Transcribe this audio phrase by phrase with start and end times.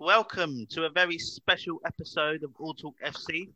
[0.00, 3.50] Welcome to a very special episode of All Talk FC.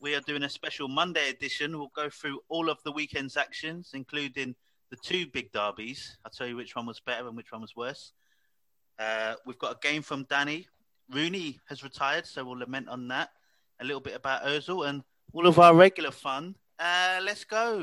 [0.00, 1.78] We are doing a special Monday edition.
[1.78, 4.54] We'll go through all of the weekend's actions, including
[4.88, 6.16] the two big derbies.
[6.24, 8.12] I'll tell you which one was better and which one was worse.
[8.98, 10.66] Uh, we've got a game from Danny.
[11.12, 13.28] Rooney has retired, so we'll lament on that.
[13.80, 15.04] A little bit about Ozil and
[15.34, 16.54] all of our regular fun.
[16.78, 17.82] Uh, let's go.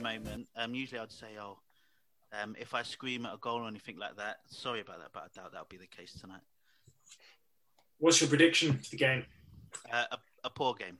[0.00, 0.48] The moment.
[0.56, 1.58] Um, usually I'd say, oh,
[2.32, 5.24] um, if I scream at a goal or anything like that, sorry about that, but
[5.24, 6.42] I doubt that'll be the case tonight.
[7.98, 9.24] What's your prediction for the game?
[9.92, 10.98] Uh, a, a poor game.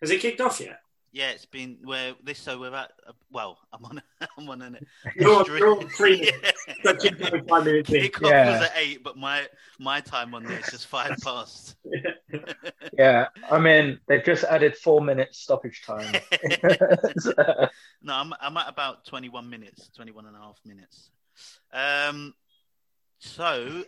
[0.00, 0.80] Has it kicked off yet?
[1.10, 2.38] Yeah, it's been where this.
[2.38, 2.92] So we're at.
[3.06, 4.02] Uh, well, I'm on.
[4.36, 4.78] I'm on an.
[5.16, 6.32] You're, you're on three Yeah.
[6.32, 6.66] minutes.
[6.84, 8.02] But keep going five minutes in.
[8.02, 8.50] Kickoff Yeah.
[8.52, 9.46] was at eight, but my
[9.78, 11.76] my time on this is five past.
[12.98, 16.12] Yeah, I mean they've just added four minutes stoppage time.
[18.02, 21.10] no, I'm I'm at about 21 minutes, 21 and a half minutes.
[21.72, 22.34] Um,
[23.18, 23.84] so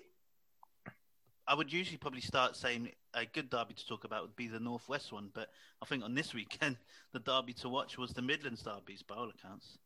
[1.47, 4.61] I would usually probably start saying a good derby to talk about would be the
[4.61, 5.49] Northwest one, but
[5.83, 6.77] I think on this weekend
[7.13, 9.79] the derby to watch was the Midlands derbies by all accounts.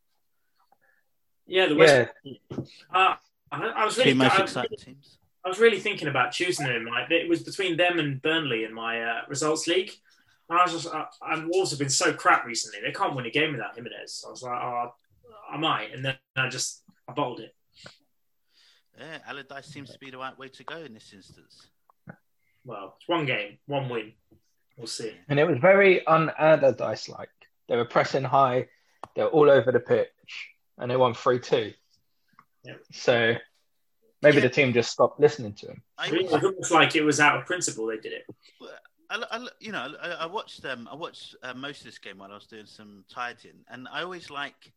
[1.47, 2.11] Yeah, the West.
[2.25, 2.59] yeah,
[2.93, 3.15] Uh,
[3.53, 5.19] I, I was really, Two most I, exciting teams.
[5.45, 6.87] I was really thinking about choosing them.
[6.87, 9.91] Like it was between them and Burnley in my uh, results league.
[10.49, 12.81] And I was just, I, and Wolves have been so crap recently.
[12.85, 14.25] They can't win a game without Jimenez.
[14.27, 14.95] I was like, oh,
[15.51, 17.55] I might, and then I just I bottled it.
[18.99, 21.67] Yeah, Allardyce seems to be the right way to go in this instance.
[22.65, 24.13] Well, it's one game, one win.
[24.77, 25.13] We'll see.
[25.29, 27.29] and it was very un-Allardyce like.
[27.69, 28.69] They were pressing high,
[29.15, 30.49] they were all over the pitch,
[30.79, 31.73] and they won three two.
[32.65, 32.75] Yeah.
[32.93, 33.35] So
[34.21, 34.43] maybe Yeah.
[34.43, 35.83] the team just stopped listening to him.
[35.97, 38.27] I It was almost like it was out of principle they did it.
[39.11, 42.19] I, I, you know, I, I watched um, I watched uh, most of this game
[42.19, 44.73] while I was doing some tidying, and I always like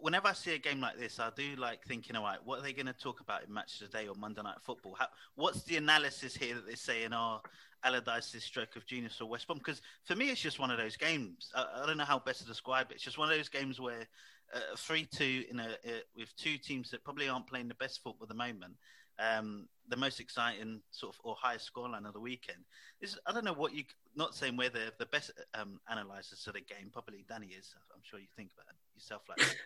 [0.00, 2.62] whenever I see a game like this, I do like thinking, all right, what are
[2.62, 4.96] they going to talk about in Match of the Day or Monday Night Football?
[4.98, 7.40] How, what's the analysis here that they're saying, oh,
[7.84, 9.58] Allardyce's stroke of genius or West Brom?
[9.58, 11.50] Because for me, it's just one of those games.
[11.54, 12.94] I, I don't know how best to describe it.
[12.94, 14.06] It's just one of those games where
[14.54, 18.02] uh, three two in a uh, with two teams that probably aren't playing the best
[18.02, 18.74] football at the moment.
[19.18, 22.58] Um, the most exciting sort of or highest scoreline of the weekend.
[23.00, 23.84] This, I don't know what you.
[24.16, 26.90] Not saying we're the, the best um, analyzers of the game.
[26.92, 27.74] Probably Danny is.
[27.94, 29.56] I'm sure you think about it yourself like that.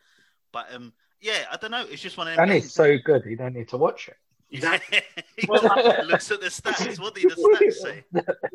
[0.52, 1.84] But um, yeah, I don't know.
[1.88, 2.46] It's just one of them.
[2.48, 2.74] Danny's games.
[2.74, 4.16] so good, you don't need to watch it.
[4.50, 5.02] Exactly.
[5.36, 5.62] he Well,
[6.06, 6.98] looks at the stats.
[6.98, 8.04] What do the stats say?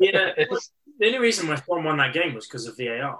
[0.00, 3.18] Yeah, the only reason West Brom won that game was because of VAR.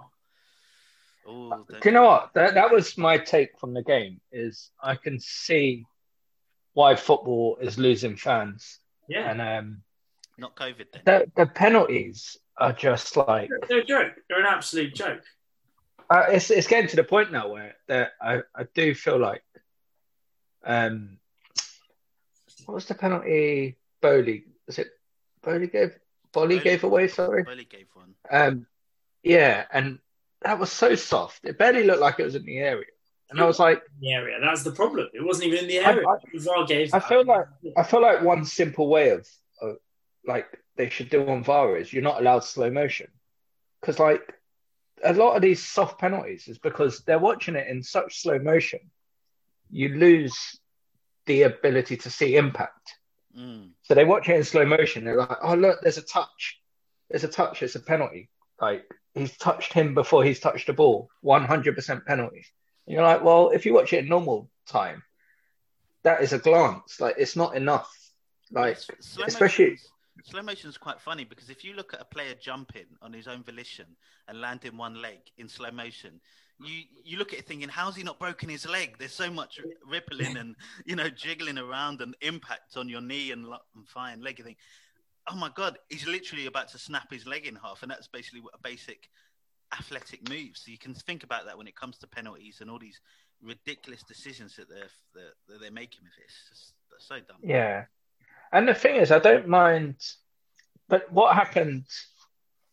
[1.26, 2.30] Oh, Do you know what?
[2.34, 4.20] That that was my take from the game.
[4.32, 5.86] Is I can see
[6.74, 8.78] why football is losing fans,
[9.08, 9.82] Yeah, and um,
[10.36, 11.02] not COVID then.
[11.04, 14.12] the the penalties are just like they're a joke.
[14.28, 15.22] They're an absolute joke.
[16.10, 19.42] Uh, it's it's getting to the point now where that I, I do feel like
[20.64, 21.18] um
[22.66, 24.88] what was the penalty Boly was it
[25.42, 25.98] Boly gave
[26.32, 26.62] Boly Boly.
[26.62, 28.14] gave away sorry Boly gave one.
[28.30, 28.66] um
[29.22, 29.98] yeah and
[30.42, 32.86] that was so soft it barely looked like it was in the area
[33.30, 34.38] and I was like In the area.
[34.40, 35.08] That's the problem.
[35.14, 36.06] It wasn't even in the area.
[36.06, 36.92] I- VAR gave.
[36.92, 39.26] I feel like I feel like one simple way of,
[39.62, 39.76] of
[40.26, 43.08] like they should do on VAR is you're not allowed slow motion
[43.80, 44.20] because like
[45.04, 48.80] a lot of these soft penalties is because they're watching it in such slow motion,
[49.70, 50.58] you lose
[51.26, 52.96] the ability to see impact.
[53.38, 53.70] Mm.
[53.82, 55.04] So they watch it in slow motion.
[55.04, 56.60] They're like, oh look, there's a touch,
[57.10, 58.30] there's a touch, it's a penalty.
[58.60, 58.84] Like
[59.14, 62.44] he's touched him before he's touched the ball, 100% penalty.
[62.86, 65.02] And you're like, well, if you watch it in normal time,
[66.02, 67.00] that is a glance.
[67.00, 67.90] Like it's not enough.
[68.52, 69.90] Like slow especially- motion's-
[70.22, 73.26] slow motion is quite funny because if you look at a player jumping on his
[73.26, 73.86] own volition
[74.28, 76.20] and landing one leg in slow motion,
[76.60, 78.96] you you look at it thinking, how's he not broken his leg?
[78.98, 80.54] There's so much rippling and
[80.86, 84.38] you know jiggling around and impact on your knee and, and and leg.
[84.38, 84.58] You think,
[85.28, 88.40] oh my god, he's literally about to snap his leg in half, and that's basically
[88.40, 89.08] what a basic
[89.76, 90.50] athletic move.
[90.54, 93.00] So you can think about that when it comes to penalties and all these
[93.42, 96.34] ridiculous decisions that they're that, they're making with this.
[96.52, 97.38] It's so dumb.
[97.42, 97.84] Yeah.
[98.54, 99.96] And the thing is, I don't mind,
[100.88, 101.86] but what happened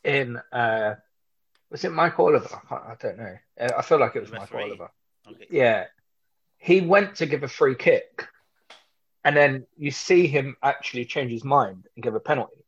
[0.03, 0.95] in, uh,
[1.71, 2.61] was it Mike Oliver?
[2.69, 3.35] I, I don't know.
[3.59, 4.63] Uh, I feel like it was Mike referee.
[4.63, 4.91] Oliver.
[5.27, 5.47] Okay.
[5.49, 5.85] Yeah.
[6.59, 8.27] He went to give a free kick,
[9.25, 12.63] and then you see him actually change his mind and give a penalty.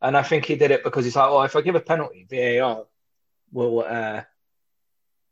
[0.00, 2.26] And I think he did it because he's like, oh, if I give a penalty,
[2.30, 2.86] VAR
[3.52, 4.22] will uh,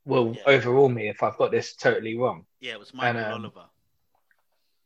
[0.05, 0.43] will Yeah.
[0.47, 2.45] overrule me if I've got this totally wrong.
[2.61, 3.65] Yeah, it was Michael um, Oliver.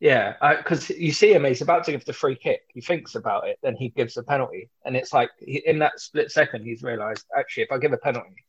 [0.03, 2.63] Yeah, uh, because you see him, he's about to give the free kick.
[2.75, 6.01] He thinks about it, then he gives the penalty, and it's like he, in that
[6.01, 8.45] split second, he's realised actually, if I give a penalty,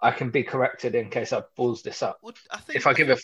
[0.00, 2.18] I can be corrected in case I balls this up.
[2.22, 3.18] Well, I think If I give a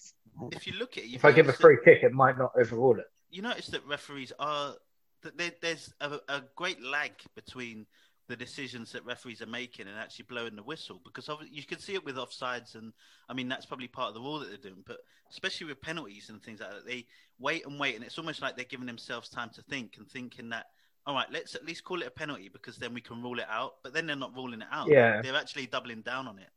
[0.53, 2.37] if you look at it, if I give a notice that- free kick, it might
[2.37, 3.07] not overrule it.
[3.31, 4.75] you notice that referees are
[5.23, 7.87] that there, there's a, a great lag between
[8.31, 11.95] the decisions that referees are making and actually blowing the whistle because you can see
[11.95, 12.93] it with offsides and
[13.29, 14.99] I mean that's probably part of the rule that they're doing but
[15.31, 17.07] especially with penalties and things like that they
[17.41, 20.49] wait and wait and it's almost like they're giving themselves time to think and thinking
[20.51, 20.67] that
[21.07, 23.47] all right let's at least call it a penalty because then we can rule it
[23.51, 25.21] out but then they're not ruling it out Yeah.
[25.23, 26.49] they're actually doubling down on it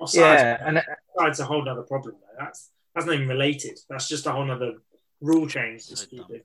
[0.00, 0.82] Offsides, Yeah, and
[1.18, 2.14] offsides a whole other problem.
[2.20, 2.44] Though.
[2.44, 3.78] That's that's not even related.
[3.90, 4.74] That's just a whole other
[5.20, 5.82] rule change.
[5.82, 6.24] So That's dumb.
[6.24, 6.44] stupid.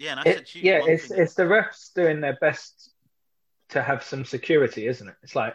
[0.00, 2.90] Yeah and I it, said yeah, it's it's the refs doing their best
[3.68, 5.14] to have some security, isn't it?
[5.22, 5.54] It's like,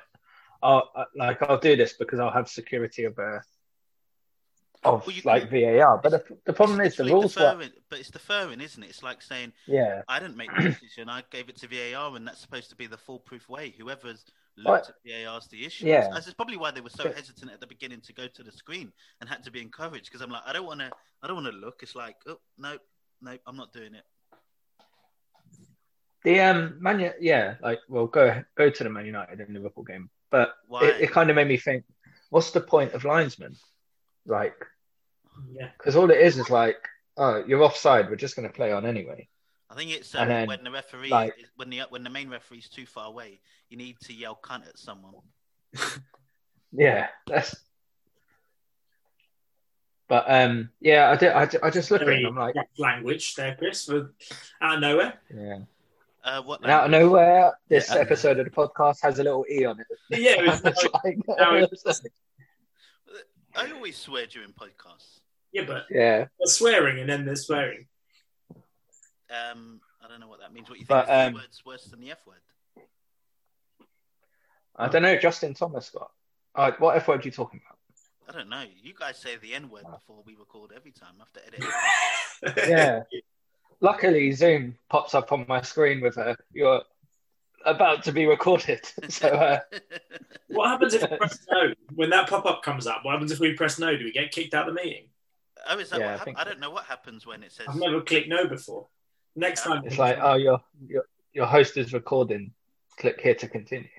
[0.64, 0.84] oh,
[1.18, 3.40] like I'll do this because I'll have security of uh,
[4.86, 5.98] of Well, like can- VAR.
[5.98, 9.22] But the, the problem is the rules were but it's deferring isn't it it's like
[9.22, 10.04] saying yeah.
[10.08, 11.10] I didn't make the decision.
[11.10, 13.74] I gave it to VAR, and that's supposed to be the foolproof way.
[13.78, 14.24] Whoever's
[14.58, 15.88] looked at VAR's the issue.
[15.88, 16.08] Yeah.
[16.14, 18.52] That's probably why they were so But- hesitant at the beginning to go to the
[18.52, 21.36] screen and had to be encouraged because I'm like, I don't want to, I don't
[21.36, 21.80] want to look.
[21.82, 22.78] It's like, oh no,
[23.22, 24.04] no, I'm not doing it.
[26.26, 29.84] The um Man, U- yeah, like well, go go to the Man United and Liverpool
[29.84, 31.86] game, but it, it kind of made me think,
[32.32, 33.56] what's the point of linesmen?
[34.26, 34.56] Like,
[35.54, 35.70] Yeah.
[35.78, 36.78] because all it is is like,
[37.16, 38.10] oh, you're offside.
[38.10, 39.28] We're just going to play on anyway.
[39.70, 42.10] I think it's and um, then, when the referee, like- is, when the when the
[42.10, 43.40] main referee's too far away,
[43.70, 45.14] you need to yell cunt at someone.
[46.78, 47.56] Yeah, that's.
[50.10, 51.32] But um, yeah, I did.
[51.32, 52.26] I, ju- I just look at it.
[52.26, 54.14] I'm like, language there, Chris, for
[54.62, 55.14] out of nowhere.
[55.34, 55.60] yeah.
[56.26, 56.62] Uh, what?
[56.64, 58.02] And out of nowhere, this Yeah.
[58.02, 59.86] episode of the podcast has a little e on it.
[60.10, 62.02] Yeah, it was It's like- like- now it's-
[63.56, 65.20] I always swear during podcasts.
[65.54, 67.86] yeah, but yeah, they're swearing and then they're swearing.
[69.30, 70.68] Um, I don't know what that means.
[70.70, 70.90] What you think?
[70.90, 72.40] But, is the um, words worse than the F word?
[74.76, 75.16] I don't know.
[75.18, 76.12] Justin Thomas got.
[76.54, 77.78] Uh, what F word are you talking about?
[78.28, 78.64] I don't know.
[78.82, 81.14] You guys say the N word before we record every time.
[81.20, 81.48] I have to
[82.58, 82.70] edit.
[82.70, 83.02] Yeah.
[83.90, 86.82] Luckily, Zoom pops up on my screen with a you're
[87.66, 88.82] about to be recorded.
[89.10, 89.60] So uh,
[90.48, 91.72] What happens if we press no?
[91.94, 93.96] When that pop up comes up, what happens if we press no?
[93.96, 95.06] Do we get kicked out of the meeting?
[95.70, 97.52] oh, is that Yeah, I what hap- think I, don't know what happens when it
[97.52, 97.68] says.
[97.70, 98.88] I've never clicked no before.
[99.36, 99.74] Next Yeah.
[99.76, 101.04] time, it's like, oh, your your
[101.34, 102.54] your host is recording.
[102.98, 103.90] Click here to continue.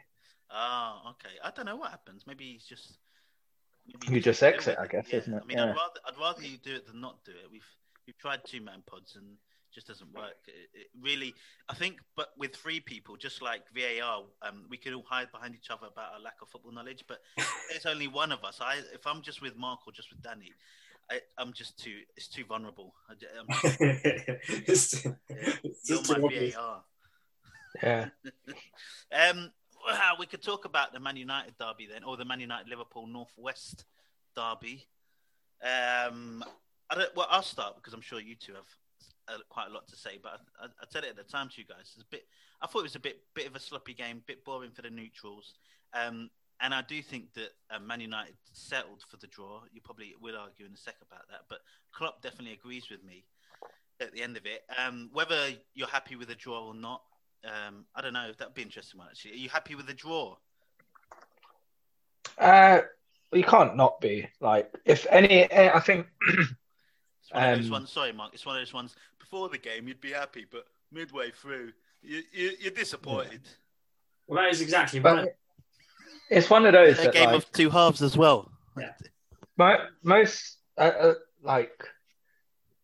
[0.51, 1.35] Oh, okay.
[1.45, 2.25] I don't know what happens.
[2.27, 2.99] Maybe he's just.
[3.87, 5.19] Maybe You he's just exit, I guess, Yeah.
[5.21, 5.43] isn't it?
[5.45, 5.65] I mean, Yeah.
[5.71, 7.47] I'd rather I'd rather you do it than not do it.
[7.53, 7.71] We've
[8.07, 9.39] we've tried two man pods and it
[9.77, 10.39] just doesn't work.
[10.49, 11.35] It, it really,
[11.69, 15.55] I think, but with three people, just like VAR, um, we could all hide behind
[15.55, 17.05] each other about our lack of football knowledge.
[17.07, 17.19] But
[17.71, 18.59] there's only one of us.
[18.61, 20.51] I if I'm just with Mark or just with Danny,
[21.11, 22.95] I, I'm just too it's too vulnerable.
[23.09, 23.81] I, am just,
[24.67, 25.13] it's, yeah,
[25.63, 26.55] it's you're my obvious.
[26.55, 26.83] VAR.
[27.83, 28.09] Yeah.
[29.13, 29.53] Um,
[29.87, 33.07] well, we could talk about the Man United derby then, or the Man United Liverpool
[33.07, 33.85] Northwest
[34.35, 34.89] derby.
[35.63, 36.43] Um,
[36.91, 38.67] I don't, well, I'll start because I'm sure you two have
[39.29, 40.19] uh, quite a lot to say.
[40.23, 41.93] But I, I, I said it at the time to you guys.
[41.95, 42.27] It's a bit.
[42.61, 44.91] I thought it was a bit bit of a sloppy game, bit boring for the
[44.91, 45.55] neutrals.
[45.95, 46.31] Um,
[46.61, 49.61] and I do think that uh, Man United settled for the draw.
[49.73, 51.59] You probably will argue in a sec about that, but
[51.93, 53.25] Klopp definitely agrees with me
[54.01, 54.65] at the end of it.
[54.83, 57.03] Um, whether you're happy with the draw or not,
[57.45, 58.31] um, I don't know.
[58.39, 59.09] That'd be interesting one.
[59.09, 60.37] Actually, are you happy with the draw?
[62.39, 62.81] Uh,
[63.33, 65.51] you can't not be like if any.
[65.53, 66.07] I think
[67.27, 67.91] It's one of those Um, ones.
[67.91, 68.35] Sorry, Mark.
[68.35, 68.95] It's one of those ones.
[69.19, 73.41] Before the game, you'd be happy, but midway through, you, you, you're disappointed.
[74.29, 75.29] Well, that is exactly right.
[76.31, 78.51] it's one of those a game like, of two halves as well.
[78.79, 78.93] Yeah.
[79.57, 81.85] Mo- most uh, uh, like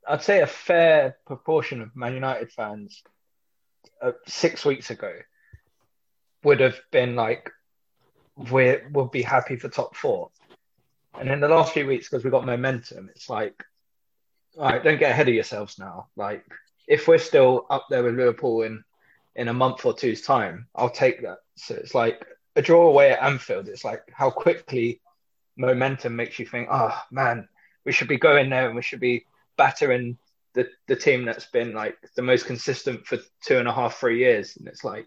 [0.08, 3.02] I'd say a fair proportion of Man United fans
[4.00, 5.12] uh, six weeks ago
[6.42, 7.50] would have been like
[8.50, 10.30] we would be happy for top four,
[11.18, 13.62] and in the last few weeks because we got momentum, it's like
[14.58, 16.08] all right, don't get ahead of yourselves now.
[16.16, 16.44] Like
[16.86, 18.84] if we're still up there with Liverpool in
[19.34, 21.38] in a month or two's time, I'll take that.
[21.56, 23.68] So it's like a draw away at Anfield.
[23.68, 25.00] It's like how quickly
[25.56, 27.48] momentum makes you think, oh man,
[27.84, 30.18] we should be going there and we should be battering
[30.54, 34.18] the, the team that's been like the most consistent for two and a half, three
[34.18, 34.56] years.
[34.56, 35.06] And it's like,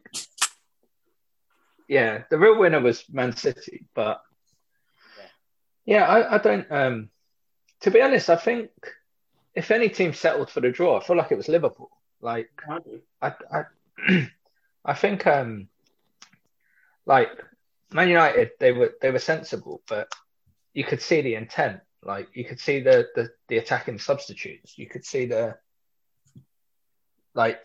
[1.87, 3.85] yeah, the real winner was Man City.
[3.93, 4.21] But
[5.85, 7.09] yeah, I, I don't, um,
[7.81, 8.71] to be honest, I think
[9.55, 11.89] if any team settled for the draw, I feel like it was Liverpool.
[12.21, 12.79] Like, I.
[13.21, 14.27] I, I,
[14.85, 15.67] I think, um,
[17.05, 17.29] like
[17.91, 20.11] Man United, they were they were sensible, but
[20.73, 21.79] you could see the intent.
[22.03, 24.77] Like you could see the the, the attacking substitutes.
[24.77, 25.57] You could see the
[27.33, 27.63] like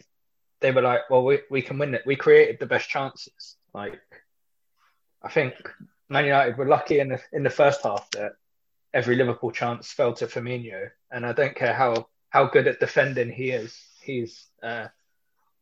[0.60, 2.02] they were like, well, we, we can win it.
[2.04, 3.56] We created the best chances.
[3.72, 4.00] Like
[5.22, 5.54] I think
[6.08, 8.32] Man United were lucky in the in the first half that
[8.92, 13.30] every Liverpool chance fell to Firmino, and I don't care how how good at defending
[13.30, 13.76] he is.
[14.02, 14.86] He's uh,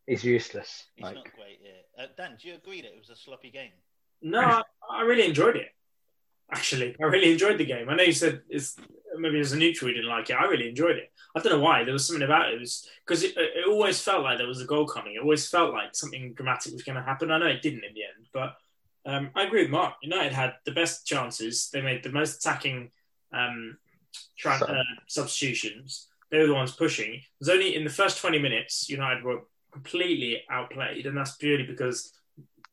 [0.06, 0.84] he's useless.
[0.96, 1.60] He's like, not great.
[1.62, 2.04] Yeah.
[2.04, 3.72] Uh, Dan, do you agree that it was a sloppy game?
[4.22, 5.68] No, I, I really enjoyed it.
[6.50, 7.88] Actually, I really enjoyed the game.
[7.88, 8.76] I know you said it's
[9.18, 10.36] maybe as a neutral you didn't like it.
[10.36, 11.12] I really enjoyed it.
[11.36, 11.84] I don't know why.
[11.84, 12.54] There was something about it.
[12.54, 15.14] It was because it, it always felt like there was a goal coming.
[15.14, 17.30] It always felt like something dramatic was going to happen.
[17.30, 18.56] I know it didn't in the end, but
[19.04, 19.94] um, I agree with Mark.
[20.02, 21.68] United had the best chances.
[21.70, 22.90] They made the most attacking
[23.32, 23.76] um,
[24.36, 26.08] tra- uh, substitutions.
[26.30, 27.14] They were the ones pushing.
[27.14, 29.42] It was only in the first 20 minutes United were
[29.72, 32.12] completely outplayed, and that's purely because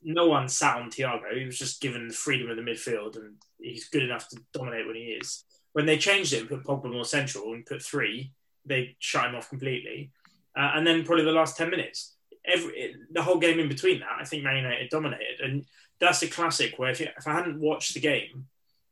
[0.03, 1.38] no one sat on Thiago.
[1.38, 4.85] He was just given the freedom of the midfield, and he's good enough to dominate
[4.85, 5.43] when he is.
[5.74, 8.31] When they changed it and put Pogba more central and put three,
[8.65, 10.12] they shut him off completely.
[10.55, 14.17] Uh, and then probably the last 10 minutes, every the whole game in between that,
[14.19, 15.41] I think Man United dominated.
[15.43, 15.65] And
[16.00, 18.45] that's a classic where if, you, if I hadn't watched the game,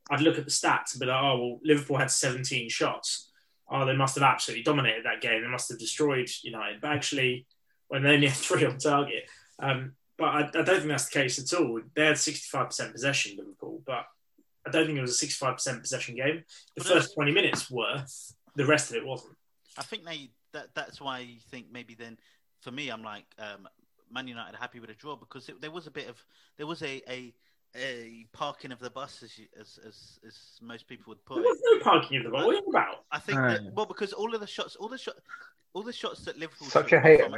[0.10, 3.29] I'd look at the stats and be like, oh, well, Liverpool had 17 shots.
[3.69, 5.41] Oh, they must have absolutely dominated that game.
[5.41, 6.81] They must have destroyed United.
[6.81, 7.45] But actually,
[7.88, 9.24] when they only had three on target,
[9.60, 11.81] um, but I, I, don't think that's the case at all.
[11.95, 14.05] They had 65% possession, Liverpool, but
[14.65, 16.43] I don't think it was a 65% possession game.
[16.75, 18.03] The first 20 minutes were,
[18.55, 19.36] the rest of it wasn't.
[19.77, 22.17] I think they that that's why you think maybe then
[22.62, 23.67] for me I'm like um,
[24.12, 26.24] Man United happy with a draw because it, there was a bit of
[26.57, 27.33] there was a, a
[27.75, 31.44] a parking of the bus as, you, as as as most people would put there
[31.44, 32.46] was no parking of the bus.
[32.46, 33.06] What are you about?
[33.12, 35.15] I think that, well because all of the shots all the shot
[35.74, 37.34] all the shots that Liverpool such a hater, from,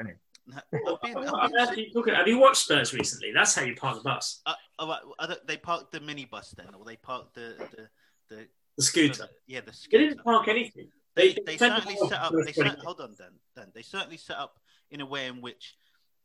[0.53, 0.63] have,
[1.77, 3.31] you, have you watched Spurs recently?
[3.33, 4.41] That's how you park the bus.
[4.45, 9.23] Uh, oh, they parked the minibus then, or they parked the the the, the scooter.
[9.23, 9.97] The, yeah, the scooter.
[9.97, 10.89] They didn't park anything.
[11.15, 12.33] They, they, they certainly set up.
[12.45, 13.31] They set, hold on, Dan.
[13.55, 13.71] Dan.
[13.73, 14.59] They certainly set up
[14.91, 15.75] in a way in which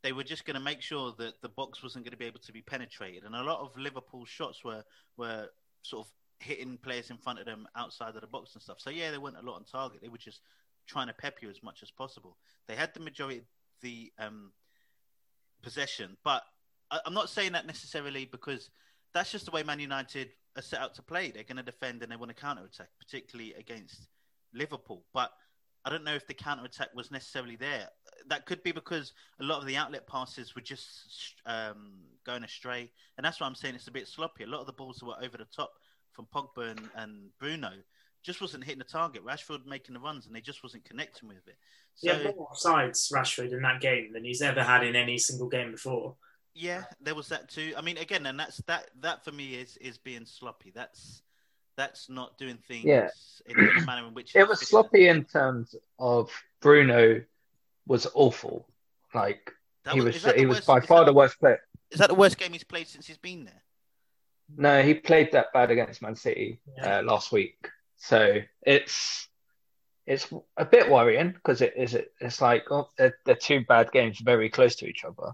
[0.03, 2.41] they were just going to make sure that the box wasn't going to be able
[2.41, 4.85] to be penetrated, and a lot of Liverpool shots were
[5.17, 5.49] were
[5.83, 8.79] sort of hitting players in front of them outside of the box and stuff.
[8.81, 10.01] So yeah, they weren't a lot on target.
[10.03, 10.41] They were just
[10.87, 12.37] trying to pep you as much as possible.
[12.67, 13.45] They had the majority of
[13.83, 14.53] the um,
[15.63, 16.43] possession, but
[16.91, 18.71] I, I'm not saying that necessarily because
[19.13, 21.31] that's just the way Man United are set out to play.
[21.31, 24.09] They're going to defend and they want to counter attack, particularly against
[24.55, 25.05] Liverpool.
[25.13, 25.31] But
[25.85, 27.89] I don't know if the counter attack was necessarily there.
[28.29, 31.93] That could be because a lot of the outlet passes were just um,
[32.25, 34.45] going astray, and that's why I'm saying it's a bit sloppy.
[34.45, 35.73] A lot of the balls that were over the top
[36.13, 37.71] from Pogba and, and Bruno
[38.23, 39.25] just wasn't hitting the target.
[39.25, 41.57] Rashford making the runs, and they just wasn't connecting with it.
[41.95, 45.49] So, yeah, more sides Rashford in that game than he's ever had in any single
[45.49, 46.15] game before.
[46.55, 47.73] Yeah, there was that too.
[47.77, 48.91] I mean, again, and that's that.
[49.01, 50.73] That for me is is being sloppy.
[50.75, 51.23] That's
[51.81, 53.09] that's not doing things yeah.
[53.47, 57.23] in the manner in which it was sloppy in terms of Bruno
[57.87, 58.69] was awful.
[59.15, 59.53] Like
[59.85, 61.61] that he was, was he was by far the worst player.
[61.91, 63.63] Is that the worst game he's played since he's been there?
[64.57, 66.99] No, he played that bad against Man City yeah.
[66.99, 67.57] uh, last week.
[67.97, 69.29] So it's
[70.07, 73.91] it's a bit worrying because it is it, it's like oh, they're, they're, two bad
[73.91, 75.33] games very close to each other,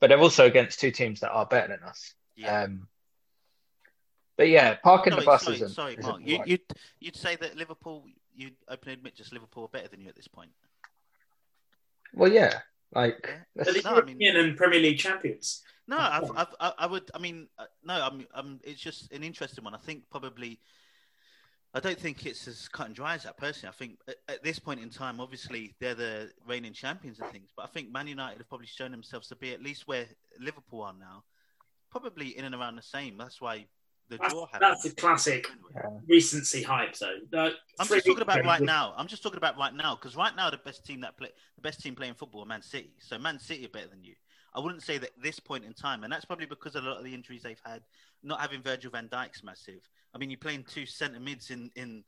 [0.00, 2.14] but they're also against two teams that are better than us.
[2.34, 2.62] Yeah.
[2.62, 2.88] Um,
[4.36, 5.68] but yeah, parking no, the bus sorry, isn't.
[5.70, 6.22] Sorry, isn't Mark.
[6.24, 6.62] You, would you'd,
[7.00, 10.28] you'd say that Liverpool, you'd openly admit just Liverpool are better than you at this
[10.28, 10.50] point.
[12.14, 12.60] Well, yeah,
[12.94, 13.64] like yeah.
[13.64, 15.62] the no, European I mean, and Premier League champions.
[15.88, 17.10] No, I've, I've, I would.
[17.14, 18.60] I mean, uh, no, I'm, I'm.
[18.62, 19.74] It's just an interesting one.
[19.74, 20.60] I think probably
[21.74, 23.72] I don't think it's as cut and dry as that personally.
[23.74, 27.48] I think at, at, this point in time, obviously they're the reigning champions and things,
[27.56, 30.06] but I think Man United have probably shown themselves to be at least where
[30.38, 31.24] Liverpool are now,
[31.90, 33.16] probably in and around the same.
[33.16, 33.66] That's why
[34.12, 34.62] the that's, draw happened.
[34.62, 35.82] That's a classic yeah.
[36.08, 37.22] recency hype zone.
[37.78, 38.94] I'm just talking about right now.
[38.96, 41.62] I'm just talking about right now because right now the best team that play the
[41.62, 42.92] best team playing football are Man City.
[42.98, 44.14] So Man City are better than you.
[44.54, 47.04] I wouldn't say that this point in time, and that's probably because a lot of
[47.04, 47.82] the injuries they've had,
[48.22, 49.80] not having Virgil van Dijk's massive.
[50.14, 52.04] I mean, you're playing two centre mids in in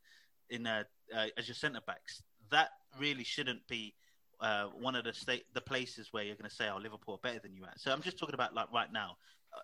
[0.50, 0.84] in uh,
[1.14, 2.22] uh, as your centre backs.
[2.50, 2.68] That
[3.00, 3.94] really shouldn't be
[4.40, 7.28] uh, one of the state the places where you're going to say, "Oh, Liverpool are
[7.28, 9.16] better than you at." So I'm just talking about like right now.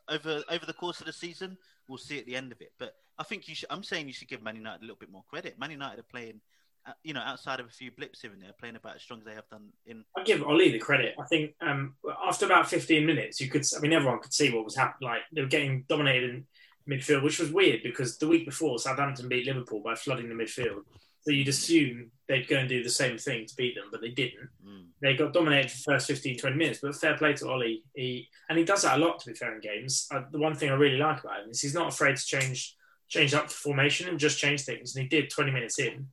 [0.08, 1.56] Over over the course of the season,
[1.88, 2.72] we'll see at the end of it.
[2.78, 3.68] But I think you should.
[3.70, 5.58] I'm saying you should give Man United a little bit more credit.
[5.58, 6.40] Man United are playing
[6.86, 9.20] uh, you know, outside of a few blips here and there, playing about as strong
[9.20, 10.02] as they have done in.
[10.16, 11.14] I give Ollie the credit.
[11.20, 11.94] I think um,
[12.26, 15.10] after about 15 minutes, you could, I mean, everyone could see what was happening.
[15.10, 16.46] Like they were getting dominated in
[16.88, 20.84] midfield, which was weird because the week before Southampton beat Liverpool by flooding the midfield.
[21.22, 24.08] So you'd assume they'd go and do the same thing to beat them, but they
[24.08, 24.48] didn't.
[24.66, 24.86] Mm.
[25.02, 26.78] They got dominated for the first 15, 20 minutes.
[26.82, 27.82] But fair play to Ollie.
[27.94, 30.08] He and he does that a lot to be fair in games.
[30.10, 32.76] Uh, the one thing I really like about him is he's not afraid to change
[33.08, 34.94] change up the formation and just change things.
[34.94, 36.06] And he did 20 minutes in.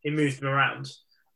[0.00, 0.86] He moved them around.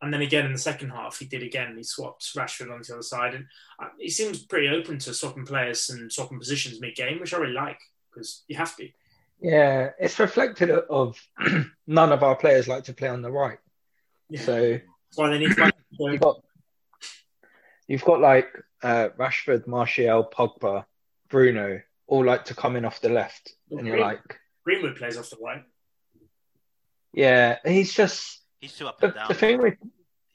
[0.02, 1.75] And then again in the second half, he did again.
[1.76, 3.47] He swapped Rashford onto the other side, and
[3.83, 7.54] uh, he seems pretty open to swapping players and swapping positions mid-game, which I really
[7.54, 7.78] like
[8.11, 8.88] because you have to.
[9.40, 11.20] Yeah, it's reflected of
[11.86, 13.58] none of our players like to play on the right.
[14.30, 14.40] Yeah.
[14.40, 14.82] So That's
[15.16, 15.72] why they need to.
[15.98, 16.42] you've got
[17.86, 18.48] you've got like
[18.82, 20.84] uh, Rashford, Martial, Pogba,
[21.28, 25.30] Bruno, all like to come in off the left, and you're like, Greenwood plays off
[25.30, 25.62] the right.
[27.12, 29.28] yeah, he's just He's too up the, and down.
[29.28, 29.74] the thing with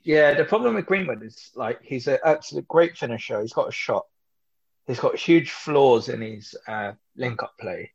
[0.03, 3.41] yeah, the problem with Greenwood is like he's an absolute great finisher.
[3.41, 4.05] He's got a shot.
[4.87, 7.81] He's got huge flaws in his uh, link-up play, Yeah.
[7.81, 7.91] He's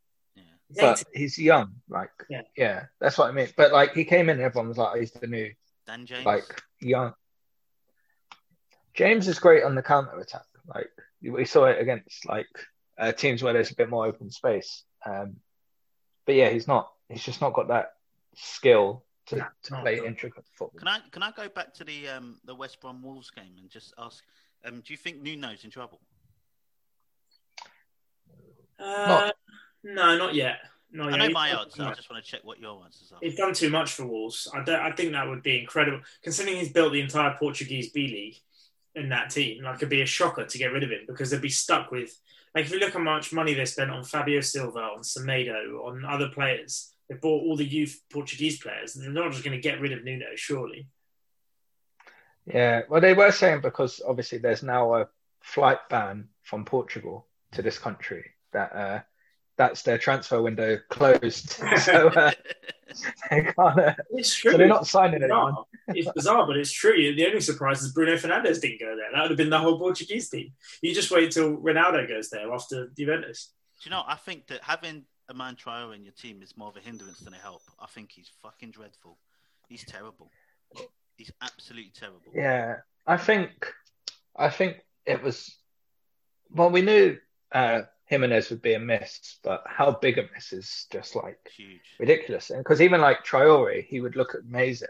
[0.75, 1.73] but he's young.
[1.89, 2.41] Like, Yeah.
[2.55, 2.85] yeah.
[2.99, 3.47] that's what I mean.
[3.55, 5.51] But like, he came in, everyone was like, oh, he's the new
[5.85, 6.25] Dan James.
[6.25, 7.13] like young.
[8.93, 10.41] James is great on the counter attack.
[10.73, 10.89] Like
[11.21, 12.47] we saw it against like
[12.97, 14.83] uh, teams where there's a bit more open space.
[15.05, 15.37] Um,
[16.25, 16.91] but yeah, he's not.
[17.07, 17.93] He's just not got that
[18.35, 20.05] skill to, No, to play no.
[20.05, 20.79] intricate football.
[20.79, 23.69] Can I can I go back to the um, the West Brom Wolves game and
[23.69, 24.23] just ask?
[24.65, 26.01] Um, do you think Nuno's in trouble?
[28.79, 29.31] Uh,
[29.95, 30.57] no, not yet.
[30.91, 31.75] No, I yeah, know my odds.
[31.75, 33.19] too I just want to check what your answers are.
[33.21, 34.47] He's done too much for Wolves.
[34.53, 38.07] I, don't, I think that would be incredible, considering he's built the entire Portuguese B
[38.07, 38.37] League
[38.95, 39.63] in that team.
[39.63, 42.17] Like, it'd be a shocker to get rid of him because they'd be stuck with.
[42.55, 46.05] Like, if you look how much money they spent on Fabio Silva, on Semedo, on
[46.05, 48.93] other players, they bought all the youth Portuguese players.
[48.93, 50.87] They're not just going to get rid of Nuno, surely.
[52.45, 55.09] Yeah, well, they were saying because obviously there's now a
[55.41, 59.01] flight ban from Portugal to this country that uh,
[59.57, 61.49] that's their transfer window closed,
[61.81, 62.31] so uh,
[63.31, 63.57] they can't.
[63.79, 64.51] Uh, It's true.
[64.51, 65.53] so they're not signing anyone.
[65.53, 65.65] bizarre.
[65.97, 66.93] It's bizarre, but it's true.
[67.15, 69.07] The only surprise is Bruno Fernandes didn't go there.
[69.13, 70.53] That would have been the whole Portuguese team.
[70.81, 73.51] You just wait till Ronaldo goes there after Juventus.
[73.83, 74.03] Do you know?
[74.07, 77.19] I think that having a man Traore in your team is more of a hindrance
[77.19, 77.61] than a help.
[77.79, 79.17] I think he's fucking dreadful.
[79.69, 80.31] He's terrible.
[81.17, 82.21] He's absolutely terrible.
[82.33, 83.73] Yeah, I think,
[84.37, 85.55] I think it was.
[86.51, 87.17] Well, we knew
[87.51, 91.81] uh, Jimenez would be a miss, but how big a miss is just like Huge.
[91.99, 92.49] ridiculous.
[92.49, 94.87] And because even like Traore, he would look amazing,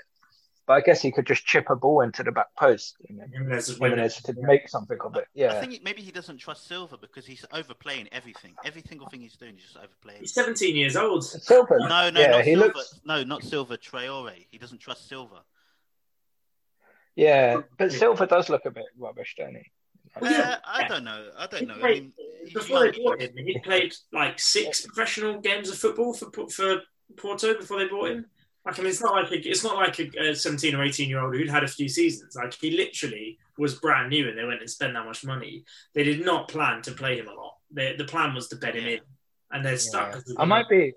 [0.68, 2.96] but I guess he could just chip a ball into the back post.
[3.10, 5.26] You know, Jimenez Jimenez to make something of it.
[5.34, 8.54] Yeah, I think maybe he doesn't trust Silva because he's overplaying everything.
[8.64, 10.20] Every single thing he's doing, he's just overplaying.
[10.20, 11.24] He's 17 years old.
[11.24, 11.78] Silva.
[11.80, 12.66] No, no, yeah, not he Silva.
[12.68, 13.00] looks.
[13.04, 13.78] No, not Silva.
[13.78, 14.46] Traore.
[14.52, 15.42] He doesn't trust Silva.
[17.16, 19.72] Yeah, but Silva does look a bit rubbish, don't he?
[20.22, 20.52] Well, yeah.
[20.52, 21.30] Uh, I don't know.
[21.38, 21.76] I don't know.
[21.82, 22.14] I mean,
[22.54, 26.82] before they bought him, he played like six professional games of football for for
[27.18, 28.26] Porto before they bought him.
[28.66, 31.08] Like, I mean, it's not like a, it's not like a, a 17 or 18
[31.10, 32.36] year old who'd had a few seasons.
[32.36, 35.64] Like, he literally was brand new, and they went and spent that much money.
[35.94, 37.56] They did not plan to play him a lot.
[37.72, 38.92] They, the plan was to bed him Yeah.
[38.96, 39.00] in,
[39.52, 40.08] and they're stuck.
[40.08, 40.14] Yeah.
[40.16, 40.94] 'cause I might be,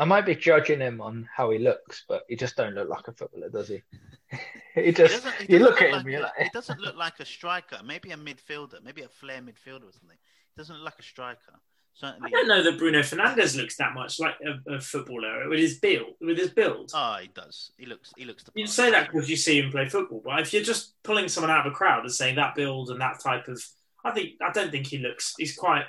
[0.00, 3.06] I might be judging him on how he looks, but he just don't look like
[3.08, 3.82] a footballer, does he?
[4.74, 6.48] he He just, doesn't- he you doesn't look at him, like you're a- like, he
[6.52, 7.78] doesn't look like a striker.
[7.84, 8.82] Maybe a midfielder.
[8.82, 10.16] Maybe a flair midfielder or something.
[10.54, 11.54] He doesn't look like a striker.
[12.02, 15.80] I don't know that Bruno Fernandes looks that much like a, a footballer with his
[15.80, 16.14] build.
[16.22, 17.72] With his build, Oh, he does.
[17.76, 18.10] He looks.
[18.16, 20.94] He looks you say that because you see him play football, but if you're just
[21.02, 23.62] pulling someone out of a crowd and saying that build and that type of,
[24.02, 25.34] I think I don't think he looks.
[25.36, 25.84] He's quite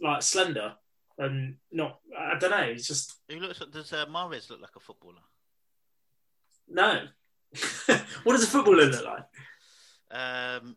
[0.00, 0.74] like slender
[1.18, 1.98] and not.
[2.18, 2.72] I don't know.
[2.72, 3.60] He's just He looks.
[3.72, 5.22] Does uh, Mahrez look like a footballer?
[6.68, 7.06] no.
[8.24, 9.24] what does a footballer look like?
[10.10, 10.76] Um,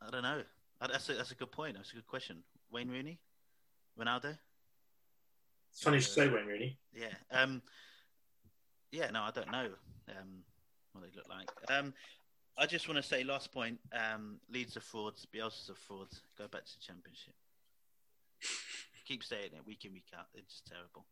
[0.00, 0.42] I don't know.
[0.80, 1.74] Uh, That's a, that's a good point.
[1.76, 2.42] That's a good question.
[2.70, 3.18] Wayne Rooney,
[3.98, 4.36] Ronaldo.
[5.70, 6.78] It's funny to say Wayne Rooney.
[6.92, 7.14] Yeah.
[7.30, 7.62] Um.
[8.90, 9.10] Yeah.
[9.10, 9.68] No, I don't know.
[10.08, 10.44] Um,
[10.92, 11.48] what they look like.
[11.70, 11.94] Um,
[12.58, 13.78] I just want to say last point.
[13.92, 15.26] Um, Leeds are frauds.
[15.34, 16.20] Bielsa's are frauds.
[16.36, 17.34] Go back to the championship.
[19.06, 20.26] Keep saying it week in week out.
[20.34, 21.06] It's just terrible.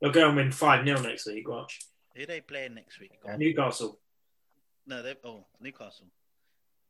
[0.00, 1.48] They'll go and win five 0 next week.
[1.48, 1.80] Watch
[2.16, 3.12] Who are they playing next week?
[3.24, 3.36] Yeah.
[3.36, 3.98] Newcastle.
[4.86, 6.06] No, they oh Newcastle.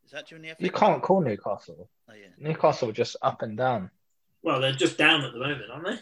[0.04, 1.88] Is that during the FA you can't call Newcastle.
[2.08, 2.28] Oh yeah.
[2.38, 3.90] Newcastle are just up and down.
[4.42, 5.92] Well, they're just down at the moment, aren't they?
[5.92, 5.98] Uh,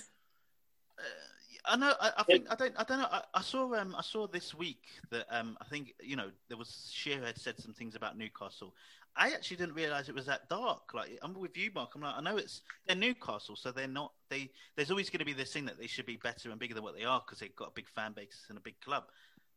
[1.66, 1.92] I know.
[2.00, 2.74] I, I think I don't.
[2.78, 3.08] I don't know.
[3.10, 3.74] I, I saw.
[3.74, 7.38] Um, I saw this week that um, I think you know there was Shearer had
[7.38, 8.74] said some things about Newcastle.
[9.16, 10.94] I actually didn't realize it was that dark.
[10.94, 11.90] Like I'm with you, Mark.
[11.94, 14.12] I'm like, I know it's they're Newcastle, so they're not.
[14.28, 16.74] They there's always going to be this thing that they should be better and bigger
[16.74, 19.04] than what they are because they've got a big fan base and a big club.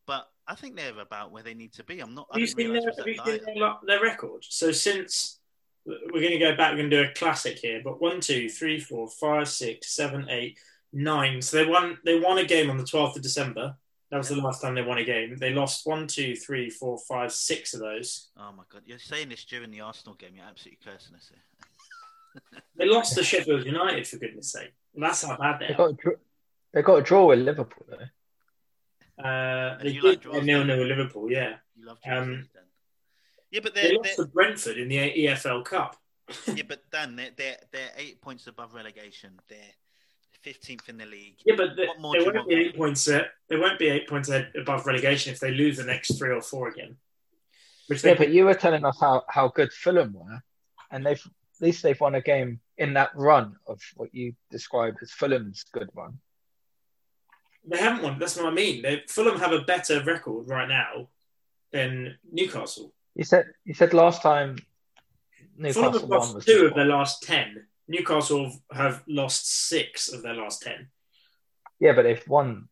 [0.06, 2.00] But I think they're about where they need to be.
[2.00, 2.28] I'm not.
[2.32, 4.44] I Have you seen their, have you seen their, their record?
[4.50, 5.40] So since
[5.86, 7.82] we're going to go back, we're going to do a classic here.
[7.84, 10.58] But one, two, three, four, five, six, seven, eight,
[10.92, 11.42] nine.
[11.42, 12.00] So they won.
[12.04, 13.76] They won a game on the twelfth of December.
[14.14, 15.38] That was the last time they won a game.
[15.38, 18.30] They lost one, two, three, four, five, six of those.
[18.38, 20.34] Oh my god, you're saying this during the Arsenal game.
[20.36, 22.42] You're absolutely cursing us here.
[22.78, 24.72] They lost to Sheffield United for goodness sake.
[24.94, 25.78] That's how bad they They are.
[25.78, 26.20] got a, dr-
[26.74, 29.24] they got a draw with Liverpool though.
[29.24, 31.56] Uh, they you did like draws, nil nil with Liverpool, yeah.
[31.76, 32.64] You love Um, Chelsea, Dan.
[33.50, 35.98] Yeah, but They they're, lost they're to Brentford in the EFL Cup.
[36.54, 39.40] yeah, but Dan, they're, they're they're eight points above relegation.
[39.50, 39.58] They're
[40.44, 41.38] fifteenth in the league.
[41.46, 43.08] Yeah, but they, What more they won't be eight points.
[43.08, 46.42] Uh, they won't be eight points above relegation if they lose the next three or
[46.42, 46.98] four again.
[47.88, 50.44] Which they Yeah, but you were telling us how, how good Fulham were,
[50.92, 54.96] and they've at least they've won a game in that run of what you describe
[55.02, 56.20] as Fulham's good run.
[57.66, 58.20] They haven't won.
[58.20, 58.82] That's what I mean.
[58.82, 61.08] They, Fulham have a better record right now
[61.72, 62.94] than Newcastle.
[63.16, 67.24] You said you said last time Fulham Newcastle have won lost two of their last
[67.24, 67.66] ten.
[67.88, 70.88] Newcastle have lost six of their last ten.
[71.80, 72.70] yeah, but they've won.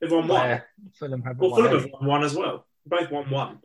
[0.00, 0.40] They've won one.
[0.40, 2.66] where Fulham haven't Well, won Fulham have won one as well.
[2.86, 3.58] Both won one.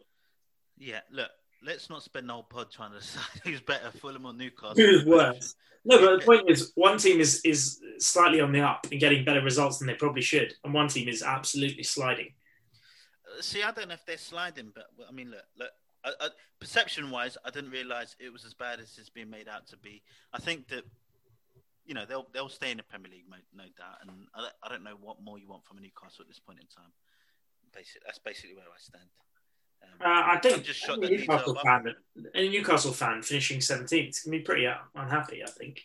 [0.77, 1.29] Yeah, look,
[1.63, 4.73] let's not spend the whole pod trying to decide who's better, Fulham or Newcastle.
[4.75, 5.55] Who's worse?
[5.85, 9.23] No, but the point is, one team is is slightly on the up and getting
[9.25, 12.33] better results than they probably should, and one team is absolutely sliding.
[13.41, 15.69] See, I don't know if they're sliding, but I mean, look, look.
[16.05, 19.67] I, I, perception-wise, I didn't realize it was as bad as it's being made out
[19.67, 20.03] to be.
[20.33, 20.83] I think that
[21.85, 23.97] you know they'll they'll stay in the Premier League, no doubt.
[24.01, 26.39] And I don't, I don't know what more you want from a Newcastle at this
[26.39, 26.91] point in time.
[27.73, 29.09] Basically, that's basically where I stand.
[29.83, 31.95] Um, Uh, I think I'm just shocked any that Leeds are Newcastle fan,
[32.35, 35.43] any Newcastle fan finishing seventeenth can be pretty uh, unhappy.
[35.43, 35.81] I think.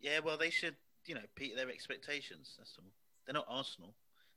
[0.00, 2.54] Yeah, well, they should, you know, beat their expectations.
[2.56, 2.90] That's all.
[3.26, 3.94] They're not Arsenal.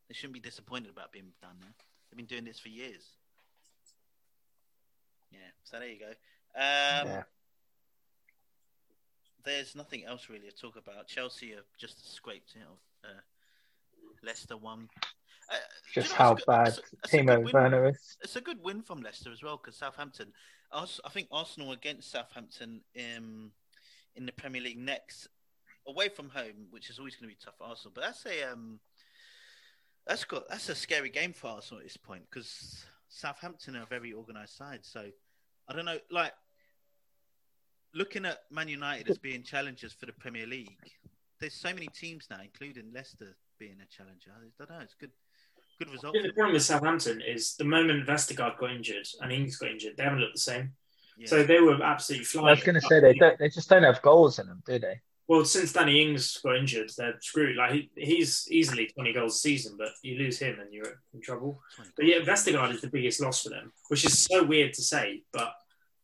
[0.08, 1.74] They shouldn't be disappointed about being down there.
[2.10, 3.16] They've been doing this for years.
[5.34, 6.10] Yeah, so there you go.
[6.56, 7.24] Um, Yeah.
[9.44, 11.08] There's nothing else really to talk about.
[11.08, 12.62] Chelsea have just scraped it.
[13.04, 13.08] Uh,
[14.24, 14.88] Leicester won.
[15.50, 17.52] Uh, do you Just know, how good- bad it's Timo.
[17.52, 18.18] Werner is.
[18.22, 20.34] It's a good win from Leicester as well because Southampton.
[20.72, 23.52] Ars- I think Arsenal against Southampton in
[24.16, 25.28] in the Premier League next,
[25.88, 27.92] away from home, which is always going to be tough for Arsenal.
[27.94, 28.80] But that's a um,
[30.08, 33.86] that's got that's a scary game for Arsenal at this point because Southampton are a
[33.86, 34.80] very organised side.
[34.82, 35.06] So
[35.70, 36.34] I don't know, like
[37.94, 40.92] looking at Man United as being challengers for the Premier League.
[41.40, 44.32] There's so many teams now, including Leicester being a challenger.
[44.36, 44.84] I don't know.
[44.84, 45.12] It's good,
[45.78, 46.16] good result.
[46.16, 49.70] I think the problem with Southampton is the moment Vestergaard got injured and Ings got
[49.70, 50.74] injured, they haven't looked the same.
[51.18, 51.28] Yeah.
[51.28, 52.48] So they were absolutely flying.
[52.48, 53.38] I was going to say they don't.
[53.38, 55.00] They just don't have goals in them, do they?
[55.28, 57.56] Well, since Danny Ings got injured, they're screwed.
[57.56, 61.22] Like he, he's easily twenty goals a season, but you lose him and you're in
[61.22, 61.62] trouble.
[61.96, 65.24] But yeah, Vestergaard is the biggest loss for them, which is so weird to say,
[65.32, 65.54] but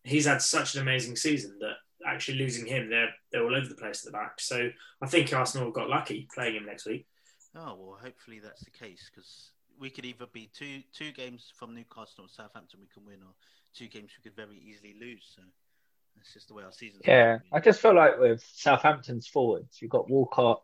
[0.04, 3.76] he's had such an amazing season that actually losing him, they're they're all over the
[3.76, 4.40] place at the back.
[4.40, 4.70] So
[5.02, 7.06] I think Arsenal got lucky playing him next week.
[7.56, 11.76] Oh well, hopefully that's the case because we could either be two two games from
[11.76, 13.34] Newcastle or Southampton we can win, or
[13.76, 15.34] two games we could very easily lose.
[15.36, 15.42] So
[16.20, 19.82] that's just the way our season's Yeah, going, I just feel like with Southampton's forwards,
[19.82, 20.62] you've got Walcott,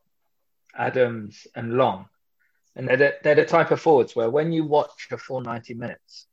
[0.77, 2.07] Adams, and Long,
[2.75, 5.73] and they're the, they're the type of forwards where when you watch a full ninety
[5.73, 6.27] minutes,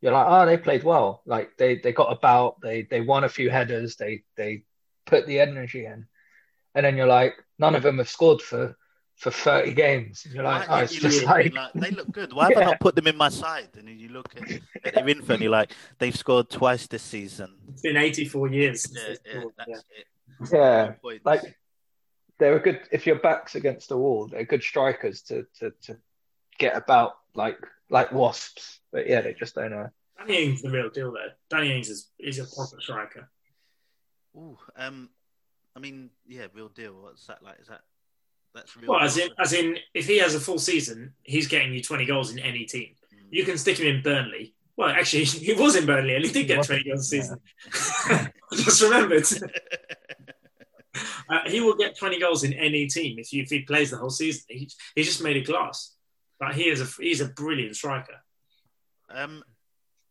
[0.00, 1.22] you're like, oh, they played well.
[1.26, 4.62] Like they they got about, they they won a few headers, they they
[5.04, 6.06] put the energy in,
[6.74, 8.76] and then you're like, none of them have scored for
[9.16, 10.24] for thirty games.
[10.24, 12.32] And you're like, oh, it's you just look at it like, they look good.
[12.32, 13.68] Why have I not put them in my side?
[13.78, 17.02] And then you look at, at their info and you're like, they've scored twice this
[17.02, 17.54] season.
[17.68, 18.82] It's been eighty four years.
[18.82, 19.76] Since Yeah, yeah.
[20.52, 20.92] yeah.
[21.02, 21.18] yeah.
[21.24, 21.56] like
[22.38, 25.96] they're a good if your back's against the wall, they're good strikers to to to
[26.58, 27.58] get about like
[27.90, 28.80] like wasps.
[28.92, 29.90] But yeah, they just don't know.
[30.18, 31.34] Danny Ings is the real deal there.
[31.50, 33.28] Danny Ings is, is a proper striker.
[34.36, 35.10] Ooh, um,
[35.76, 36.94] I mean, yeah, real deal.
[37.00, 37.60] What's that like?
[37.60, 37.82] Is that
[38.54, 38.90] that's real?
[38.90, 42.06] Well, as in, as in, if he has a full season, he's getting you 20
[42.06, 42.94] goals in any team.
[43.12, 43.26] Mm.
[43.30, 44.54] You can stick him in Burnley.
[44.76, 47.40] Well, actually, he was in Burnley and he did get 20 goals a season.
[48.10, 49.24] I just remembered.
[51.28, 53.96] Uh, he will get 20 goals in any team if, you, if he plays the
[53.96, 54.44] whole season.
[54.48, 55.96] He, he's just made a glass.
[56.38, 58.16] But he is a he's a brilliant striker.
[59.08, 59.42] Um,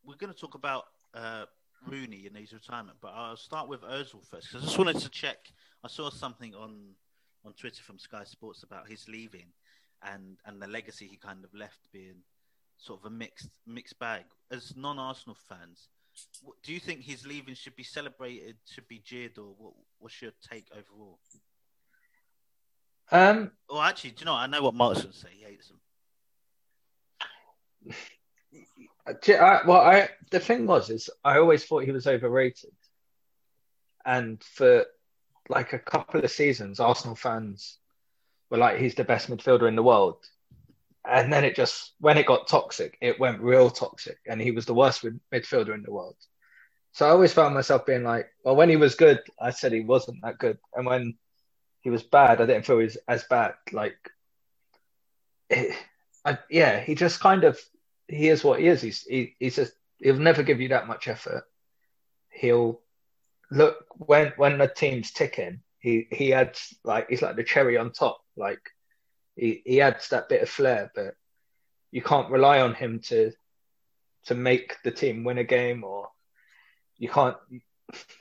[0.06, 1.46] we're going to talk about uh,
[1.88, 5.10] Rooney and his retirement, but I'll start with Ozil first because I just wanted to
[5.10, 5.38] check.
[5.84, 6.96] I saw something on
[7.46, 9.48] on Twitter from Sky Sports about his leaving
[10.04, 12.24] and and the legacy he kind of left being
[12.78, 14.24] sort of a mixed mixed bag.
[14.52, 15.88] As non-Arsenal fans,
[16.42, 20.22] what, do you think his leaving should be celebrated, should be jeered, or what, what's
[20.22, 21.20] your take overall?
[23.12, 24.34] Um, Or actually, do you know?
[24.34, 25.30] I know what Mark's going to say.
[25.32, 25.80] He hates him.
[29.08, 32.72] I- well, I the thing was is I always thought he was overrated,
[34.06, 34.86] and for
[35.50, 37.78] like a couple of seasons, Arsenal fans
[38.50, 40.18] were like, he's the best midfielder in the world,
[41.06, 44.66] and then it just when it got toxic, it went real toxic, and he was
[44.66, 46.16] the worst midfielder in the world.
[46.94, 49.82] So I always found myself being like, well, when he was good, I said he
[49.82, 51.16] wasn't that good, and when
[51.82, 53.56] he was bad, I didn't feel he was as bad.
[53.72, 53.98] Like,
[55.50, 55.76] it,
[56.24, 57.60] I, yeah, he just kind of
[58.08, 58.82] he is what he is.
[58.82, 61.44] He's he, he's just he'll never give you that much effort.
[62.30, 62.80] He'll
[63.54, 65.62] look when when the team's ticking.
[65.80, 68.20] He he adds like he's like the cherry on top.
[68.36, 68.62] Like
[69.36, 71.16] he, he adds that bit of flair, but
[71.92, 73.32] you can't rely on him to
[74.26, 76.10] to make the team win a game or
[76.98, 77.38] you can't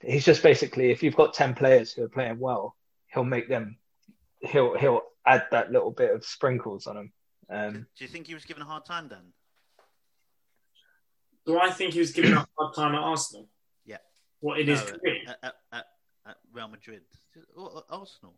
[0.02, 2.76] he's just basically if you've got 10 players who are playing well
[3.12, 3.78] he'll make them
[4.40, 7.12] he'll he'll add that little bit of sprinkles on them
[7.50, 9.32] um, do you think he was given a hard time then
[11.46, 13.51] do i think he was given a hard time at arsenal yeah
[14.42, 15.86] what it no, is at, at, at,
[16.26, 17.00] at real madrid
[17.88, 18.34] arsenal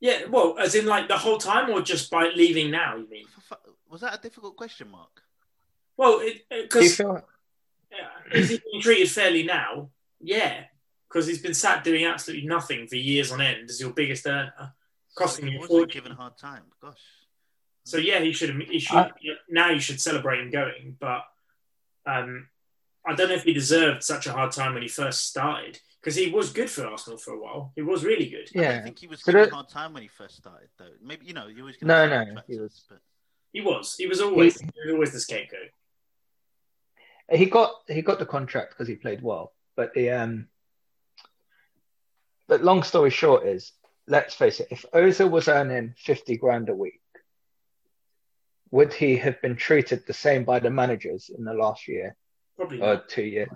[0.00, 2.96] Yeah, well, as in like the whole time, or just by leaving now?
[2.96, 3.24] You mean?
[3.90, 5.22] Was that a difficult question, Mark?
[5.96, 7.24] Well, because feel...
[8.32, 9.90] is he being treated fairly now?
[10.20, 10.64] Yeah,
[11.08, 14.72] because he's been sat doing absolutely nothing for years on end as your biggest earner,
[15.16, 15.88] costing so you fortune.
[15.88, 17.02] Given a hard time, gosh.
[17.84, 18.50] So yeah, he should.
[18.70, 19.10] He should I...
[19.48, 19.70] now.
[19.70, 21.24] You should celebrate him going, but
[22.06, 22.48] um,
[23.08, 26.14] I don't know if he deserved such a hard time when he first started because
[26.14, 27.72] he was good for Arsenal for a while.
[27.74, 28.50] He was really good.
[28.54, 30.90] Yeah, I think he was given a hard time when he first started, though.
[31.02, 32.84] Maybe you know, you always no, no, he was.
[32.86, 32.98] But...
[33.52, 33.94] He was.
[33.96, 34.60] He was always.
[34.60, 35.70] He, he was always the scapegoat.
[37.32, 40.48] He got he got the contract because he played well, but the um.
[42.46, 43.72] But long story short is,
[44.06, 47.00] let's face it, if Ozil was earning fifty grand a week,
[48.70, 52.14] would he have been treated the same by the managers in the last year
[52.58, 53.08] Probably or not.
[53.08, 53.48] two years?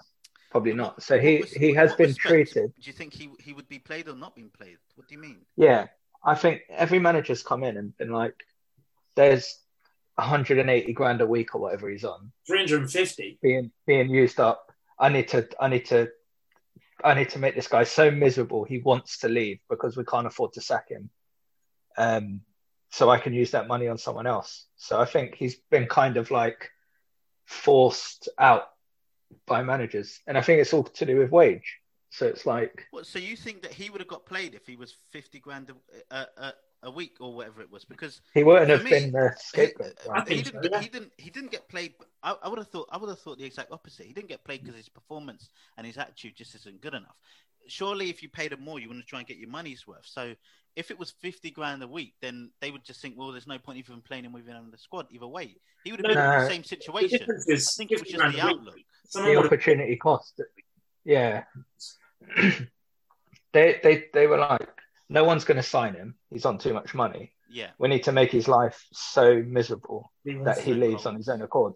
[0.50, 1.02] Probably not.
[1.02, 2.72] So he, was, he has been respect, treated.
[2.80, 4.76] Do you think he he would be played or not being played?
[4.94, 5.38] What do you mean?
[5.56, 5.86] Yeah,
[6.24, 8.34] I think every manager's come in and been like,
[9.16, 9.58] "There's
[10.16, 12.32] 180 grand a week or whatever he's on.
[12.46, 14.72] 350 being being used up.
[14.98, 16.10] I need to I need to
[17.02, 20.26] I need to make this guy so miserable he wants to leave because we can't
[20.26, 21.10] afford to sack him.
[21.96, 22.42] Um,
[22.90, 24.66] so I can use that money on someone else.
[24.76, 26.70] So I think he's been kind of like
[27.46, 28.64] forced out
[29.46, 31.78] by managers, and I think it's all to do with wage.
[32.10, 32.86] So it's like.
[32.90, 35.70] What, so you think that he would have got played if he was fifty grand
[35.70, 37.86] a, a, a, a week or whatever it was?
[37.86, 39.94] Because he wouldn't have me, been the scapegoat.
[39.98, 40.28] Uh, he, right?
[40.28, 41.12] he, didn't, he didn't.
[41.16, 41.94] He didn't get played.
[42.22, 42.88] I, I would have thought.
[42.92, 44.04] I would have thought the exact opposite.
[44.04, 47.16] He didn't get played because his performance and his attitude just isn't good enough.
[47.66, 50.04] Surely, if you paid him more, you want to try and get your money's worth.
[50.04, 50.34] So,
[50.76, 53.58] if it was fifty grand a week, then they would just think, well, there's no
[53.58, 55.56] point even playing him within the squad either way.
[55.84, 57.20] He would have been no, in the same situation.
[57.26, 58.76] The I think it was just the outlook
[59.12, 60.40] the opportunity cost.
[61.04, 61.44] Yeah.
[63.52, 64.68] they they they were like,
[65.08, 66.14] no one's going to sign him.
[66.30, 67.32] He's on too much money.
[67.50, 67.70] Yeah.
[67.78, 71.06] We need to make his life so miserable that he leaves cold.
[71.08, 71.74] on his own accord.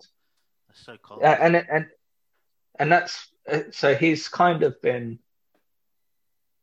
[0.68, 1.20] That's so cold.
[1.22, 1.86] Yeah, and and
[2.78, 5.18] and that's uh, so he's kind of been.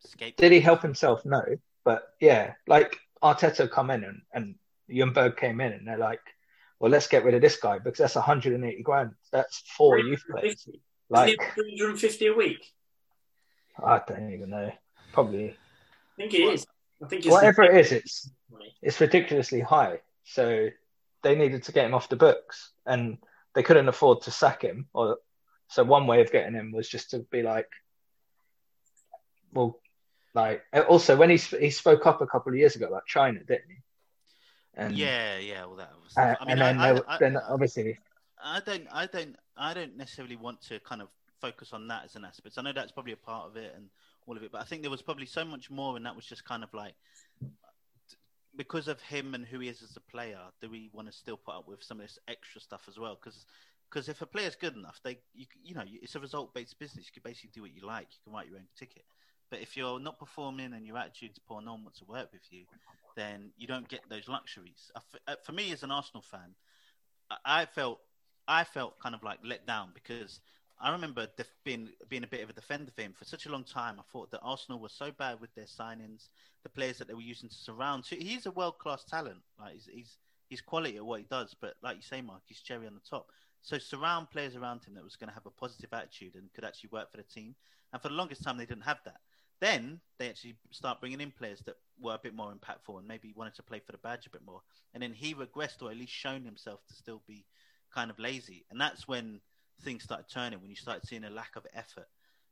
[0.03, 0.35] Escape.
[0.35, 1.25] Did he help himself?
[1.25, 1.43] No,
[1.85, 4.55] but yeah, like Arteta come in and and
[4.89, 6.21] Ljungberg came in and they're like,
[6.83, 9.11] well, let's get rid of this guy because that's 180 grand.
[9.31, 10.67] That's four youth players.
[11.09, 12.73] Like 350 a week.
[13.81, 14.69] I don't even know.
[15.13, 15.51] Probably.
[15.51, 15.53] I
[16.17, 16.67] think it is.
[17.01, 18.31] I think whatever it is, it's
[18.81, 20.01] it's ridiculously high.
[20.25, 20.71] So
[21.21, 23.17] they needed to get him off the books, and
[23.55, 24.87] they couldn't afford to sack him.
[24.93, 25.19] Or
[25.69, 27.69] so one way of getting him was just to be like,
[29.53, 29.79] well,
[30.33, 33.69] like also when he he spoke up a couple of years ago about China, didn't
[33.69, 33.82] he?
[34.75, 36.17] And, yeah, yeah, well, that was.
[36.17, 37.99] Uh, I mean, and then, I, I, then obviously,
[38.43, 41.09] I don't, I don't, I don't necessarily want to kind of
[41.39, 42.57] focus on that as an aspect.
[42.57, 43.89] I know that's probably a part of it and
[44.25, 46.25] all of it, but I think there was probably so much more, and that was
[46.25, 46.95] just kind of like
[48.55, 50.39] because of him and who he is as a player.
[50.61, 53.17] Do we want to still put up with some of this extra stuff as well?
[53.21, 53.45] Because
[53.89, 57.05] because if a player's good enough, they you you know it's a result based business.
[57.05, 58.07] You can basically do what you like.
[58.11, 59.03] You can write your own ticket.
[59.53, 62.41] But if you're not performing and your attitude's poor, no one wants to work with
[62.49, 62.63] you,
[63.15, 64.89] then you don't get those luxuries.
[64.95, 66.55] Uh, for me, as an Arsenal fan,
[67.45, 67.99] I felt
[68.47, 70.39] I felt kind of like let down because
[70.81, 73.51] I remember def- being being a bit of a defender for him for such a
[73.51, 73.99] long time.
[73.99, 76.29] I thought that Arsenal was so bad with their signings,
[76.63, 78.05] the players that they were using to surround.
[78.05, 79.43] So he's a world class talent.
[79.59, 80.17] Like he's, he's
[80.49, 83.07] he's quality at what he does, but like you say, Mark, he's cherry on the
[83.07, 83.27] top.
[83.61, 86.65] So surround players around him that was going to have a positive attitude and could
[86.65, 87.53] actually work for the team.
[87.93, 89.17] And for the longest time, they didn't have that.
[89.63, 93.33] Then they actually start bringing in players that were a bit more impactful and maybe
[93.33, 94.59] wanted to play for the badge a bit more.
[94.93, 97.45] And then he regressed or at least shown himself to still be
[97.95, 98.65] kind of lazy.
[98.69, 99.39] And that's when
[99.81, 102.09] things started turning, when you started seeing a lack of effort.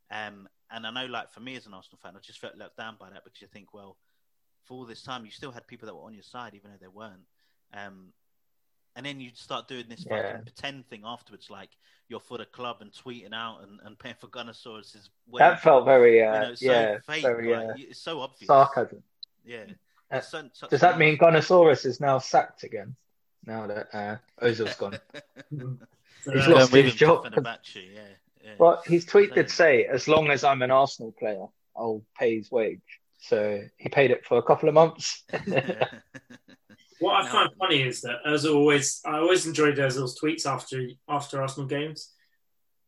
[0.09, 2.77] Um, and I know, like, for me as an Arsenal fan, I just felt let
[2.77, 3.97] down by that because you think, well,
[4.63, 6.77] for all this time, you still had people that were on your side, even though
[6.79, 7.27] they weren't.
[7.73, 8.13] Um,
[8.95, 10.21] and then you'd start doing this Yeah.
[10.21, 11.69] fucking pretend thing afterwards, like
[12.07, 16.19] you're for the club and tweeting out and, and paying for Gunnosaurus's That felt very,
[16.19, 18.47] you uh, know, so yeah, fake, very like, uh, it's so obvious.
[18.47, 19.01] sarcasm.
[19.45, 19.63] Yeah.
[20.11, 22.95] Uh, It's so- Does that mean Gunnosaurus is now sacked again?
[23.45, 24.99] Now that uh, Ozil's gone.
[26.31, 27.25] He's lost his job.
[27.33, 27.55] Yeah,
[28.43, 28.51] yeah.
[28.59, 29.35] Well, his tweet Same.
[29.35, 32.81] did say, as long as I'm an Arsenal player, I'll pay his wage.
[33.19, 35.23] So he paid it for a couple of months.
[37.01, 37.31] What I No.
[37.31, 42.13] find funny is that as always, I always enjoyed Ozil's tweets after after Arsenal games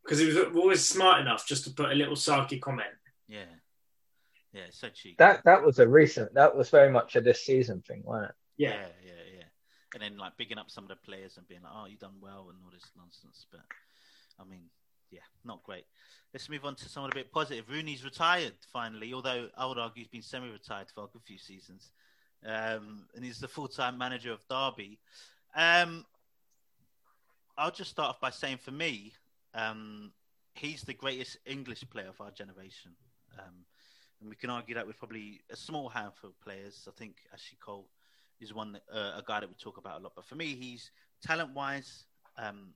[0.03, 2.93] because he was always smart enough just to put a little sarky comment.
[3.27, 3.45] yeah,
[4.53, 5.17] yeah, so cheap.
[5.17, 6.33] that that was a recent.
[6.33, 8.35] That was very much a this season thing, wasn't it?
[8.57, 9.43] Yeah, yeah, yeah, yeah.
[9.93, 12.19] And then like bigging up some of the players and being like, "Oh, you done
[12.21, 13.47] well" and all this nonsense.
[13.51, 13.61] But
[14.39, 14.69] I mean,
[15.09, 15.85] yeah, not great.
[16.33, 17.69] Let's move on to someone a bit positive.
[17.69, 21.91] Rooney's retired finally, although I would argue he's been semi-retired for a good few seasons,
[22.45, 24.99] um, and he's the full-time manager of Derby.
[25.55, 26.05] Um,
[27.57, 29.13] I'll just start off by saying, for me,
[29.53, 30.11] um,
[30.55, 32.91] he's the greatest English player of our generation.
[33.37, 33.65] Um,
[34.21, 36.87] and we can argue that with probably a small handful of players.
[36.87, 37.87] I think Ashley Cole
[38.39, 40.13] is one that, uh, a guy that we talk about a lot.
[40.15, 42.05] But for me, he's talent wise,
[42.37, 42.73] um,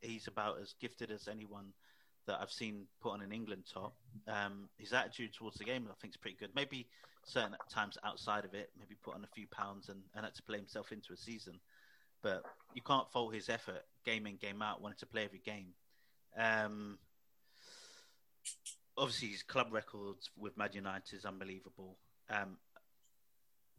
[0.00, 1.72] he's about as gifted as anyone
[2.26, 3.94] that I've seen put on an England top.
[4.28, 6.50] Um, his attitude towards the game, I think, is pretty good.
[6.54, 6.86] Maybe
[7.24, 10.42] certain times outside of it, maybe put on a few pounds and, and had to
[10.42, 11.60] play himself into a season.
[12.22, 12.42] But
[12.74, 15.74] you can't fault his effort, game in, game out, wanting to play every game.
[16.38, 16.98] Um,
[18.96, 21.98] obviously, his club records with Man United is unbelievable.
[22.30, 22.56] Um,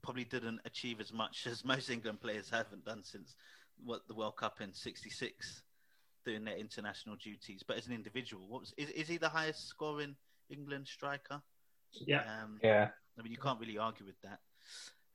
[0.02, 3.36] probably didn't achieve as much as most England players haven't done since
[3.84, 5.64] what the World Cup in '66,
[6.28, 7.64] doing their international duties.
[7.66, 10.16] But as an individual, what was is, is he the highest scoring
[10.50, 11.42] England striker?
[12.06, 12.24] yeah.
[12.44, 12.90] Um, Yeah.
[13.18, 14.40] I mean, you can't really argue with that.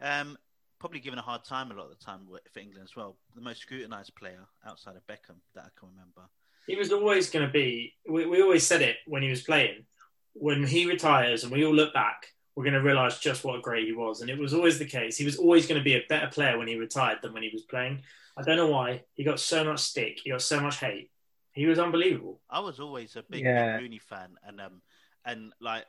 [0.00, 0.36] Um,
[0.80, 3.16] probably given a hard time a lot of the time for England as well.
[3.36, 6.22] The most scrutinised player outside of Beckham that I can remember.
[6.66, 7.94] He was always going to be.
[8.08, 9.84] We, we always said it when he was playing.
[10.32, 13.86] When he retires and we all look back, we're going to realise just what great
[13.86, 15.16] he was, and it was always the case.
[15.16, 17.50] He was always going to be a better player when he retired than when he
[17.52, 18.02] was playing.
[18.36, 20.20] I don't know why he got so much stick.
[20.22, 21.10] He got so much hate.
[21.52, 22.40] He was unbelievable.
[22.50, 23.76] I was always a big, Yeah.
[23.76, 24.82] big Rooney fan, and um,
[25.24, 25.84] and like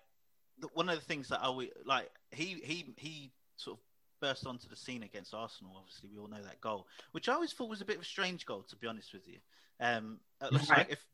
[0.59, 3.83] the, one of the things that I always like he he he sort of
[4.21, 5.75] burst onto the scene against Arsenal.
[5.77, 8.05] Obviously, we all know that goal, which I always thought was a bit of a
[8.05, 9.37] strange goal, to be honest with you.
[9.79, 10.79] Um, it looks Right.
[10.79, 11.05] like if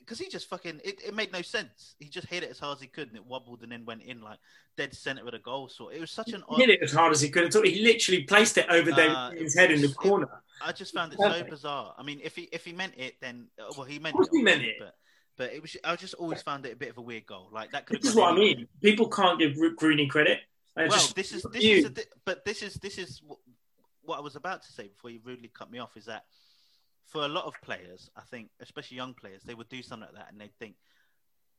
[0.00, 1.94] because he just fucking it, it made no sense.
[1.98, 4.02] He just hit it as hard as he could, and it wobbled and then went
[4.02, 4.38] in like
[4.76, 5.68] dead center of the goal.
[5.68, 6.58] So it was such an He odd.
[6.60, 7.52] hit it as hard as he could.
[7.52, 10.28] He literally placed it over Uh, Keane's head in the it- corner.
[10.64, 11.94] I just found it so bizarre.
[11.98, 14.28] I mean, if he if he meant it, then uh, well, he meant it.
[14.32, 14.76] he meant it.
[14.78, 14.94] But
[15.36, 15.76] but it was.
[15.82, 17.48] I just always found it a bit of a weird goal.
[17.52, 18.00] Like that could.
[18.00, 18.68] This is what I mean.
[18.82, 20.38] People can't give Ro- Rooney credit.
[20.76, 21.76] Well, just- this is this you.
[21.78, 21.92] is a,
[22.24, 25.48] but this is this is wh- what I was about to say before you rudely
[25.48, 25.96] cut me off.
[25.96, 26.24] Is that
[27.06, 30.16] for a lot of players, I think, especially young players, they would do something like
[30.16, 30.76] that and they'd think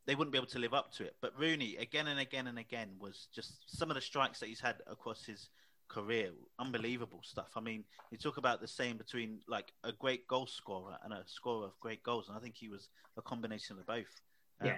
[0.05, 1.15] they wouldn't be able to live up to it.
[1.21, 4.59] But Rooney, again and again and again, was just some of the strikes that he's
[4.59, 5.49] had across his
[5.87, 7.49] career, unbelievable stuff.
[7.55, 11.23] I mean, you talk about the same between like a great goal scorer and a
[11.25, 14.21] scorer of great goals, and I think he was a combination of both.
[14.61, 14.75] Um, Yeah.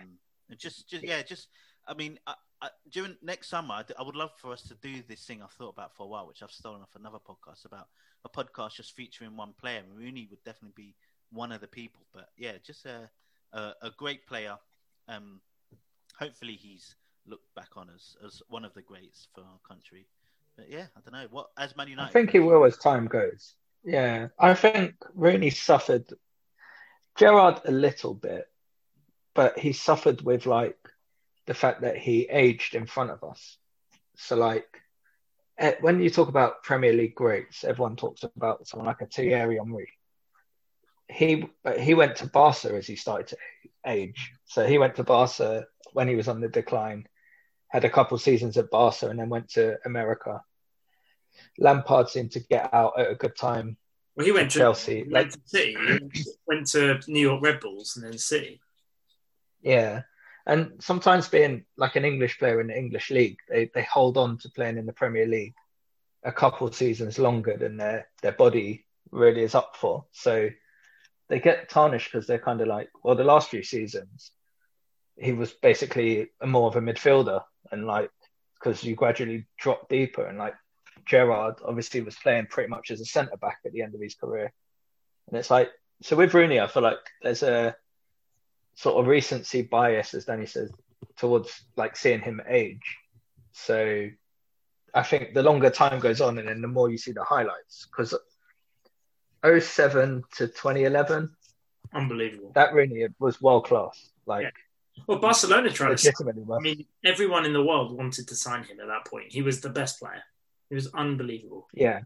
[0.50, 1.48] and just, just yeah, just
[1.88, 5.02] I mean, I, I, during next summer, I, I would love for us to do
[5.08, 7.88] this thing I've thought about for a while, which I've stolen off another podcast about
[8.26, 9.84] a podcast just featuring one player.
[9.96, 10.96] Rooney would definitely be
[11.32, 13.10] one of the people, but yeah, just a
[13.54, 14.58] a, a great player.
[15.08, 15.40] Um,
[16.20, 16.96] hopefully, he's
[17.26, 20.08] looked back on as as one of the greats for our country.
[20.56, 22.10] But yeah, I don't know what as Man United.
[22.10, 23.56] I think he will as time goes.
[23.84, 26.06] Yeah, I think Rooney suffered
[27.16, 28.50] Gerrard a little bit,
[29.34, 30.78] but he suffered with like
[31.48, 33.58] the fact that he aged in front of us.
[34.18, 34.68] So like
[35.58, 39.58] eh, when you talk about Premier League greats, everyone talks about someone like a Thierry
[39.58, 39.94] Henry.
[41.10, 43.38] He but he went to Barca as he started to
[43.86, 44.34] age.
[44.46, 47.08] So he went to Barca when he was on the decline,
[47.70, 50.42] had a couple seasons at Barca, and then went to America.
[51.58, 53.78] Lampard seemed to get out at a good time.
[54.16, 55.78] Well, he went to Chelsea, he like- went to City,
[56.46, 58.60] went to New York Red Bulls, and then City.
[59.62, 60.02] Yeah.
[60.48, 64.38] And sometimes being like an English player in the English league, they, they hold on
[64.40, 65.54] to playing in the Premier League
[66.24, 70.06] a couple seasons longer than their, their body really is up for.
[70.14, 70.50] So
[71.28, 74.32] they get tarnished because they're kind of like, well, the last few seasons,
[75.18, 78.10] he was basically more of a midfielder and like,
[78.54, 80.56] because you gradually drop deeper and like
[81.06, 84.16] Gerrard obviously was playing pretty much as a centre back at the end of his
[84.16, 84.54] career.
[85.28, 85.72] And it's like,
[86.04, 87.76] so with Rooney, I feel like there's a,
[88.78, 90.72] sort of recency bias, as Danny says,
[91.18, 92.98] towards like seeing him age.
[93.52, 94.08] So
[94.94, 97.88] I think the longer time goes on, and then the more you see the highlights,
[97.90, 98.14] because
[99.44, 101.36] 07 to 2011,
[101.94, 102.52] Unbelievable.
[102.54, 104.10] that really was world class.
[104.28, 105.04] Like Yeah.
[105.08, 106.14] Well, Barcelona tried to.
[106.54, 109.32] I mean, everyone in the world wanted to sign him at that point.
[109.32, 110.24] He was the best player.
[110.70, 111.68] He was unbelievable.
[111.74, 112.02] yeah.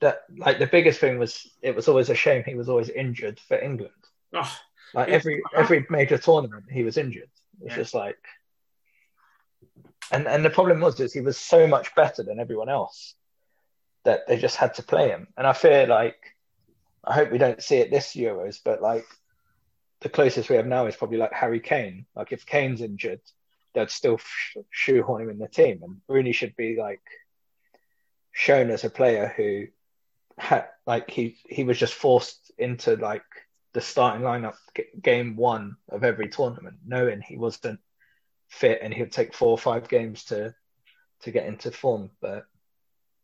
[0.00, 3.40] That like the biggest thing was it was always a shame he was always injured
[3.40, 3.92] for England.
[4.34, 4.52] Oh,
[4.94, 7.30] Like every every major tournament, he was injured.
[7.62, 7.76] It's Yeah.
[7.76, 8.18] just like,
[10.12, 13.14] and and the problem was is he was so much better than everyone else
[14.04, 15.28] that they just had to play him.
[15.36, 16.16] And I fear like,
[17.02, 19.06] I hope we don't see it this Euros, but like
[20.00, 22.06] the closest we have now is probably like Harry Kane.
[22.14, 23.20] Like if Kane's injured,
[23.72, 27.02] they'd still sh- shoehorn him in the team, and Rooney should be like
[28.32, 29.66] shown as a player who
[30.36, 33.22] had like he he was just forced into like
[33.74, 37.80] the starting lineup g- game one of every tournament, knowing he wasn't
[38.48, 40.54] fit and he'd take four or five games to
[41.22, 42.10] to get into form.
[42.20, 42.46] But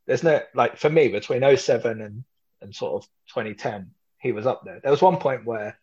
[0.07, 2.25] there's no like for me between 07 and
[2.61, 4.81] and sort of 2010, he was up there.
[4.81, 5.79] There was one point where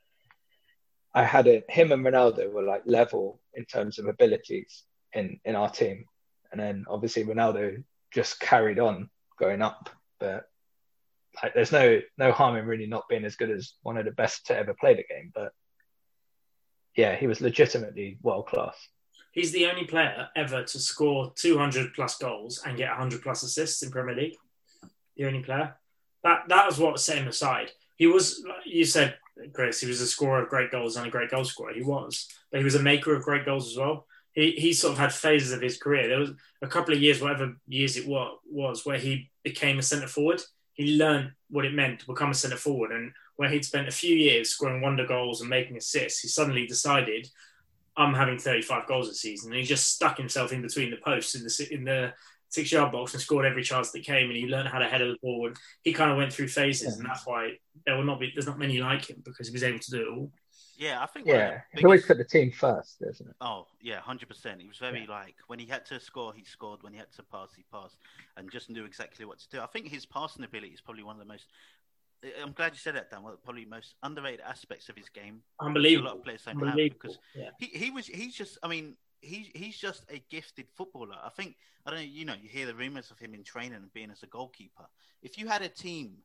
[1.13, 1.65] I had it.
[1.70, 6.05] Him and Ronaldo were like level in terms of abilities in in our team,
[6.51, 9.09] and then obviously Ronaldo just carried on
[9.39, 9.89] going up.
[10.20, 10.49] But
[11.44, 14.12] like, there's no no harm in really not being as good as one of the
[14.12, 15.32] best to ever play the game.
[15.34, 15.52] But
[16.96, 18.76] yeah, he was legitimately world class.
[19.32, 23.84] he's the only player ever to score 200 plus goals and get 100 plus assists
[23.84, 24.36] in Premier League.
[25.16, 25.76] The only player.
[26.24, 27.72] That that was what set him aside.
[27.98, 29.18] He was, you said,
[29.54, 31.74] Chris, he was a scorer of great goals and a great goal scorer.
[31.74, 34.06] He was, but he was a maker of great goals as well.
[34.34, 36.08] He, he sort of had phases of his career.
[36.08, 36.32] There was
[36.62, 40.42] a couple of years, whatever years it was, was where he became a centre forward.
[40.78, 43.91] He learned what it meant to become a centre forward, and where he'd spent a
[43.91, 47.28] few years scoring wonder goals and making assists, he suddenly decided,
[47.97, 51.36] "I'm having 35 goals a season," and he just stuck himself in between the posts
[51.36, 52.13] in the in the
[52.49, 55.01] six yard box and scored every chance that came, and he learned how to head
[55.01, 55.47] the ball.
[55.47, 58.47] And he kind of went through phases, and that's why there will not be there's
[58.47, 60.32] not many like him because he was able to do it all.
[60.78, 61.25] Yeah, I think.
[61.25, 63.36] Yeah, the he always put the team first, isn't it?
[63.41, 64.61] Oh yeah, hundred percent.
[64.61, 66.84] He was very like when he had to score, he scored.
[66.84, 67.97] When he had to pass, he passed,
[68.38, 69.59] and just knew exactly what to do.
[69.59, 71.47] I think his passing ability is probably one of the most.
[72.43, 73.23] I'm glad you said that, Dan.
[73.23, 75.41] One of the probably most underrated aspects of his game.
[75.59, 77.49] which A lot of players don't have because Yeah.
[77.59, 81.15] he, he was he's just I mean he he's just a gifted footballer.
[81.23, 81.55] I think
[81.86, 84.11] I don't know you know you hear the rumors of him in training and being
[84.11, 84.86] as a goalkeeper.
[85.23, 86.17] If you had a team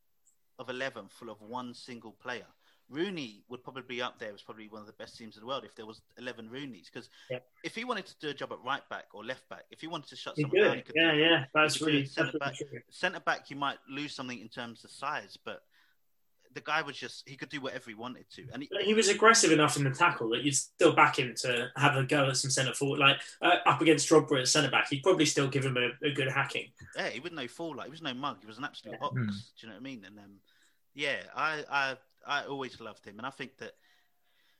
[0.58, 2.46] of eleven full of one single player,
[2.88, 5.46] Rooney would probably be up there as probably one of the best teams in the
[5.46, 6.86] world if there was eleven Rooneys.
[6.92, 7.38] Because Yeah.
[7.64, 9.86] if he wanted to do a job at right back or left back, if he
[9.86, 11.44] wanted to shut He someone down, he could Yeah, do yeah.
[11.54, 12.54] That's could really centre back.
[12.56, 12.80] true.
[12.90, 15.62] Centre back, you might lose something in terms of size, but
[16.54, 19.08] the guy was just he could do whatever he wanted to, and he, he was
[19.08, 22.36] aggressive enough in the tackle that you'd still back him to have a go at
[22.36, 24.88] some centre forward, like uh, up against Drogba at centre back.
[24.90, 26.70] He'd probably still give him a, a good hacking.
[26.94, 27.76] yeah, he was no fool.
[27.76, 28.36] Like he was no mug.
[28.42, 29.00] He was an absolute Yeah.
[29.00, 29.14] box.
[29.16, 29.22] Hmm.
[29.28, 29.30] Do
[29.60, 30.04] you know what I mean?
[30.04, 30.40] And um,
[30.94, 31.96] yeah, I, I
[32.26, 33.72] I always loved him, and I think that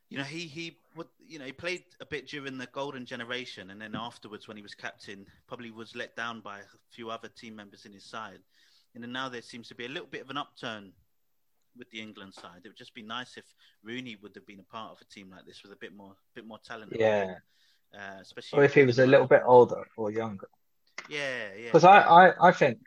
[0.08, 3.70] you know he he would you know he played a bit during the golden generation,
[3.70, 7.28] and then afterwards when he was captain, probably was let down by a few other
[7.28, 8.40] team members in his side,
[8.94, 10.92] and then now there seems to be a little bit of an upturn
[11.76, 12.60] with the England side.
[12.64, 13.44] It would just be nice if
[13.82, 16.14] Rooney would have been a part of a team like this with a bit more
[16.34, 16.92] bit more talent.
[16.98, 17.36] Yeah.
[17.94, 20.48] Uh, especially Or if he was a little bit older or younger.
[21.10, 21.66] Yeah, yeah.
[21.66, 22.78] Because I, I, I think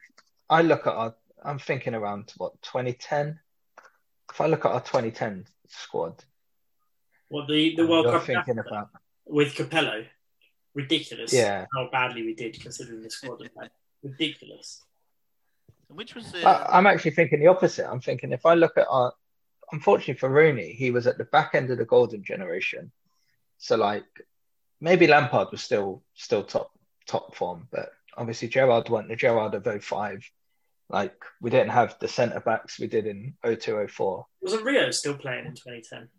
[0.49, 1.13] I look at our
[1.45, 3.39] I'm thinking around what 2010.
[4.31, 6.23] If I look at our 2010 squad,
[7.29, 8.89] What the the World you're Cup thinking about
[9.25, 10.05] with Capello,
[10.73, 11.33] ridiculous.
[11.33, 11.65] Yeah.
[11.75, 13.39] how badly we did considering the squad.
[13.39, 13.71] we had.
[14.03, 14.83] ridiculous.
[15.87, 17.89] Which was the I, I'm actually thinking the opposite.
[17.89, 19.13] I'm thinking if I look at our,
[19.71, 22.91] unfortunately for Rooney, he was at the back end of the golden generation.
[23.57, 24.05] So like,
[24.81, 26.71] maybe Lampard was still still top
[27.07, 30.29] top form, but obviously Gerrard went the Gerrard of 05.
[30.89, 34.25] Like we didn't have the centre backs we did in 02 04.
[34.41, 36.09] Wasn't Rio still playing in 2010?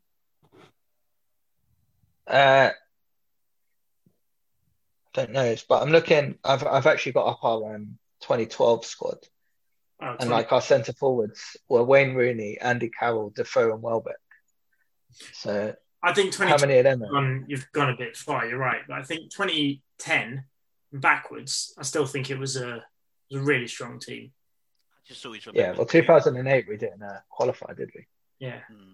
[2.27, 2.71] Uh,
[5.15, 6.39] don't know, but I'm looking.
[6.45, 9.19] I've I've actually got up our um, 2012 squad,
[10.01, 14.17] Oh, and like our centre forwards were Wayne Rooney, Andy Carroll, Defoe, and Welbeck.
[15.33, 17.01] So I think 20 how many of them?
[17.01, 18.47] Gone, you've gone a bit far.
[18.47, 20.45] You're right, but I think 2010
[20.93, 22.85] backwards, I still think it was a
[23.31, 24.33] was a really strong team.
[25.07, 25.71] I just always remember.
[25.73, 28.07] Yeah, well, 2008 we didn't uh, qualify, did we?
[28.39, 28.93] Yeah, Hmm.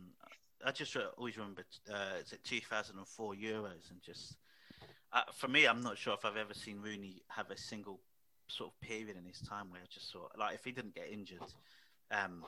[0.65, 1.65] I just always remember.
[1.93, 4.37] Uh, it's at 2004 Euros, and just
[5.13, 7.99] uh, for me, I'm not sure if I've ever seen Rooney have a single
[8.47, 11.09] sort of period in his time where I just saw like if he didn't get
[11.11, 11.41] injured,
[12.13, 12.45] um,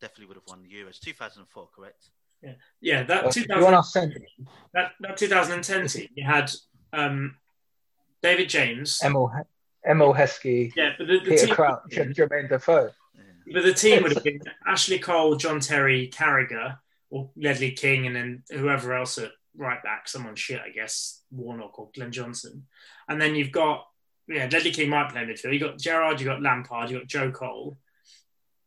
[0.00, 0.98] definitely would have won the Euros.
[1.00, 2.10] 2004, correct?
[2.42, 2.52] yeah.
[2.80, 3.02] Yeah.
[3.04, 4.20] That Well, 2000, want our centre,
[4.74, 6.50] that, that 2010 team, you had
[6.92, 7.36] um,
[8.22, 9.32] David James, Emile
[9.88, 12.90] Emile Heskey, Yeah, but the, the Peter team, Crouch, and Jermaine Defoe.
[13.14, 13.52] Yeah.
[13.54, 16.78] but the team would have been Ashley Cole, John Terry, Carragher,
[17.10, 21.78] or Ledley King, and then whoever else at right back, someone shit, I guess, Warnock
[21.78, 22.66] or Glenn Johnson.
[23.08, 23.86] And then you've got,
[24.26, 25.52] yeah, Ledley King might play midfield.
[25.52, 27.76] You've got Gerrard, you've got Lampard, you've got Joe Cole,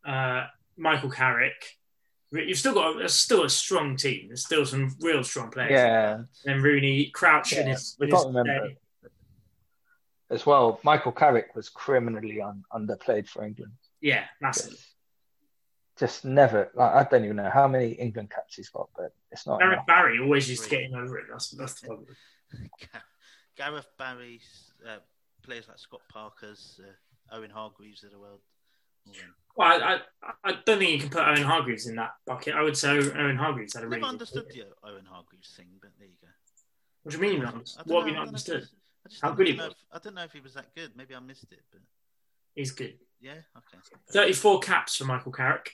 [0.06, 0.46] uh,
[0.78, 1.74] Michael Carrick.
[2.32, 4.28] You've still got a, still a strong team.
[4.28, 5.72] There's still some real strong players.
[5.72, 8.68] Yeah, And Rooney, Crouch, in Yeah, his, we can't his remember.
[8.68, 8.78] day.
[10.30, 10.80] As well.
[10.84, 13.74] Michael Carrick was criminally un- underplayed for England.
[14.02, 14.72] Yeah, massive.
[14.72, 14.86] Just,
[16.00, 16.70] just never.
[16.76, 19.60] Like, I don't even know how many England caps he's got, but it's not.
[19.60, 19.88] Gareth enough.
[19.88, 21.26] Barry always used to get him over it.
[21.32, 22.08] That's, that's the problem.
[23.58, 24.98] Gareth Barry's uh,
[25.44, 28.42] players like Scott Parker's, uh, Owen Hargreaves of the world.
[29.56, 32.54] Well, I, I, I don't think you can put Owen Hargreaves in that bucket.
[32.54, 35.92] I would say Owen Hargreaves had a really Never understood the Owen Hargreaves thing, but
[35.98, 36.28] there you go.
[37.04, 37.34] What do you mean?
[37.38, 38.68] you not don't What have you not don't know if understood?
[39.08, 39.74] It's- I just How don't good he know was.
[39.74, 40.96] if- I don't know if he was that good.
[40.96, 41.82] Maybe I missed it, but
[42.56, 43.00] He's good.
[43.20, 43.78] yeah, okay.
[44.12, 45.74] 34 caps for Michael Carrick.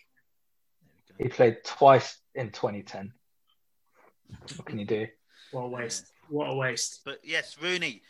[1.18, 3.14] He played twice in 2010.
[4.56, 5.08] What can you do?
[5.52, 6.12] What a waste.
[6.30, 7.02] What a waste.
[7.06, 8.02] But yes, Rooney,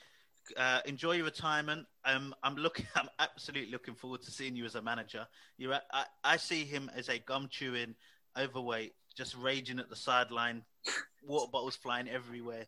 [0.56, 1.86] uh, enjoy your retirement.
[2.06, 2.88] Um, I'm looking.
[2.96, 5.28] I'm absolutely looking forward to seeing you as a manager.
[5.58, 5.74] You're.
[5.74, 7.96] a- I, I see him as a gum chewing,
[8.38, 10.64] overweight, just raging at the sideline,
[11.24, 12.66] water bottles flying everywhere.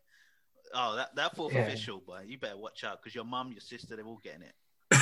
[0.74, 1.60] Oh, that that fourth Yeah.
[1.62, 4.54] official, boy, you better watch out because your mum, your sister, they're all getting it.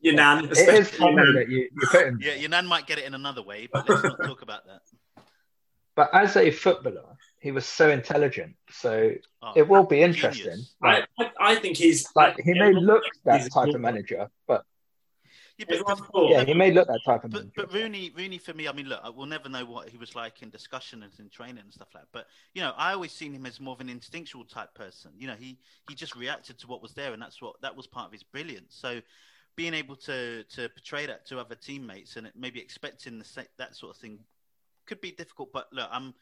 [0.00, 1.34] Your nan, It is especially your funny nan.
[1.34, 2.18] that you, you put him.
[2.22, 4.82] Yeah, your nan might get it in another way, but let's not talk about that.
[5.94, 8.56] But as a footballer, he was so intelligent.
[8.70, 9.12] So
[9.42, 10.66] Oh, it will be interesting.
[10.82, 14.64] Like, I, I, I think he's like he may look that type of manager, but
[15.58, 18.36] Yeah, but- Everyone but- yeah, he may look that type of But, but Rooney, Rooney
[18.38, 21.12] for me, I mean, look, we'll never know what he was like in discussion and
[21.18, 22.08] in training and stuff like that.
[22.12, 25.12] But you know, I always seen him as more of an instinctual type person.
[25.18, 27.86] You know, he he just reacted to what was there, and that's what that was
[27.86, 28.74] part of his brilliance.
[28.78, 29.00] So
[29.56, 33.74] being able to to portray that to other teammates and maybe expecting the sa- that
[33.74, 34.18] sort of thing
[34.84, 35.52] could be difficult.
[35.54, 36.12] But look, I'm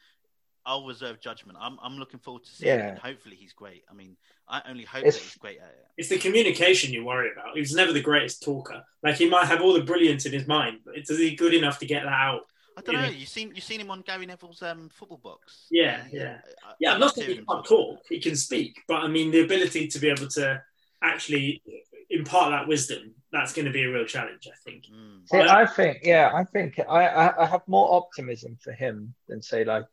[0.65, 1.57] I'll reserve judgment.
[1.61, 2.87] I'm I'm looking forward to seeing it, Yeah.
[2.89, 3.83] and hopefully he's great.
[3.89, 5.85] I mean, I only hope It's- that he's great at it.
[5.97, 7.53] It's the communication you worry about.
[7.53, 8.83] He was never the greatest talker.
[9.03, 11.79] Like he might have all the brilliance in his mind, but is he good enough
[11.79, 12.41] to get that out?
[12.77, 13.01] I don't Yeah.
[13.03, 13.09] know.
[13.09, 15.67] You seen you seen him on Gary Neville's um, football box?
[15.71, 16.41] Yeah, Uh, yeah.
[16.63, 18.03] I- Yeah, I I'm not saying he can't talk about.
[18.09, 20.61] He can speak, but I mean the ability to be able to
[21.01, 21.61] actually
[22.09, 23.13] impart that wisdom.
[23.31, 24.85] That's going to be a real challenge, I think.
[24.85, 25.27] Mm.
[25.29, 29.13] See, I- I think, yeah, I think I, I, I have more optimism for him
[29.27, 29.85] than say like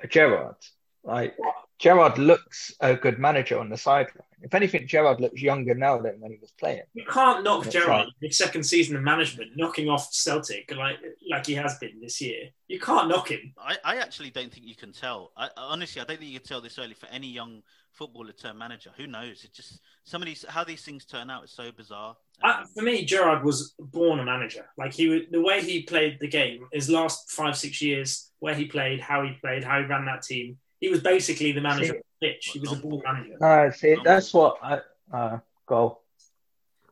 [0.00, 0.56] a Gerrard.
[1.04, 1.36] Like
[1.78, 4.24] Gerrard looks a good manager on the sideline.
[4.42, 6.82] If anything, Gerrard looks younger now than when he was playing.
[6.94, 8.06] You can't knock That's Gerrard right.
[8.20, 10.96] in his second season of management, knocking off Celtic like
[11.30, 12.50] like he has been this year.
[12.68, 13.52] You can't knock him.
[13.58, 15.32] I, I actually don't think you can tell.
[15.36, 17.62] I, honestly, I don't think you can tell this early for any young
[17.92, 18.90] footballer turn manager.
[18.96, 19.44] Who knows?
[19.44, 22.16] It just some of these how these things turn out is so bizarre.
[22.42, 24.66] Uh, for me, Gerrard was born a manager.
[24.76, 28.66] Like he, the way he played the game, his last five six years, where he
[28.66, 31.90] played, how he played, how he ran that team, he was basically the manager See-
[31.90, 32.50] of the pitch.
[32.52, 33.36] He was a ball manager.
[33.40, 34.80] No, see, that's what I
[35.12, 36.02] uh, goal.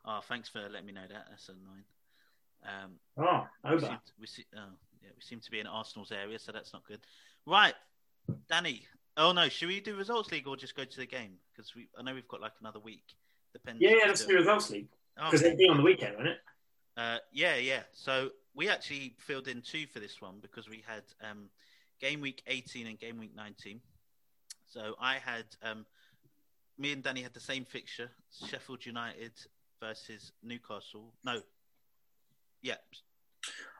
[0.04, 1.26] oh, thanks for letting me know that.
[1.30, 1.84] That's annoying.
[2.64, 3.86] Um, Oh, we over.
[3.86, 4.60] seem, we, see, oh,
[5.02, 7.00] yeah, we seem to be in Arsenal's area, so that's not good.
[7.46, 7.74] Right,
[8.48, 8.82] Danny.
[9.16, 11.32] Oh no, should we do results league or just go to the game?
[11.54, 13.04] Because we, I know we've got like another week.
[13.52, 13.80] Depends.
[13.80, 16.16] Yeah, if yeah, let's do do results league Oh, because it'd be on the weekend,
[16.16, 16.40] wouldn't it?
[16.98, 17.80] Uh, yeah, yeah.
[17.92, 21.48] So we actually filled in two for this one because we had um,
[22.00, 23.80] game week 18 and game week 19.
[24.66, 25.86] So I had um,
[26.78, 28.10] me and Danny had the same fixture:
[28.48, 29.32] Sheffield United
[29.80, 31.12] versus Newcastle.
[31.24, 31.40] No,
[32.62, 32.74] yeah,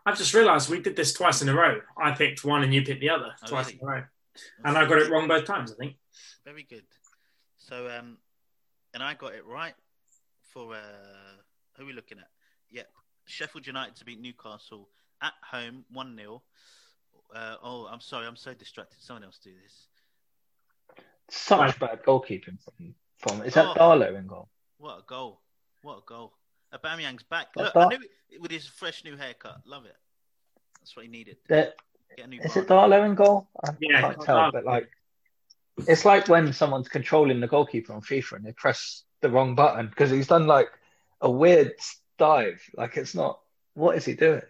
[0.04, 1.80] I've just realised we did this twice in a row.
[2.00, 3.78] I picked one and you picked the other Oh, twice really?
[3.82, 4.02] in a row,
[4.64, 5.72] and I got it wrong both times.
[5.72, 5.96] I think.
[6.44, 6.84] Very good.
[7.58, 8.18] So um,
[8.94, 9.74] and I got it right
[10.52, 10.78] for uh,
[11.76, 12.28] who are we looking at?
[12.70, 12.88] Yep,
[13.26, 14.88] Sheffield United to beat Newcastle
[15.20, 16.42] at home, one 0
[17.35, 19.01] uh, Oh, I'm sorry, I'm so distracted.
[19.01, 19.87] Someone else do this.
[21.31, 21.79] Such Right.
[21.79, 23.43] bad goalkeeping from from.
[23.43, 23.74] Is that Oh.
[23.74, 24.49] Darlow in goal?
[24.79, 25.41] What a goal!
[25.83, 26.35] What a goal!
[26.72, 27.49] Aubameyang's back.
[27.57, 29.62] Look, Dar- I knew it, with his fresh new haircut.
[29.66, 29.97] Love it.
[30.79, 31.39] That's what he needed.
[31.49, 31.77] That-
[32.16, 32.68] Get a new Is it.
[32.68, 33.49] Darlow in goal?
[33.64, 34.53] I Yeah, can't tell, Darlow.
[34.53, 34.91] but like,
[35.89, 39.89] it's like when someone's controlling the goalkeeper on FIFA and they press the wrong button
[39.89, 40.70] because he's done like
[41.20, 41.74] a weird
[42.18, 42.62] dive.
[42.74, 43.41] Like it's not.
[43.74, 44.43] What is he doing?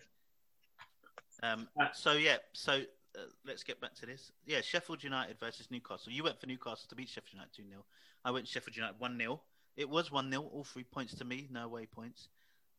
[1.47, 4.33] Um, Uh, so yeah, so uh, let's get back to this.
[4.45, 6.13] Yeah, Sheffield United versus Newcastle.
[6.13, 7.85] You went for Newcastle to beat Sheffield United two 0
[8.25, 9.41] I went Sheffield United one 0
[9.77, 11.49] It was one 0 All three points to me.
[11.51, 12.29] No away points.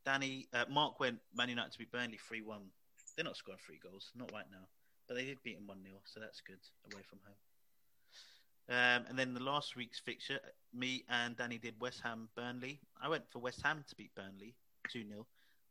[0.06, 2.72] Danny, uh, Mark went Man United to beat Burnley three one.
[3.16, 4.68] They're not scoring three goals, not right now,
[5.08, 6.60] but they did beat them one 0 so that's good
[6.92, 7.36] away from home.
[8.70, 10.40] Um, and then the last week's fixture,
[10.74, 12.82] me and Danny did West Ham Burnley.
[13.02, 14.56] I went for West Ham to beat Burnley
[14.92, 15.26] 2 0.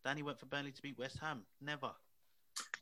[0.04, 1.42] Danny went for Burnley to beat West Ham.
[1.60, 1.92] Never.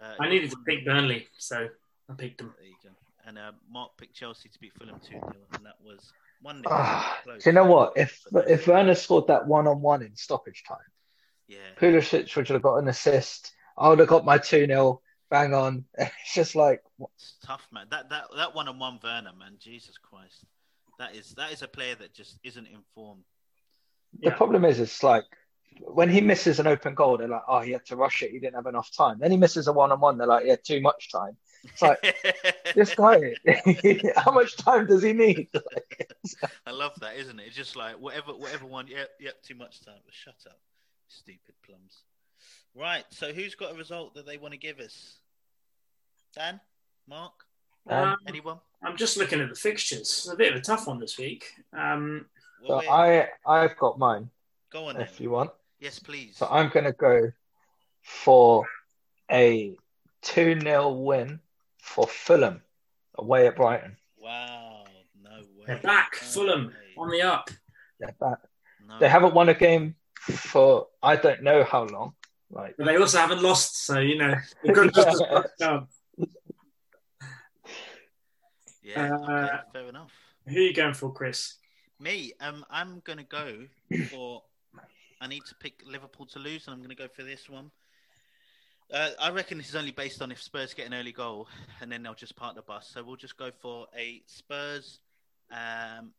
[0.00, 1.68] Uh, I needed to pick Burnley, so
[2.10, 2.54] I picked them.
[2.58, 2.90] There you go.
[3.26, 6.12] And uh, Mark picked Chelsea to beat Fulham 2 0, and that was
[6.42, 6.64] 1 0.
[6.70, 7.94] Ah, do you know what?
[7.96, 10.78] If if Werner scored that one on one in stoppage time,
[11.48, 11.58] yeah.
[11.78, 13.52] Pulisic would have got an assist.
[13.78, 15.00] I would have got my 2 0
[15.30, 15.84] bang on.
[15.98, 16.82] It's just like,
[17.16, 17.86] It's tough, man.
[17.90, 19.54] That that that one on one Werner, man.
[19.58, 20.44] Jesus Christ.
[20.98, 23.24] That is that is a player that just isn't informed.
[24.20, 24.36] the Yeah.
[24.36, 25.24] problem is, it's like
[25.80, 28.30] when he misses an open goal, they're like, oh, he had to rush it.
[28.30, 29.18] He didn't have enough time.
[29.18, 30.18] Then he misses a one on one.
[30.18, 31.36] They're like, he had too much time.
[31.64, 32.16] It's like,
[32.74, 33.34] this guy,
[34.16, 35.48] how much time does he need?
[35.52, 36.08] Like,
[36.66, 37.46] I love that, isn't it?
[37.46, 39.98] It's just like whatever whatever one yep, yep, too much time.
[40.04, 40.58] But shut up.
[41.08, 42.02] Stupid plums.
[42.76, 45.18] Right, so who's got a result that they want to give us?
[46.34, 46.60] Dan?
[47.06, 47.32] Mark?
[47.88, 48.58] Um, Anyone?
[48.82, 50.00] I'm just looking at the fixtures.
[50.00, 51.44] It's a bit of a tough one this week.
[51.72, 52.26] Um,
[52.66, 54.30] so I, I've got mine
[54.74, 55.02] go on then.
[55.04, 55.50] if you want.
[55.84, 56.34] Yes, please.
[56.38, 57.30] So I'm going to go
[58.02, 58.64] for
[59.30, 59.76] a
[60.22, 61.40] 2 0 win
[61.78, 62.62] for Fulham
[63.16, 63.98] away at Brighton.
[64.16, 64.84] Wow,
[65.22, 65.64] no way.
[65.66, 66.72] they're back, No Fulham way.
[66.96, 67.50] on the up.
[68.00, 68.38] They're back.
[68.88, 68.98] No.
[68.98, 72.14] They haven't won a game for I don't know how long.
[72.50, 75.86] Like, But they also haven't lost, so you know they've got just as much done.
[78.82, 80.12] Yeah, Uh, okay, fair enough.
[80.48, 81.56] Who are you going for, Chris?
[82.00, 83.64] Me, um, I'm gonna go
[84.10, 84.44] for.
[85.24, 87.70] I need to pick Liverpool to lose, and I'm gonna go for this one.
[88.92, 91.48] Uh, I reckon this is only based on if Spurs get an early goal,
[91.80, 92.90] and then they'll just park the bus.
[92.92, 95.00] So we'll just go for a Spurs.
[95.50, 96.10] Um,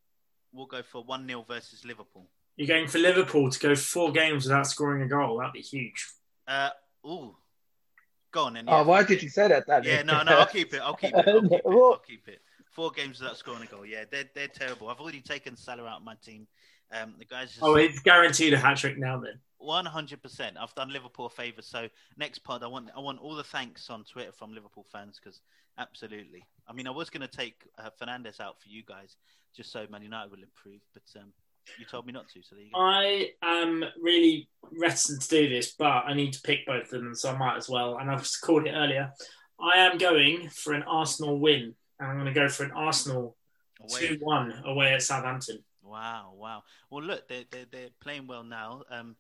[0.52, 2.26] we'll go for one 0 versus Liverpool.
[2.56, 5.38] You're going for Liverpool to go four games without scoring a goal.
[5.38, 6.08] That'd be huge.
[6.48, 6.70] Uh,
[7.06, 7.36] ooh,
[8.32, 8.66] go on then.
[8.68, 8.82] oh, yeah.
[8.82, 9.68] why did you say that?
[9.68, 9.88] Danny?
[9.88, 10.82] Yeah, no, no, I'll keep it.
[10.82, 11.28] I'll keep it.
[11.28, 11.62] I'll keep it.
[11.64, 12.40] I'll keep it.
[12.72, 13.86] Four games without scoring a goal.
[13.86, 14.90] Yeah, they're they're terrible.
[14.90, 16.48] I've already taken Salah out of my team.
[16.92, 19.20] Um, the guys just Oh, it's guaranteed a hat trick now.
[19.20, 20.58] Then one hundred percent.
[20.60, 21.62] I've done Liverpool a favour.
[21.62, 25.20] So next pod, I want I want all the thanks on Twitter from Liverpool fans
[25.22, 25.42] because
[25.78, 26.46] absolutely.
[26.68, 29.16] I mean, I was going to take uh, Fernandes out for you guys
[29.56, 31.34] just so Man United will improve, but um,
[31.80, 32.44] you told me not to.
[32.44, 32.80] So there you go.
[32.80, 37.16] I am really reticent to do this, but I need to pick both of them,
[37.16, 37.98] so I might as well.
[37.98, 39.12] And I've called it earlier.
[39.60, 43.38] I am going for an Arsenal win, and I'm going to go for an Arsenal
[43.90, 45.64] two-one away at Southampton.
[45.96, 46.64] Wow, wow.
[46.90, 49.16] Well, look, they're, they're, they're playing well now, um,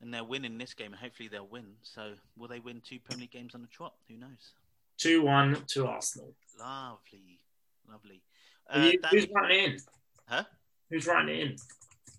[0.00, 1.74] and they're winning this game, and hopefully they'll win.
[1.82, 3.92] So, will they win two Premier League games on the trot?
[4.08, 4.54] Who knows?
[4.96, 6.32] Two-one to Arsenal.
[6.58, 7.38] Lovely,
[7.86, 8.22] lovely.
[8.70, 9.80] Uh, you- who's writing it in?
[10.26, 10.44] huh?
[10.88, 11.56] Who's writing in?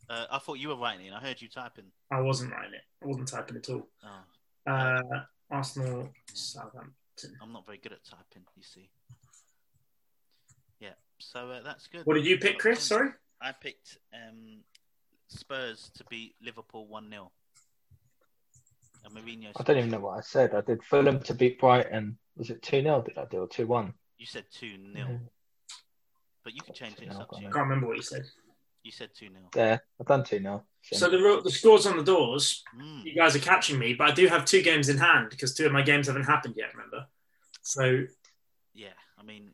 [0.08, 1.14] Uh, I thought you were writing it.
[1.14, 1.86] I heard you typing.
[2.12, 2.84] I wasn't writing it.
[3.04, 3.88] I wasn't typing at all.
[4.06, 5.02] Oh, Uh,
[5.50, 7.36] Arsenal, Southampton.
[7.42, 8.92] I'm not very good at typing, you see.
[10.80, 12.06] Yeah, so uh, that's good.
[12.06, 12.84] What did you pick, Chris?
[12.84, 13.10] Sorry.
[13.42, 14.60] I picked um,
[15.28, 17.32] Spurs to beat Liverpool 1 0.
[19.04, 19.52] And Mourinho.
[19.56, 20.54] I don't even know what I said.
[20.54, 22.18] I did Fulham to beat Brighton.
[22.38, 23.02] Was it 2 0?
[23.02, 23.94] Did I do or 2 1?
[24.18, 24.78] You said 2 0.
[24.96, 25.16] Mm-hmm.
[26.44, 27.12] But you can change it.
[27.12, 27.48] Up to you.
[27.48, 28.26] I can't remember what you said.
[28.84, 29.40] You said 2 0.
[29.56, 30.64] Yeah, I've done 2 0.
[30.94, 32.64] So the the scores on the doors.
[32.80, 33.06] Mm.
[33.06, 35.66] You guys are catching me, but I do have two games in hand because two
[35.66, 36.74] of my games haven't happened yet.
[36.74, 37.06] Remember?
[37.62, 38.04] So
[38.74, 38.90] Yeah,
[39.20, 39.52] I mean,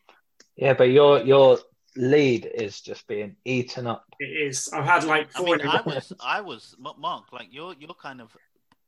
[0.56, 1.60] Yeah, but your your
[1.98, 4.06] lead is just being eaten up.
[4.20, 4.70] it is.
[4.74, 5.58] I've had like I four.
[5.58, 8.36] mean, I was, I was, Mark, like you're, you're kind of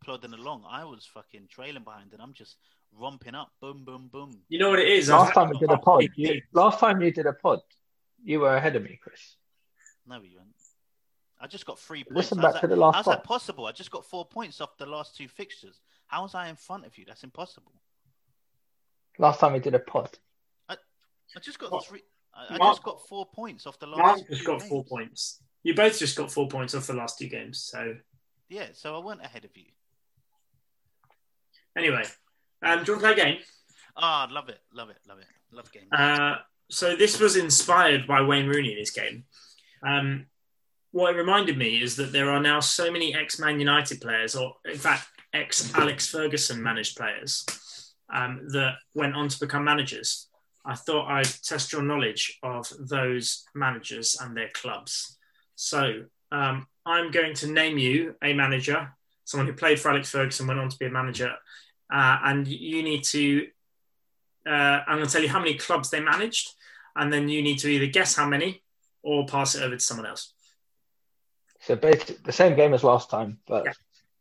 [0.03, 0.63] plodding along.
[0.69, 2.57] I was fucking trailing behind, and I'm just
[2.97, 4.31] romping up, boom, boom, boom.
[4.49, 5.09] you know what it is?
[5.09, 7.59] I've Last time we did a pod, you, last time you did a pod,
[8.23, 9.35] you were ahead of me, Chris.
[10.07, 10.49] No, you weren't.
[11.41, 12.15] I just got three points.
[12.15, 13.13] Listen How's back that- to the last How's pod.
[13.17, 13.65] that possible?
[13.67, 15.79] I just got four points off the last two fixtures.
[16.07, 17.05] How was I in front of you?
[17.07, 17.71] That's impossible.
[19.17, 20.17] Last time we did a pod.
[20.69, 21.85] I just got What?
[21.85, 22.01] three.
[22.39, 23.99] I, I Mark- just got four points off the last.
[23.99, 25.41] Mark two just got four points.
[25.63, 27.59] You both just got four points off the last two games.
[27.69, 27.95] So
[28.47, 29.65] Yeah, so I went ahead of you.
[31.77, 32.03] anyway,
[32.63, 33.37] um, do you want to play a game?
[33.97, 35.87] Ah, love it, love it, love it, love games.
[35.91, 36.37] Uh,
[36.69, 38.71] so this was inspired by Wayne Rooney.
[38.73, 39.25] In this game.
[39.85, 40.25] Um,
[40.91, 44.53] what it reminded me is that there are now so many ex-Man United players, or
[44.65, 47.45] in fact, ex-Alex Ferguson managed players,
[48.11, 50.28] um, that went on to become managers.
[50.69, 55.17] I thought I'd test your knowledge of those managers and their clubs.
[55.55, 58.93] So um, I'm going to name you a manager,
[59.25, 61.33] someone who played for Alex Ferguson, went on to be a manager,
[61.91, 63.47] uh, and you need to.
[64.47, 66.53] Uh, I'm going to tell you how many clubs they managed,
[66.95, 68.61] and then you need to either guess how many
[69.01, 70.33] or pass it over to someone else.
[71.61, 73.73] So basically the same game as last time, but Yeah.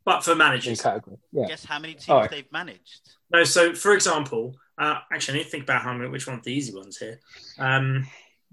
[0.04, 1.18] But for new managers, category.
[1.32, 1.48] Yeah.
[1.48, 2.30] Guess how many teams Alright.
[2.30, 3.12] they've managed?
[3.30, 3.44] no.
[3.44, 6.44] So, for example, uh, actually, I need to think about how many, which one of
[6.44, 7.20] the easy ones here.
[7.58, 8.06] Um,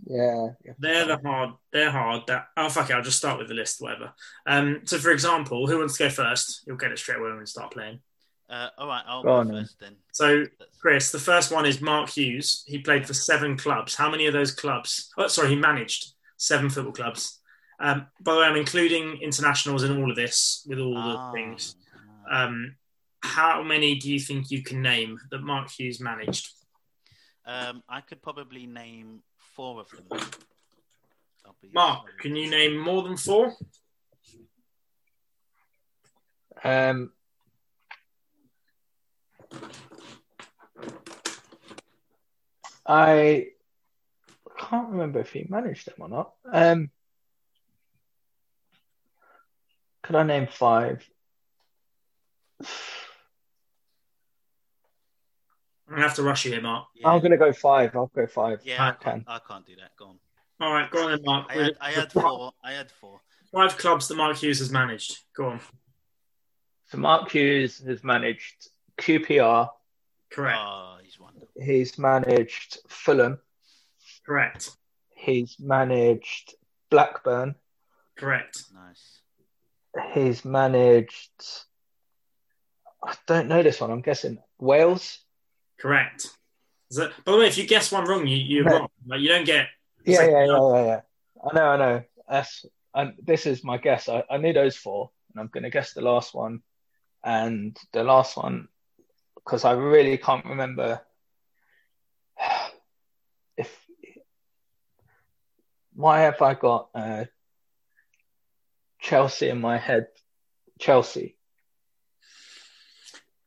[0.08, 0.50] Yeah.
[0.80, 1.52] They're the hard.
[1.72, 2.24] They're hard.
[2.28, 2.94] That oh fuck it.
[2.94, 3.82] I'll just start with the list.
[3.82, 4.14] Whatever.
[4.46, 4.82] Um.
[4.86, 6.64] So for example, who wants to go first?
[6.68, 8.00] You'll get it straight away when we start playing.
[8.50, 9.64] Uh, all right, I'll Go go on then.
[9.64, 9.96] first then.
[10.12, 10.46] So
[10.80, 12.64] Chris, the first one is Mark Hughes.
[12.68, 13.96] He played for seven clubs.
[13.96, 15.10] How many of those clubs?
[15.18, 17.40] Oh, sorry, he managed seven football clubs.
[17.80, 21.34] Um, by the way, I'm including internationals in all of this with all Ah, the
[21.38, 21.76] things.
[22.30, 22.44] ah.
[22.46, 22.76] Um,
[23.26, 26.52] how many do you think you can name that Mark Hughes managed?
[27.46, 29.22] Um, I could probably name
[29.56, 30.20] four of them.
[31.46, 33.54] I'll Mark, can you name more than four?
[36.64, 37.12] Um,
[42.88, 43.48] I
[44.58, 46.34] can't remember if he managed them or not.
[46.52, 46.90] Um,
[50.04, 51.08] could I name five?
[55.88, 56.88] I'm gonna have to rush you here, Mark.
[56.96, 57.96] Yeah, I'm gonna go five.
[57.96, 58.60] I'll go five.
[58.64, 59.12] yeah I, I can.
[59.12, 59.92] can't, I can't do that.
[59.98, 60.20] Go on.
[60.60, 61.48] All right, go on then, Mark.
[61.50, 62.52] I had, I had four.
[62.64, 63.22] I had four.
[63.52, 65.18] Five clubs that Mark Hughes has managed.
[65.36, 65.60] Go on.
[66.88, 69.70] So Mark Hughes has managed QPR.
[70.32, 70.58] Correct.
[70.60, 71.48] Oh, he's wonderful.
[71.62, 73.40] He's managed Fulham.
[74.26, 74.72] Correct.
[75.16, 76.56] He's managed
[76.90, 77.56] Blackburn.
[78.18, 78.64] Correct.
[78.74, 79.20] Nice.
[80.14, 81.32] He's managed.
[83.04, 83.92] I don't know this one.
[83.92, 85.20] I'm guessing Wales.
[85.80, 86.28] Correct.
[86.92, 88.72] That, by the way, if you guess one wrong, you, you're No.
[88.72, 88.88] wrong.
[89.08, 89.68] Like, you don't get.
[90.06, 91.02] Yeah, Second yeah, yeah, yeah, yeah.
[91.44, 92.04] I know, I know.
[92.30, 94.08] That's and this is my guess.
[94.08, 96.62] I, I knew those four, and I'm going to guess the last one,
[97.24, 98.68] and the last one
[99.36, 101.02] because I really can't remember
[103.58, 103.76] if.
[105.94, 107.26] Why have I got uh,
[109.00, 110.08] Chelsea in my head?
[110.80, 111.35] Chelsea.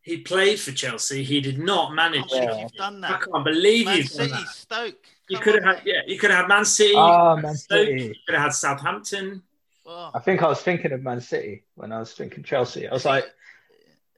[0.09, 1.23] He played for Chelsea.
[1.23, 2.25] He did not manage.
[2.33, 2.61] Oh, Yeah.
[2.63, 4.49] you've done I can't believe Man you've done City, that.
[4.49, 5.07] Stoke.
[5.29, 6.95] You Come could have had, yeah, you could have had Man City.
[6.97, 8.03] Ah, you could have Man Stoke, City.
[8.03, 9.43] You could have had Southampton.
[9.85, 12.89] Oh, I think I was thinking of Man City when I was thinking Chelsea.
[12.89, 13.27] I was like,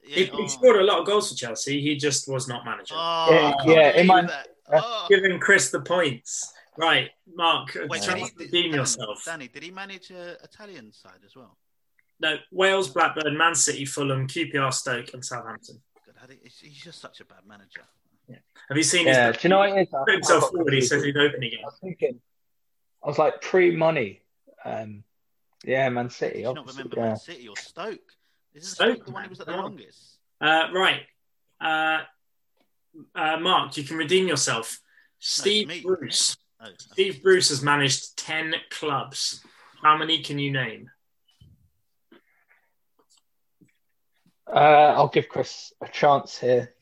[0.07, 0.47] yeah, He, he oh.
[0.47, 1.81] scored a lot of goals for Chelsea.
[1.81, 2.95] He just was not manager.
[2.97, 4.47] Oh, Yeah, yeah, in believe my- that.
[4.71, 5.05] Uh, oh.
[5.09, 6.53] Giving Chris the points.
[6.77, 9.25] Right, Mark, Wait, try did he, to did, redeem Danny, yourself.
[9.25, 11.57] Danny, did he manage a Italian side as well?
[12.21, 15.81] No, Wales, Blackburn, Man City, Fulham, QPR, Stoke, and Southampton.
[16.05, 17.81] God, he's- he's just such a bad manager.
[18.69, 19.31] Have you seen yeah.
[19.31, 19.37] his?
[19.41, 19.93] Do you know what it is?
[19.93, 20.73] I- Put I himself forward.
[20.73, 21.17] He says confused.
[21.17, 21.59] he'd open again.
[21.63, 22.21] I was thinking,
[23.03, 24.21] I was like pre-money.
[24.63, 25.03] Um,
[25.65, 26.33] yeah, Man City.
[26.35, 27.07] Do you not obviously, remember yeah.
[27.07, 27.99] Man City or Stoke?
[28.53, 30.17] Isn't Stoke, Stoke, the one man, who was at the longest?
[30.39, 31.01] Uh, right,
[31.59, 32.01] uh,
[33.15, 34.79] uh, Mark, you can redeem yourself.
[35.19, 36.37] Steve me, Bruce.
[36.61, 39.43] Oh, Steve Bruce has managed ten clubs.
[39.81, 40.89] How many can you name?
[44.53, 46.73] Uh, I'll give Chris a chance here.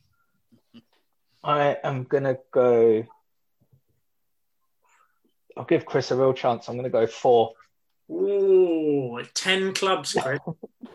[1.43, 3.05] I am gonna go.
[5.55, 6.67] I'll give Chris a real chance.
[6.67, 7.53] I'm gonna go four.
[8.11, 10.39] Ooh, 10 clubs, Chris.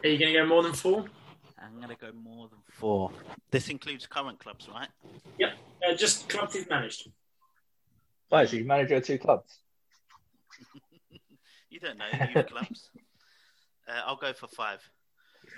[0.05, 1.05] Are you going to go more than four?
[1.59, 3.11] I'm going to go more than four.
[3.51, 4.89] This includes current clubs, right?
[5.41, 7.09] Uh, just clubs he's managed.
[8.31, 9.59] Why is he manager of two clubs?
[11.71, 12.05] You don't know
[12.35, 12.91] youth clubs.
[13.87, 14.81] Uh, I'll go for five.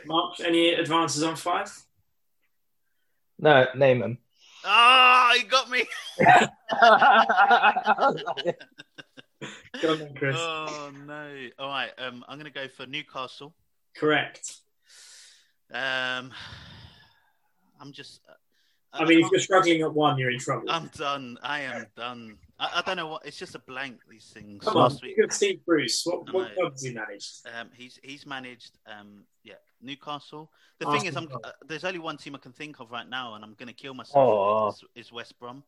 [0.05, 1.71] Mark, any advances on five?
[3.39, 4.19] No, name them.
[4.65, 5.85] Ah, he got me.
[9.83, 10.37] Go on Chris.
[10.39, 11.49] Oh no!
[11.59, 13.55] All right, um, I'm going to go for Newcastle.
[13.95, 14.55] Correct.
[15.73, 16.33] Um,
[17.81, 18.21] I'm just.
[18.29, 18.33] uh,
[18.93, 20.71] I mean, if you're struggling at one, you're in trouble.
[20.71, 21.39] I'm done.
[21.43, 22.37] I am done.
[22.59, 23.27] I, I don't know what.
[23.27, 23.99] It's just a blank.
[24.09, 24.65] These things.
[24.65, 26.03] Come on, Last week, Steve Bruce.
[26.05, 27.47] What, what clubs he managed?
[27.59, 28.79] um, he's he's managed.
[28.87, 30.51] Um, yeah, Newcastle.
[30.79, 33.35] The thing is, I'm, uh, there's only one team I can think of right now,
[33.35, 34.17] and I'm going to kill myself.
[34.17, 34.69] Oh.
[34.69, 35.63] Is, is West Brom?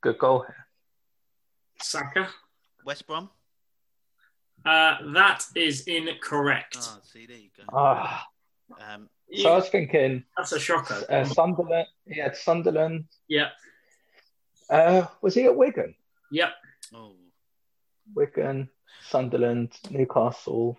[0.00, 0.44] Good goal.
[1.80, 2.28] Saka.
[2.84, 3.30] West Brom.
[4.64, 6.76] Uh, that is incorrect.
[6.80, 7.62] Oh, see, there you go.
[7.72, 8.26] Ah,
[8.80, 11.04] Um, You- so I was thinking that's a shocker.
[11.08, 11.86] uh, Sunderland.
[12.06, 13.04] He had Sunderland.
[13.28, 13.50] Yeah.
[14.68, 15.94] Uh, was he at Wigan?
[16.32, 16.52] Yep.
[16.94, 17.12] oh,
[18.14, 18.68] Wigan,
[19.08, 20.76] Sunderland, Newcastle.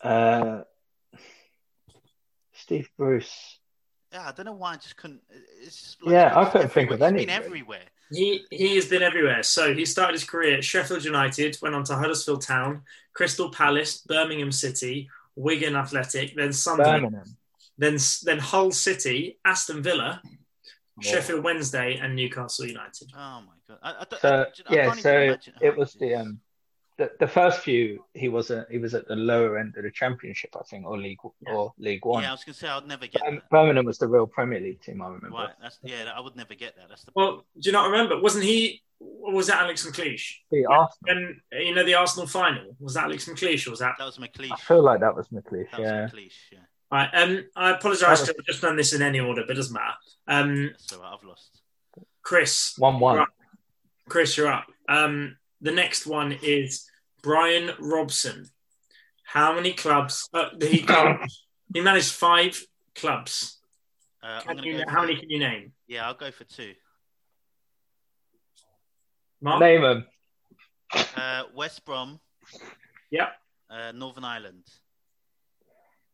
[0.00, 0.62] Uh,
[2.62, 3.58] Steve Bruce.
[4.12, 4.28] yeah.
[4.28, 5.20] I don't know why I just couldn't.
[5.62, 7.08] It's Yeah, I couldn't think of everywhere.
[7.08, 7.84] any, He's been everywhere.
[8.10, 9.42] He he has been everywhere.
[9.42, 12.82] So he started his career at Sheffield United, went on to Huddersfield Town,
[13.14, 17.36] Crystal Palace, Birmingham City, Wigan Athletic, then Sunderland, Birmingham.
[17.78, 20.20] then then Hull City, Aston Villa.
[21.00, 23.10] Sheffield Wednesday, and Newcastle United.
[23.16, 23.78] Oh my god!
[23.82, 24.44] I, I, don't- So I, I
[24.76, 26.20] yeah, can't even so imagine it was the this.
[26.20, 26.40] um
[27.02, 28.70] the, the first few he wasn't.
[28.70, 32.04] He was at the lower end of the championship, I think, or League or League
[32.04, 32.22] One.
[32.22, 33.50] Yeah, I was gonna say I'd never get Um, that.
[33.50, 35.02] Birmingham was the real Premier League team.
[35.02, 35.30] I remember.
[35.30, 36.88] Right, that's yeah, I would never get that.
[36.88, 38.20] That's the Well, do you not remember?
[38.20, 38.82] Wasn't he?
[39.00, 40.36] Was that Alex McLeish?
[40.52, 40.96] The Arsenal.
[41.08, 43.94] And you know the Arsenal final was that Alex McLeish or was that?
[43.98, 44.52] that was McLeish.
[44.52, 45.70] I feel like that was McLeish.
[45.72, 46.02] that Yeah.
[46.02, 46.32] was McLeish.
[46.52, 46.58] Yeah,
[46.92, 47.10] Right.
[47.12, 49.74] Um, I apologise That to have just done this in any order, but it doesn't
[49.74, 49.94] matter.
[50.28, 51.14] Um, that's all right.
[51.18, 51.60] I've lost.
[52.22, 53.18] Chris, One one.
[53.18, 53.28] Right.
[54.08, 54.66] Chris, you're up.
[54.88, 56.88] Um, the next one is
[57.22, 58.46] Brian Robson.
[59.24, 60.28] How many clubs?
[60.34, 60.84] Uh, he
[61.74, 62.60] he managed five
[62.94, 63.58] clubs.
[64.22, 65.72] Uh, Can you, how for- many can you name?
[65.88, 66.74] Yeah, I'll go for two.
[69.40, 69.60] Mark.
[69.60, 70.06] Name them.
[71.16, 72.20] Uh, West Brom.
[73.10, 73.32] Yep.
[73.70, 74.62] Uh, Northern Ireland.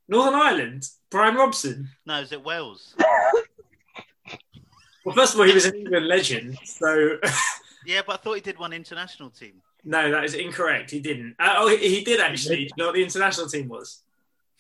[0.09, 0.85] Northern Ireland.
[1.11, 1.89] Brian Robson.
[2.07, 2.95] No, is it Wales?
[5.05, 7.19] Well, first of all, he was an England legend, so
[7.87, 9.61] Yeah, but I thought he did one international team.
[9.85, 10.91] No, that is incorrect.
[10.91, 11.37] He didn't.
[11.39, 12.57] Uh, oh, he, he did actually.
[12.57, 14.03] Do you know what the international team was?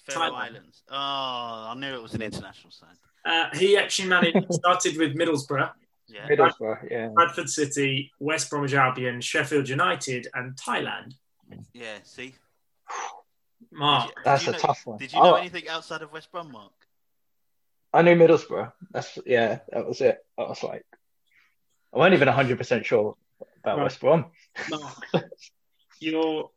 [0.08, 0.34] Faroe Thailand.
[0.34, 0.82] Islands.
[0.90, 2.96] Oh, I knew it was an international side.
[3.24, 4.46] Uh, he actually managed.
[4.54, 5.70] Started with Middlesbrough,
[6.06, 6.28] Yeah.
[6.28, 6.90] Middlesbrough.
[6.90, 7.08] Yeah.
[7.08, 11.14] Bradford City, West Bromwich Albion, Sheffield United, and Thailand.
[11.74, 11.98] Yeah.
[12.04, 12.34] See.
[13.70, 14.08] Mark.
[14.16, 14.98] You- That's a know, tough one.
[14.98, 15.36] Did you know Oh.
[15.36, 16.72] anything outside of West Brom, Mark?
[17.92, 18.72] I knew Middlesbrough.
[18.92, 19.60] That's yeah.
[19.72, 20.24] That was it.
[20.38, 20.84] I was like,
[21.94, 23.16] I wasn't even hundred percent sure
[23.68, 23.84] about Right.
[23.84, 24.26] West Brom.
[24.70, 25.24] Mark,
[26.00, 26.50] your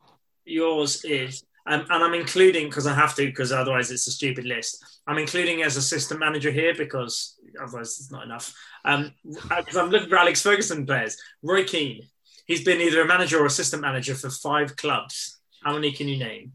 [0.45, 4.45] yours is, um, and I'm including because I have to, because otherwise it's a stupid
[4.45, 4.83] list.
[5.07, 8.53] I'm including as assistant manager here because otherwise it's not enough.
[8.85, 11.17] Um, because I'm looking for Alex Ferguson players.
[11.43, 12.07] Roy Keane,
[12.45, 15.39] he's been either a manager or assistant manager for five clubs.
[15.63, 16.53] How many can you name?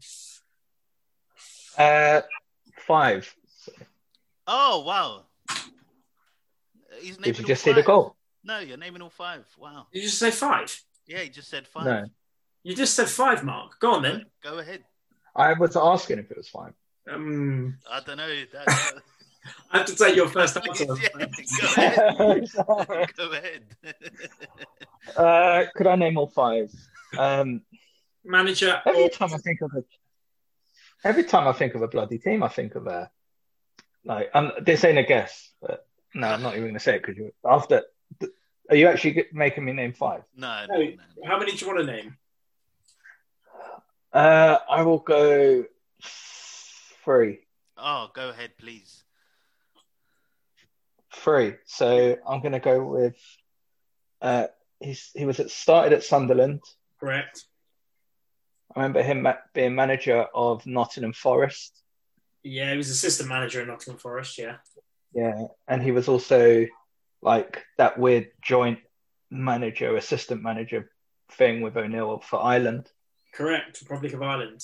[1.77, 2.21] Uh,
[2.85, 3.33] five.
[4.47, 5.23] Oh wow.
[6.99, 8.16] He's naming Did you all just see the goal?
[8.47, 9.45] No, you're naming all five.
[9.59, 9.87] Wow.
[9.91, 10.73] Did you just say five?
[11.05, 11.83] Yeah, he just said five.
[11.85, 12.05] No,
[12.63, 13.77] You just said five, Mark.
[13.79, 14.25] Go on then.
[14.41, 14.85] Go ahead.
[15.35, 16.71] I was asking if it was five.
[17.11, 18.29] Um, I don't know.
[18.53, 18.67] That,
[19.71, 20.85] I have to take your first answer.
[21.01, 21.09] yeah,
[22.57, 23.15] go ahead.
[23.17, 23.63] go ahead.
[25.17, 26.71] uh, could I name all five?
[27.17, 27.63] Um,
[28.23, 29.83] Manager every or time I think of a,
[31.03, 33.09] every time I think of a bloody team, I think of a,
[34.05, 37.21] like, um, this ain't a guess, but no, I'm not even gonna say it because
[37.45, 37.83] after.
[38.69, 40.23] Are you actually making me name five?
[40.35, 41.27] no, no, No, no.
[41.27, 42.17] how many do you want to name?
[44.11, 45.65] Uh, I will go
[47.03, 47.39] three.
[47.77, 49.03] Oh, go ahead, please.
[51.13, 51.55] Three.
[51.65, 53.15] So I'm going to go with.
[54.21, 54.47] Uh,
[54.79, 56.61] he's he was at, started at Sunderland.
[56.99, 57.45] Correct.
[58.75, 61.81] I remember him ma- being manager of Nottingham Forest.
[62.43, 64.37] Yeah, he was assistant manager at Nottingham Forest.
[64.37, 64.57] Yeah.
[65.13, 66.65] Yeah, and he was also
[67.21, 68.79] like that weird joint
[69.31, 70.91] manager, assistant manager
[71.31, 72.89] thing with O'Neill for Ireland.
[73.33, 73.81] Correct.
[73.81, 74.59] Republic of Ireland.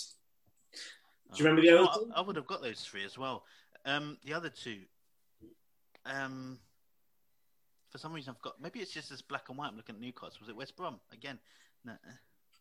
[1.34, 2.00] Do you Oh, remember the other what?
[2.16, 3.44] I, I would have got those three as well.
[3.86, 4.80] Um, the other two.
[6.06, 6.60] Um,
[7.92, 8.62] for some reason, I've got.
[8.62, 9.68] Maybe it's just this black and white.
[9.70, 10.38] I'm looking at Newcastle.
[10.42, 11.40] Was it West Brom again?
[11.86, 11.94] No.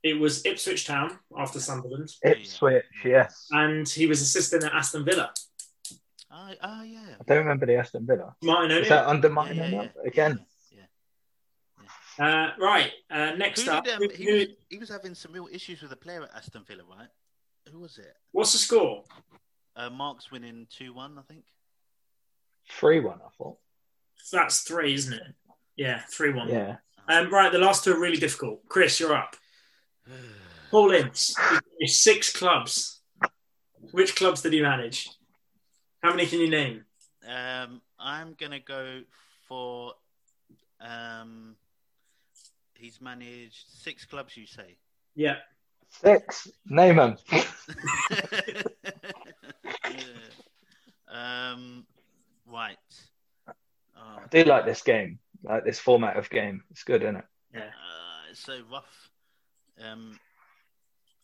[0.03, 3.47] It was Ipswich Town after Sunderland, Ipswich, yes.
[3.53, 5.33] and he was assistant at Aston Villa.
[6.35, 7.01] Oh, oh yeah.
[7.21, 8.35] I don't remember the Aston Villa.
[8.43, 9.83] Martin Is that under Yeah, Martin yeah, O'Neill?
[9.83, 10.47] yeah, again?
[12.19, 12.25] Yeah.
[12.27, 12.91] Uh, right.
[13.11, 15.83] Uh, next Who up, did, um, who- he, was, he was having some real issues
[15.83, 17.09] with a player at Aston Villa, right?
[17.71, 18.15] Who was it?
[18.33, 19.05] what's the score?
[19.77, 21.45] Uh, Mark's winning two one, I think.
[22.71, 23.59] Three one, I thought.
[24.33, 25.23] That's three, isn't it?
[25.77, 26.49] Yeah, three one.
[26.49, 26.77] Yeah.
[27.09, 27.51] Um, right.
[27.53, 28.61] The last two are really difficult.
[28.69, 29.37] Chris, you're up.
[30.71, 31.35] Paul Ince.
[31.85, 33.01] Six clubs.
[33.93, 35.09] Which clubs did he manage?
[36.03, 36.85] How many can you name?
[37.27, 39.03] Um, I'm gonna go
[39.49, 39.93] for.
[40.81, 41.55] Um,
[42.75, 44.37] he's managed six clubs.
[44.37, 44.77] You say?
[45.15, 45.37] Yeah.
[45.89, 46.49] Six.
[46.67, 47.17] Name them.
[49.91, 51.51] Yeah.
[51.53, 51.85] Um,
[52.47, 52.77] right.
[53.47, 53.53] Oh,
[53.97, 56.63] I do like this game, like this format of game.
[56.71, 57.25] It's good, isn't it?
[57.53, 57.61] Yeah.
[57.61, 59.11] uh, it's so rough.
[59.85, 60.19] Um,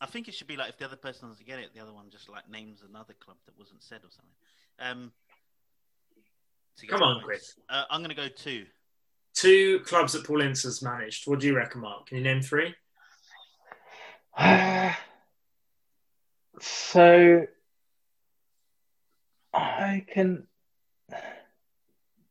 [0.00, 1.92] I think it should be like if the other person doesn't get it, the other
[1.92, 4.34] one just like names another club that wasn't said or something.
[4.78, 5.12] Um,
[6.78, 7.26] to Come on, points.
[7.26, 7.54] Chris.
[7.68, 8.66] Uh, I'm gonna go two.
[9.34, 11.26] Two clubs that Paul Ince has managed.
[11.26, 12.06] What do you reckon, Mark?
[12.06, 12.74] Can you name three?
[16.60, 17.46] so
[19.52, 20.46] I can.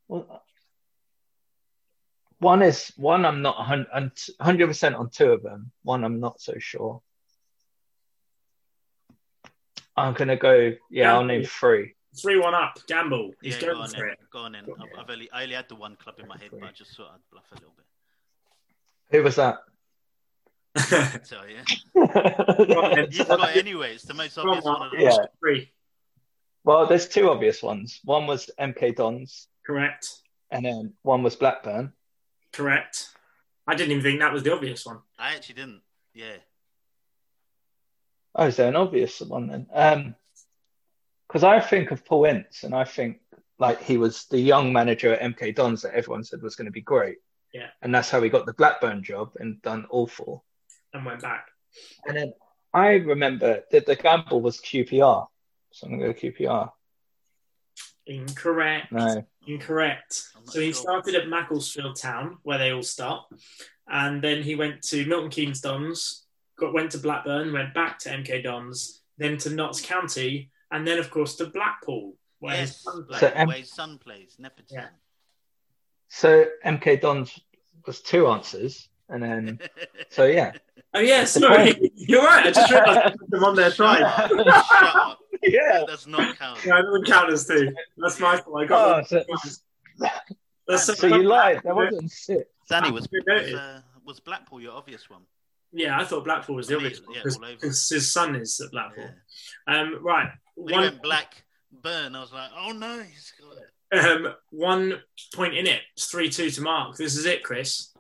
[0.07, 0.43] Well,
[2.39, 3.25] one is one.
[3.25, 3.55] I'm not
[4.39, 5.71] hundred percent on two of them.
[5.83, 7.01] One I'm not so sure.
[9.97, 10.73] I'm gonna go.
[10.89, 11.95] Yeah, I'll name three.
[12.21, 12.79] Three one up.
[12.87, 13.31] Gamble.
[13.41, 14.09] He's yeah, going go on for then.
[14.09, 14.19] it.
[14.31, 14.65] Go on then.
[14.79, 16.95] I've, I've only I only had the one club in my head, but I just
[16.95, 17.85] thought I'd bluff a little bit.
[19.11, 19.57] Who was that?
[20.75, 21.57] I tell you.
[23.09, 23.93] You've got it anyway.
[23.93, 24.99] It's the most obvious on, one of.
[24.99, 25.17] Yeah.
[25.39, 25.71] Three.
[26.63, 27.99] well, there's two obvious ones.
[28.03, 30.07] One was MK Dons, Correct.
[30.51, 31.93] and then one was Blackburn.
[32.53, 33.09] Correct.
[33.65, 34.99] I didn't even think that was the obvious one.
[35.17, 35.81] I actually didn't.
[36.13, 36.37] Yeah.
[38.37, 39.67] Oh, is there an obvious one then?
[39.73, 40.15] Um,
[41.27, 43.19] because I think of Paul Ince, and I think
[43.59, 46.71] like he was the young manager at MK Dons that everyone said was going to
[46.71, 47.17] be great.
[47.53, 47.67] Yeah.
[47.81, 50.45] And that's how he got the Blackburn job and done awful.
[50.93, 51.47] And went back.
[52.05, 52.33] And then
[52.73, 55.27] I remember that the gamble was QPR.
[55.71, 56.71] So I'm going to go QPR.
[58.05, 58.91] Incorrect.
[58.91, 59.25] No.
[59.47, 60.23] Incorrect.
[60.45, 60.81] So he sure.
[60.81, 63.25] started at Macclesfield Town, where they all start,
[63.87, 66.26] and then he went to Milton Keynes Dons,
[66.57, 70.99] got went to Blackburn, went back to MK Dons, then to Notts County, and then
[70.99, 73.19] of course to Blackpool, where his son Black.
[73.19, 74.85] So, um, where his son plays, nepotism.
[76.09, 77.39] So MK Dons
[77.85, 78.89] was two answers.
[79.09, 79.59] And then,
[80.09, 80.53] so yeah.
[80.93, 82.47] Oh yeah, sorry, you're right.
[82.47, 84.29] I just realised I'm on their Shut side.
[84.29, 85.19] Shut up.
[85.43, 85.79] Yeah.
[85.79, 86.65] That does not count.
[86.65, 87.71] Yeah, I don't count as two.
[87.95, 88.59] That's my fault.
[88.59, 89.23] I got Oh,
[89.99, 90.09] so,
[90.67, 91.61] That's so you lied.
[91.63, 92.49] That wasn't six.
[92.67, 95.21] Danny, was, was, uh, was Blackpool your obvious one?
[95.71, 98.59] Yeah, I thought Blackpool was the I mean, obvious yeah, because all his son is
[98.63, 99.09] at Blackpool.
[99.67, 99.79] Yeah.
[99.81, 104.01] Um, right, When he one went black burn, I was like, oh no, he's got
[104.01, 104.25] it.
[104.25, 105.01] um, one
[105.35, 105.81] point in it.
[105.93, 106.95] It's three two to Mark.
[106.97, 107.93] This is it, Chris.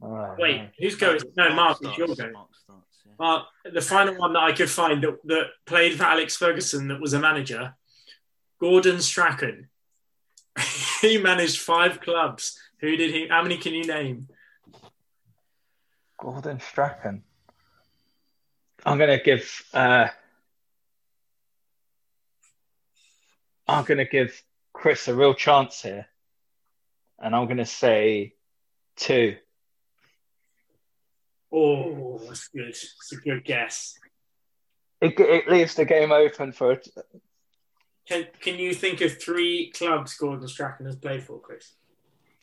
[0.00, 0.70] All right, Wait, right.
[0.78, 1.20] who's going?
[1.36, 2.32] No, Mark, it's starts, your go.
[2.32, 3.12] Mark starts, yeah.
[3.18, 7.00] Mark, the final one that I could find that, that played for Alex Ferguson that
[7.00, 7.74] was a manager,
[8.60, 9.68] Gordon Strachan.
[11.00, 12.58] he managed five clubs.
[12.80, 13.28] Who did he?
[13.28, 14.28] How many can you name?
[16.20, 17.22] Gordon Strachan.
[18.84, 19.62] I'm going to give.
[19.72, 20.08] Uh,
[23.66, 24.42] I'm going to give
[24.72, 26.06] Chris a real chance here,
[27.18, 28.34] and I'm going to say
[28.96, 29.36] two.
[31.52, 32.68] Oh, that's good.
[32.68, 33.98] It's a good guess.
[35.00, 36.88] It, it leaves the game open for it.
[38.06, 41.72] Can Can you think of three clubs Gordon Strachan has played for, Chris?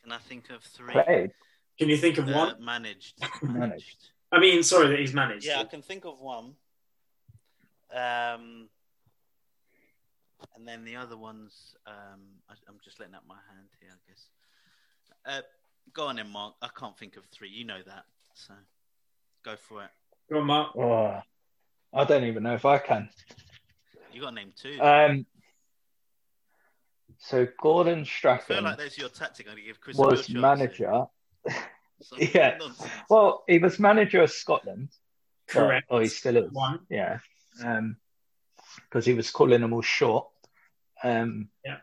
[0.03, 0.93] Can I think of three?
[0.93, 1.31] Played.
[1.77, 2.63] Can you think of Uh, one?
[2.63, 3.21] managed.
[3.41, 4.09] Managed.
[4.31, 5.45] I mean, sorry that he's managed.
[5.45, 6.55] Yeah, I can think of one.
[7.91, 8.69] Um,
[10.55, 14.09] and then the other ones, um, I, I'm just letting out my hand here, I
[14.09, 14.29] guess.
[15.25, 15.41] Uh,
[15.93, 16.55] go on in, Mark.
[16.61, 17.49] I can't think of three.
[17.49, 18.53] You know that, so
[19.43, 19.89] go for it.
[20.29, 20.75] Go on, Mark.
[20.75, 21.21] Oh,
[21.93, 23.09] I don't even know if I can.
[24.11, 24.81] You got to name two.
[24.81, 25.25] Um,
[27.19, 29.47] so Gordon I feel like that's your tactic.
[29.47, 31.07] I'm gonna give Chris a was chance manager.
[31.47, 32.29] Here.
[32.33, 32.57] Yeah.
[32.59, 32.89] nonsense.
[33.09, 34.89] Well, he was manager of Scotland.
[35.47, 35.87] Correct.
[35.89, 36.51] Oh, he still is.
[36.51, 36.79] One.
[36.89, 37.19] Yeah.
[37.63, 37.97] Um,
[38.85, 40.27] because he was calling them all short.
[41.03, 41.77] Um, Yeah.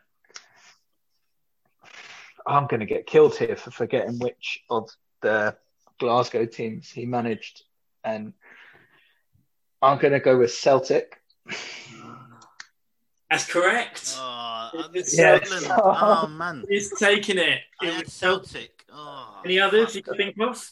[2.47, 4.89] I'm going to get killed here for forgetting which of
[5.21, 5.57] the
[5.99, 7.63] Glasgow teams he managed,
[8.03, 8.33] and
[9.81, 11.19] I'm going to go with Celtic.
[13.29, 14.13] That's correct.
[14.17, 15.13] Oh, Yes.
[15.49, 15.81] Scotland.
[15.83, 17.61] Oh man, He's taking it.
[17.81, 18.74] I It was Celtic.
[18.91, 20.71] Oh, Any others you can think of?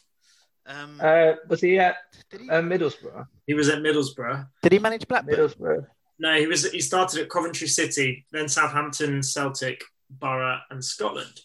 [0.66, 1.98] Um, Uh, was he at
[2.32, 2.50] he?
[2.50, 3.28] uh, Middlesbrough?
[3.48, 4.48] He was at Middlesbrough.
[4.62, 5.36] did he manage Blackburn?
[5.36, 5.86] Middlesbrough.
[6.20, 6.72] No, he was.
[6.72, 11.42] He started at Coventry City, then Southampton, Celtic, Borough, and Scotland.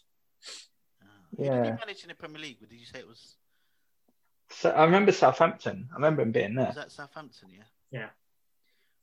[1.02, 1.06] Oh.
[1.36, 1.64] Who Did Yeah.
[1.64, 2.60] he manage in the Premier League?
[2.60, 3.34] Did you say it was?
[4.50, 5.88] So I remember Southampton.
[5.90, 6.66] I remember him being there.
[6.66, 7.48] Was that Southampton?
[7.50, 7.64] Yeah.
[7.90, 8.08] Yeah.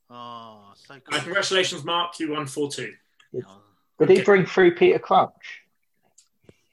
[0.08, 2.18] Oh, so Uh, congratulations, Mark.
[2.20, 2.94] You won four two.
[3.46, 3.62] Oh,
[3.98, 5.62] Did he bring through Peter Crouch?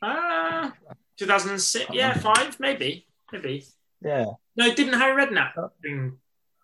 [0.04, 0.72] Uh,
[1.18, 1.91] 2006.
[1.93, 3.66] Yeah, five, maybe, maybe.
[4.01, 4.26] Yeah,
[4.58, 5.72] No, didn't Harry Redknapp Oh.
[5.82, 6.18] bring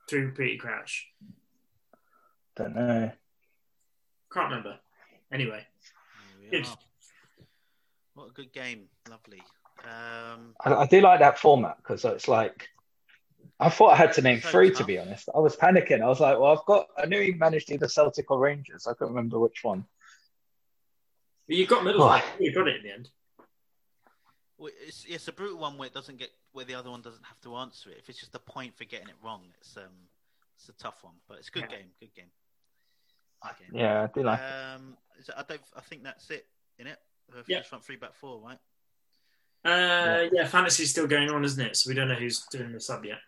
[0.10, 1.08] through Peter Crouch?
[2.58, 3.12] don't know.
[4.34, 4.78] Can't remember.
[5.32, 5.66] Anyway,
[6.52, 6.66] Good.
[6.66, 6.78] are.
[8.16, 8.90] What a good game.
[9.10, 9.42] Lovely.
[9.86, 12.68] Um, I, I do like that format because it's like
[13.62, 15.30] I thought I had to name So three to be honest.
[15.34, 16.02] I was panicking.
[16.02, 16.88] I was like, well, I've got.
[16.98, 18.88] I knew he managed either Celtic or Rangers.
[18.88, 19.86] I couldn't remember which one.
[21.48, 22.22] But you got Middlesbrough.
[22.40, 23.10] You got it in the end.
[24.60, 27.26] Well, it's it's a brutal one where it doesn't get where the other one doesn't
[27.26, 27.98] have to answer it.
[27.98, 30.10] If it's just a point for getting it wrong, it's um
[30.56, 31.16] it's a tough one.
[31.28, 31.78] But it's a good Yeah.
[31.78, 31.88] game.
[32.00, 32.32] Good game.
[33.42, 33.80] Good game.
[33.80, 34.40] Yeah, I do like.
[34.42, 35.62] Um, is it, I don't.
[35.76, 36.46] I think that's it.
[36.78, 37.00] In it.
[37.34, 37.62] Uh, Yeah.
[37.64, 38.60] Front three, back four, right?
[39.64, 41.76] Uh, yeah, fantasy's still going on, isn't it?
[41.76, 43.20] So we don't know who's doing the sub yet.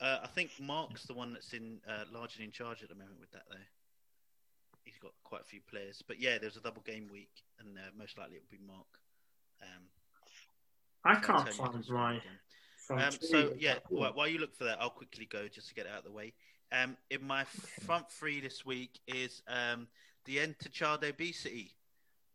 [0.00, 3.18] Uh, I think Mark's the one that's in uh, largely in charge at the moment
[3.18, 3.56] with that, though.
[4.84, 7.90] He's got quite a few players, but yeah, there's a double game week, and uh,
[7.96, 8.86] most likely it will be Mark.
[9.62, 9.84] Um,
[11.06, 12.20] I can't find around
[12.90, 15.86] Um, so yeah, while, while you look for that, I'll quickly go just to get
[15.86, 16.34] it out of the way.
[16.72, 17.44] Um, in my
[17.84, 19.88] front three this week is um,
[20.24, 21.72] the end to child obesity.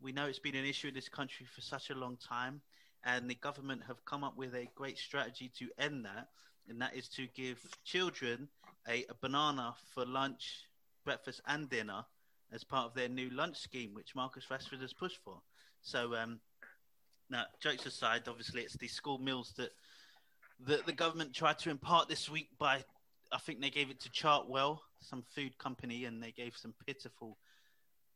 [0.01, 2.61] We know it's been an issue in this country for such a long time,
[3.03, 6.27] and the government have come up with a great strategy to end that
[6.69, 8.47] and that is to give children
[8.87, 10.67] a, a banana for lunch,
[11.03, 12.05] breakfast, and dinner
[12.51, 15.41] as part of their new lunch scheme, which Marcus Rashford has pushed for.
[15.81, 16.39] So, um,
[17.31, 19.71] now, jokes aside, obviously, it's the school meals that
[20.59, 22.83] the, the government tried to impart this week by,
[23.31, 27.37] I think they gave it to Chartwell, some food company, and they gave some pitiful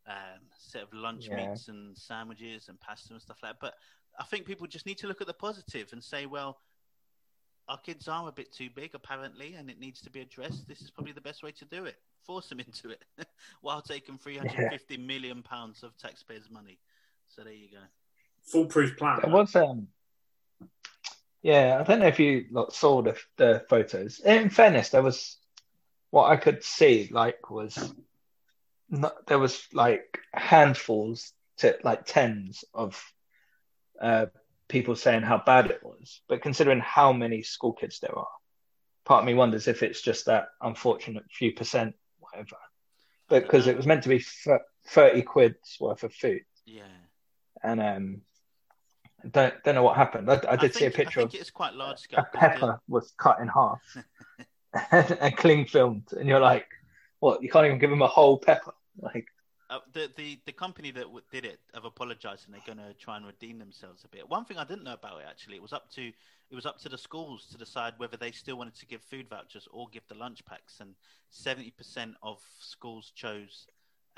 [0.05, 1.37] um, set of lunch Yeah.
[1.37, 3.59] meats and sandwiches and pasta and stuff like that.
[3.61, 3.73] But
[4.19, 6.59] I think people just need to look at the positive and say, well,
[7.67, 10.67] our kids are a bit too big, apparently, and it needs to be addressed.
[10.67, 11.95] This is probably the best way to do it.
[12.25, 13.03] Force them into it
[13.61, 16.79] while taking 350 million pounds of taxpayers' money.
[17.29, 17.79] So there you go.
[18.45, 19.19] Foolproof plan.
[19.23, 19.87] There was um,
[21.41, 21.77] yeah.
[21.79, 24.19] I don't know if you lot saw the the photos.
[24.19, 25.37] In fairness, there was
[26.11, 27.93] what I could see like was
[28.89, 33.01] not, there was like handfuls to like tens of
[34.01, 34.27] uh,
[34.67, 36.21] people saying how bad it was.
[36.27, 38.27] But considering how many school kids there are,
[39.05, 42.57] part of me wonders if it's just that unfortunate few percent, whatever.
[43.27, 44.23] But because it was meant to be
[44.87, 46.83] thirty quid's worth of food, Yeah.
[47.63, 48.21] and um,
[49.31, 50.29] don't don't know what happened.
[50.29, 52.25] I, I did see a picture I of it's quite large a scale.
[52.31, 53.81] the- pepper was cut in half
[54.91, 56.67] and cling filmed, and you're like,
[57.19, 57.41] what?
[57.41, 58.73] You can't even give him a whole pepper.
[59.01, 59.27] Like,
[59.69, 63.17] Uh, the, the the company that did it have apologized and they're going to try
[63.17, 64.29] and redeem themselves a bit.
[64.29, 66.03] One thing I didn't know about it actually, it was up to
[66.51, 69.27] it was up to the schools to decide whether they still wanted to give food
[69.29, 70.93] vouchers or give the lunch packs, and
[71.31, 73.65] seventy percent of schools chose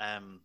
[0.00, 0.40] um,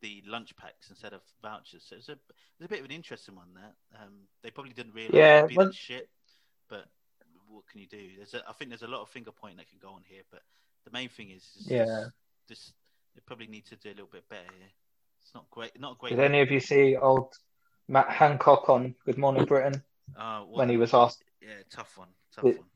[0.00, 1.84] the lunch packs instead of vouchers.
[1.88, 3.74] So it's a it's a bit of an interesting one there.
[4.02, 6.08] Um, they probably didn't realize Yeah, it would be well- that shit,
[6.68, 6.86] but
[7.48, 8.08] what can you do?
[8.16, 10.22] There's a, I think there's a lot of finger pointing that can go on here,
[10.30, 10.42] but
[10.84, 11.84] the main thing is, is Yeah.
[11.86, 12.10] just,
[12.48, 12.72] this
[13.14, 14.68] they probably need to do a little bit better here.
[15.22, 15.78] It's not great.
[15.80, 16.10] Not great.
[16.10, 17.34] did any of you see old
[17.88, 19.82] Matt Hancock on Good Morning Britain
[20.16, 22.08] uh, what- when he was asked, Yeah, tough one.
[22.34, 22.66] Tough Did- one.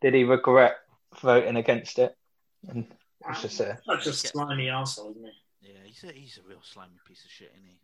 [0.00, 0.76] did he regret
[1.20, 2.16] voting against it?
[2.68, 2.86] And
[3.28, 5.32] it's just a Such a slimy arsehole, isn't he?
[5.64, 7.78] Yeah, he's a he's a real slimy piece of shit, isn't he?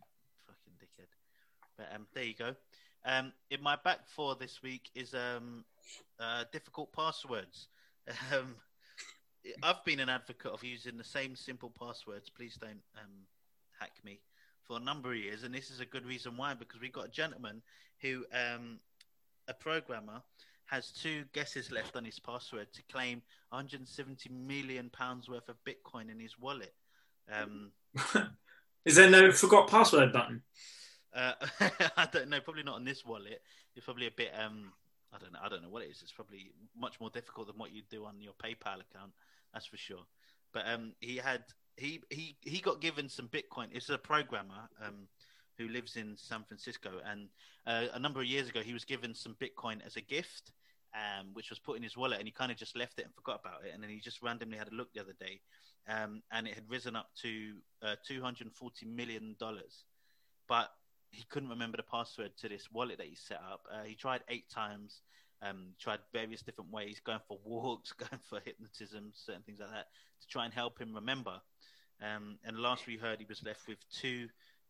[0.45, 1.07] Fucking dickhead.
[1.77, 2.55] But um, there you go.
[3.03, 5.65] Um, in my back four this week is um,
[6.19, 7.67] uh, difficult passwords.
[8.33, 8.55] Um,
[9.63, 12.29] I've been an advocate of using the same simple passwords.
[12.29, 13.25] Please don't um,
[13.79, 14.19] hack me
[14.67, 16.53] for a number of years, and this is a good reason why.
[16.53, 17.61] Because we've got a gentleman
[18.01, 18.79] who, um,
[19.47, 20.21] a programmer,
[20.65, 26.11] has two guesses left on his password to claim 170 million pounds worth of Bitcoin
[26.11, 26.73] in his wallet.
[27.31, 27.71] Um,
[28.85, 30.41] Is there no forgot password button?
[31.15, 31.33] uh,
[31.97, 32.39] I don't know.
[32.41, 33.41] Probably not on this wallet.
[33.75, 34.31] It's probably a bit.
[34.37, 34.71] Um,
[35.13, 35.39] I don't know.
[35.43, 36.01] I don't know what it is.
[36.01, 39.11] It's probably much more difficult than what you do on your PayPal account.
[39.53, 40.05] That's for sure.
[40.53, 41.43] But um, he had
[41.77, 43.67] he he he got given some Bitcoin.
[43.71, 45.07] It's a programmer um,
[45.57, 47.29] who lives in San Francisco, and
[47.67, 50.53] uh, a number of years ago, he was given some Bitcoin as a gift,
[50.95, 53.13] um, which was put in his wallet, and he kind of just left it and
[53.13, 53.71] forgot about it.
[53.73, 55.41] And then he just randomly had a look the other day,
[55.87, 59.85] um, and it had risen up to uh, two hundred and forty million dollars.
[60.47, 60.69] But
[61.11, 63.61] he couldn't remember the password to this wallet that he set up.
[63.71, 65.01] Uh, he tried eight times,
[65.41, 69.87] um, tried various different ways, going for walks, going for hypnotism, certain things like that,
[70.21, 71.41] to try and help him remember.
[72.01, 74.27] Um, and last we heard, he was left with two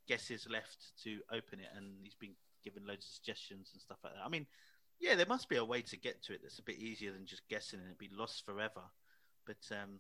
[0.08, 4.14] guesses left to open it, and he's been given loads of suggestions and stuff like
[4.14, 4.26] that.
[4.26, 4.46] I mean,
[5.00, 7.26] yeah, there must be a way to get to it that's a bit easier than
[7.26, 8.82] just guessing and it'd be lost forever.
[9.46, 10.00] But um,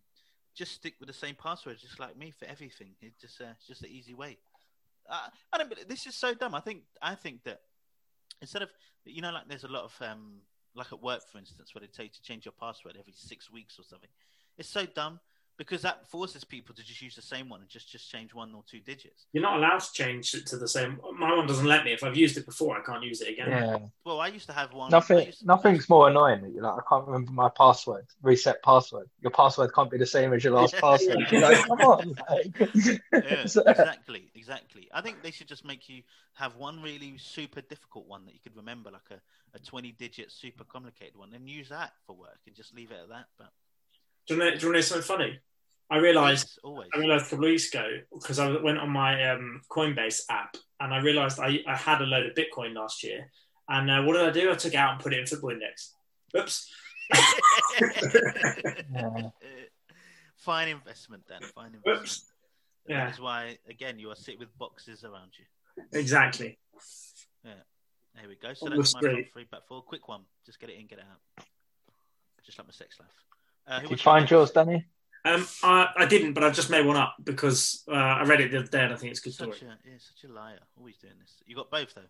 [0.56, 2.95] just stick with the same password, just like me for everything.
[3.02, 4.38] It's just uh, it's just an easy way.
[5.10, 5.88] Uh, I don't.
[5.88, 6.56] This is so dumb.
[6.56, 6.84] I think.
[7.02, 7.62] I think that
[8.41, 8.70] instead of
[9.06, 10.41] you know, like there's a lot of um,
[10.76, 13.52] like at work, for instance, where they tell you to change your password every six
[13.52, 14.10] weeks or something.
[14.58, 15.20] It's so dumb
[15.58, 18.54] because that forces people to just use the same one and just just change one
[18.56, 19.28] or two digits.
[19.34, 20.99] You're not allowed to change it to the same.
[21.18, 21.93] My one doesn't let me.
[21.93, 23.50] If I've used it before, I can't use it again.
[23.50, 24.89] yeah, Well, I used to have one.
[24.92, 25.32] Nothing.
[25.32, 26.51] to- Nothing's more annoying.
[26.54, 28.05] You're like, I can't remember my password.
[28.24, 29.08] Reset password.
[29.21, 31.20] Your password can't be the same as your last password.
[31.32, 32.16] You're like, come on.
[32.30, 32.97] Like, yeah,
[33.67, 34.88] exactly, exactly.
[34.93, 36.01] I think they should just make you
[36.34, 39.21] have one really super difficult one that you could remember, like a,
[39.55, 43.00] a 20 digit super complicated one, and use that for work and just leave it
[43.04, 43.26] at that.
[43.38, 43.51] But
[44.28, 45.39] Do you want to do you want to know something funny?
[45.89, 46.88] I realised always.
[46.96, 50.56] I realised a couple of weeks ago because I went on my um, Coinbase app
[50.80, 53.30] and I realised I, I had a load of Bitcoin last year.
[53.68, 54.52] And uh, what did I do?
[54.52, 55.93] I took it out and put it in Football Index.
[56.38, 56.74] Oops.
[58.93, 59.30] Yeah.
[60.38, 61.42] Fine investment, then.
[61.54, 62.02] Fine investment.
[62.02, 62.26] Oops.
[62.88, 63.06] Yeah.
[63.06, 65.84] That is why, again, you are sit with boxes around you.
[65.93, 66.58] Exactly.
[67.46, 67.52] Yeah.
[68.16, 68.54] There we go.
[68.54, 69.82] So On that's my front three back four.
[69.82, 70.22] Quick one.
[70.46, 71.46] Just get it in, get it out.
[72.46, 73.10] Just like my sex life.
[73.72, 74.52] Uh, who Did you find go yours.
[74.52, 74.86] Danny?
[75.24, 78.52] Um, I, I didn't, but I've just made one up because uh, I read it
[78.52, 79.52] the other day and I think it's a good story.
[79.54, 80.60] Such a, yeah, such a liar.
[80.78, 81.36] Always doing this.
[81.46, 82.02] You got both though.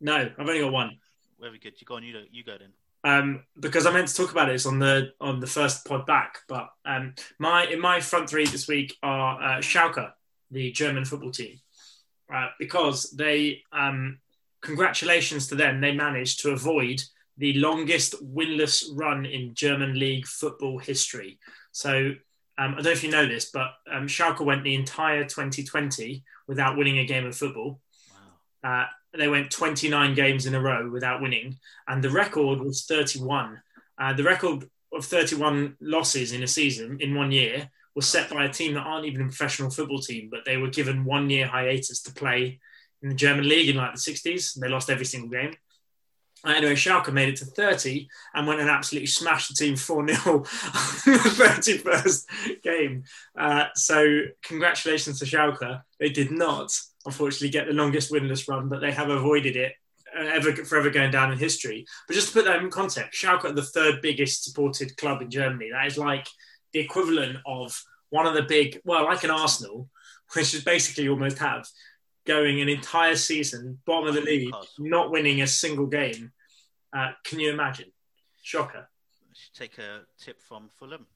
[0.00, 0.98] No, I've only got one.
[1.40, 1.80] Very good.
[1.80, 2.02] You go on.
[2.02, 2.72] You, you go then.
[3.04, 6.40] um, because I meant to talk about this on the on the first pod back.
[6.48, 10.12] But um, my in my front three this week are uh, Schalke,
[10.50, 11.60] the German football team,
[12.32, 14.18] uh, because they um,
[14.60, 17.02] congratulations to them, they managed to avoid
[17.38, 21.38] the longest winless run in German league football history.
[21.72, 22.12] So
[22.58, 26.24] um, I don't know if you know this, but um, Schalke went the entire 2020
[26.48, 27.80] without winning a game of football.
[28.62, 28.82] Wow.
[28.82, 28.86] Uh,
[29.16, 31.56] they went 29 games in a row without winning,
[31.86, 33.62] and the record was 31.
[33.96, 38.44] Uh, the record of 31 losses in a season in one year was set by
[38.44, 41.46] a team that aren't even a professional football team, but they were given one year
[41.46, 42.60] hiatus to play
[43.02, 44.54] in the German league in like the 60s.
[44.54, 45.54] And they lost every single game.
[46.46, 50.36] Anyway, Schalke made it to 30 and went and absolutely smashed the team 4 0
[50.36, 53.04] on the 31st game.
[53.36, 55.82] Uh, so, congratulations to Schalke.
[55.98, 56.72] They did not,
[57.04, 59.72] unfortunately, get the longest winless run, but they have avoided it
[60.16, 61.84] uh, ever forever going down in history.
[62.06, 65.30] But just to put that in context, Schalke are the third biggest supported club in
[65.30, 65.70] Germany.
[65.72, 66.26] That is like
[66.72, 67.76] the equivalent of
[68.10, 69.88] one of the big, well, like an Arsenal,
[70.34, 71.66] which is basically almost have
[72.28, 76.30] going an entire season, bottom of the league, not winning a single game.
[76.96, 77.90] Uh, can you imagine?
[78.42, 78.88] Shocker.
[79.32, 81.06] Should Take a tip from Fulham.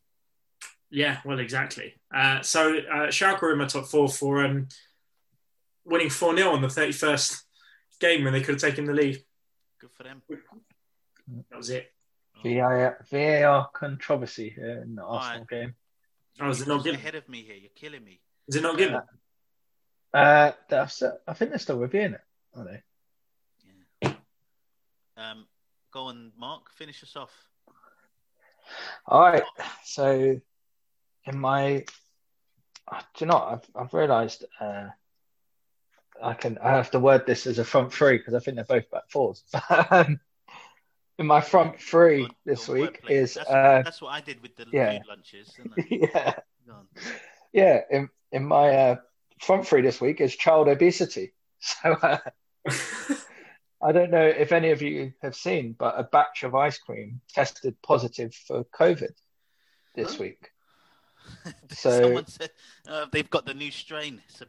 [0.90, 1.94] Yeah, well, exactly.
[2.14, 4.68] Uh, so uh, Schalke were in my top four for um,
[5.84, 7.42] winning 4 0 on the 31st
[8.00, 9.22] game when they could have taken the lead.
[9.80, 10.22] Good for them.
[11.50, 11.92] That was it.
[12.42, 15.48] VAR, VAR controversy here in the Arsenal right.
[15.48, 15.74] game.
[16.40, 16.98] Oh, is it not given?
[16.98, 17.56] ahead of me here.
[17.56, 18.20] You're killing me.
[18.48, 19.00] Is it not given?
[20.14, 20.86] Uh, I
[21.34, 22.20] think they're still reviewing it,
[22.54, 22.82] are they?
[24.02, 24.12] Yeah.
[25.16, 25.46] Um,
[25.90, 26.70] go on, Mark.
[26.76, 27.32] Finish us off.
[29.06, 29.42] All right.
[29.84, 30.40] So,
[31.24, 31.84] in my,
[32.88, 33.38] uh, do you know?
[33.38, 34.88] I've I've realised uh,
[36.22, 38.64] I can I have to word this as a front three because I think they're
[38.64, 39.42] both back fours.
[39.90, 40.20] Um,
[41.18, 44.66] in my front three this week is that's, uh, that's, what I did with the
[44.72, 44.98] yeah.
[45.06, 45.54] lunches.
[45.90, 46.34] yeah.
[47.52, 47.80] Yeah.
[47.90, 48.96] In in my uh,
[49.42, 51.32] front three this week is child obesity.
[51.64, 52.18] So uh,
[53.80, 57.20] I don't know if any of you have seen, but a batch of ice cream
[57.32, 59.12] tested positive for COVID
[59.94, 60.50] this week.
[61.70, 62.50] So someone said
[62.88, 64.20] uh, they've got the new strain.
[64.28, 64.46] It's a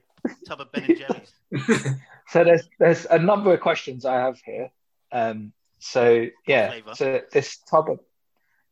[0.48, 1.96] tub of Ben and Jerry's.
[2.30, 4.72] so there's there's a number of questions I have here.
[5.12, 8.00] Um, so yeah, so this tub of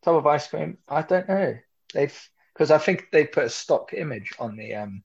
[0.02, 1.56] tub of ice cream, I don't know.
[1.94, 5.04] They've because I think they put a stock image on the um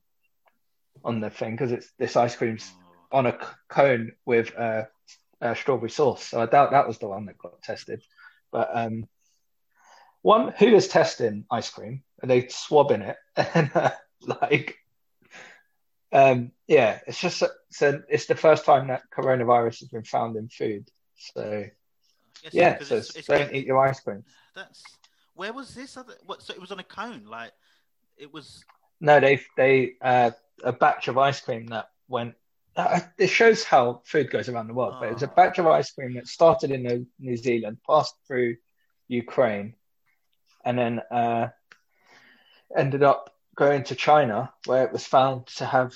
[1.07, 2.69] on the thing because it's this ice cream's
[3.11, 3.38] on a
[3.69, 4.84] cone with uh,
[5.41, 6.23] uh, strawberry sauce.
[6.25, 8.03] So I doubt that was the one that got tested.
[8.51, 9.07] But um,
[10.21, 12.03] one who is testing ice cream?
[12.21, 13.15] Are they swabbing it?
[13.53, 14.77] and uh, like,
[16.11, 20.49] um, yeah, it's just so it's the first time that coronavirus has been found in
[20.49, 20.89] food.
[21.15, 21.65] So
[22.51, 24.23] yeah, so it's, it's, don't eat your ice cream.
[24.53, 24.84] That's
[25.35, 25.95] where was this?
[25.95, 26.41] Other, what?
[26.41, 27.51] So it was on a cone, like
[28.17, 28.63] it was.
[28.99, 30.31] No, they they uh,
[30.63, 32.35] a batch of ice cream that went.
[32.75, 34.99] Uh, it shows how food goes around the world, oh.
[34.99, 38.55] but it was a batch of ice cream that started in New Zealand, passed through
[39.07, 39.73] Ukraine,
[40.63, 41.47] and then uh,
[42.75, 45.95] ended up going to China, where it was found to have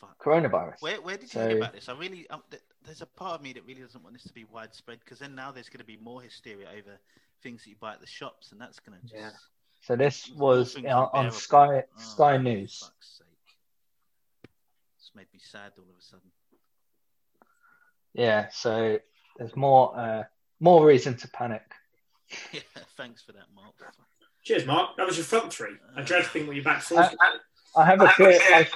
[0.00, 0.22] Fuck.
[0.22, 0.80] coronavirus.
[0.80, 1.88] Where, where did you so, hear about this?
[1.88, 4.34] I really, um, th- there's a part of me that really doesn't want this to
[4.34, 6.98] be widespread because then now there's going to be more hysteria over
[7.42, 9.14] things that you buy at the shops, and that's going to just.
[9.14, 9.30] Yeah.
[9.82, 12.90] So this was on Sky oh, Sky News
[15.14, 16.30] made me sad all of a sudden.
[18.14, 18.98] Yeah, so
[19.38, 20.24] there's more uh,
[20.60, 21.62] more reason to panic.
[22.52, 22.60] yeah,
[22.96, 23.74] thanks for that, Mark.
[24.44, 24.96] Cheers, Mark.
[24.96, 25.76] That was your front three.
[25.96, 27.00] I dread to think what your back four.
[27.00, 27.14] I,
[27.76, 28.38] I, have a fear.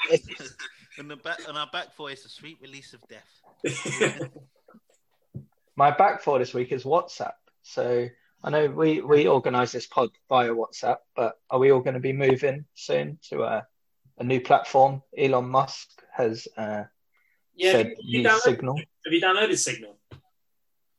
[0.98, 4.30] and the back and our back four is a sweet release of death.
[5.76, 7.32] My back four this week is WhatsApp.
[7.62, 8.08] So
[8.42, 12.00] I know we we organise this pod via WhatsApp, but are we all going to
[12.00, 13.66] be moving soon to a
[14.18, 15.02] a new platform?
[15.16, 16.84] Elon Musk has uh,
[17.54, 18.76] yeah, said you, you Signal.
[18.76, 19.98] Have you downloaded Signal?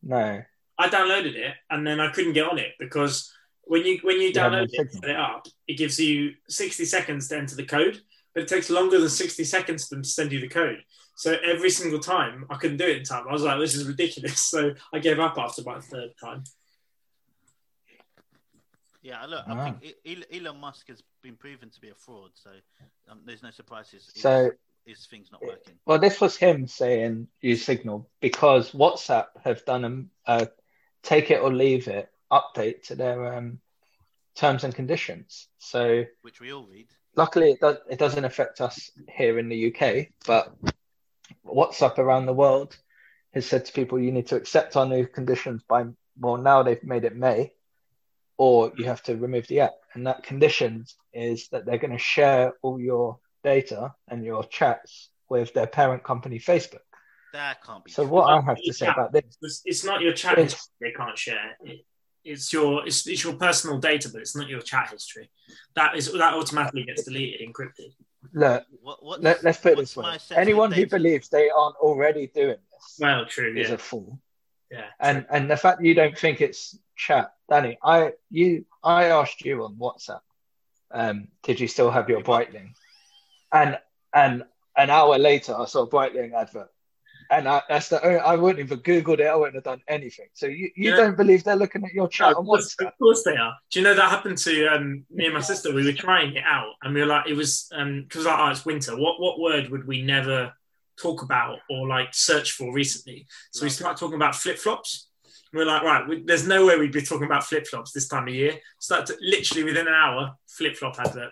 [0.03, 0.41] No.
[0.79, 3.31] I downloaded it and then I couldn't get on it because
[3.63, 7.37] when you when you download it, set it up, it gives you 60 seconds to
[7.37, 7.99] enter the code,
[8.33, 10.83] but it takes longer than 60 seconds for them to send you the code.
[11.15, 13.25] So every single time I couldn't do it in time.
[13.27, 14.41] I was like, this is ridiculous.
[14.57, 16.43] So I gave up after about the third time.
[19.07, 22.49] Yeah, look, I think Elon Musk has been proven to be a fraud, so
[23.09, 24.11] um, there's no surprises.
[24.13, 24.51] So
[24.85, 25.75] his thing's not working.
[25.85, 30.49] Well, this was him saying use Signal because WhatsApp have done a
[31.03, 33.59] take it or leave it update to their um,
[34.35, 35.47] terms and conditions.
[35.57, 36.87] So which we all read.
[37.15, 40.53] Luckily, it, does, it doesn't affect us here in the UK, but
[41.45, 42.75] WhatsApp around the world
[43.33, 45.85] has said to people, you need to accept our new conditions by
[46.19, 47.53] well, now they've made it May,
[48.37, 49.73] or you have to remove the app.
[49.93, 55.09] And that conditions is that they're going to share all your data and your chats
[55.29, 56.79] with their parent company, Facebook.
[57.33, 57.91] That can't be.
[57.91, 58.11] So true.
[58.11, 61.17] what I have to say about this, It's, it's not your chat history they can't
[61.17, 61.57] share.
[61.63, 61.85] It,
[62.23, 65.29] it's your it's, it's your personal data, but it's not your chat history.
[65.75, 67.93] That is that automatically gets deleted, encrypted.
[68.33, 71.49] look, What, what's, let, us put it this way: my sensitive anyone who believes they
[71.49, 73.55] aren't already doing this Well, true.
[73.57, 74.19] is Yeah, a fool.
[74.71, 74.85] Yeah.
[74.99, 79.63] And and the fact you don't think it's chat, Danny, I you I asked you
[79.63, 80.21] on WhatsApp,
[80.91, 82.71] um, did you still have your Breitling?
[83.51, 83.77] And
[84.13, 84.43] and
[84.75, 86.69] an hour later, I saw a Breitling advert,
[87.31, 89.27] and I, that's the only, I wouldn't even googled it.
[89.27, 90.27] I wouldn't have done anything.
[90.33, 90.97] So you, you Yeah.
[90.97, 92.87] don't believe they're looking at your No, chat of, on course, WhatsApp?
[92.87, 93.55] of course they are.
[93.71, 95.73] Do you know that happened to um, me and my sister?
[95.73, 98.65] We were trying it out, and we were like, it was because like, oh, it's
[98.65, 98.95] winter.
[98.95, 100.53] What what word would we never
[101.01, 103.25] talk about or like search for recently?
[103.51, 105.09] So we start talking about flip flops.
[105.53, 108.27] We're like, right, we, there's no way we'd be talking about flip flops this time
[108.27, 108.53] of year.
[108.79, 111.31] Started to, literally within an hour, flip flop advert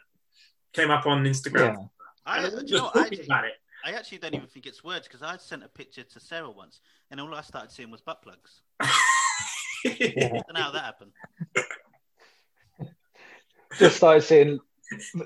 [0.74, 1.76] came up on Instagram.
[1.76, 1.86] Yeah.
[2.26, 3.54] I, And do we you know, I, actually, about it.
[3.86, 6.80] I actually don't even think it's words because I sent a picture to Sarah once,
[7.12, 8.62] and all I started seeing was butt plugs.
[9.86, 10.42] Yeah.
[10.54, 11.12] I how that happened.
[13.78, 14.60] Just started seeing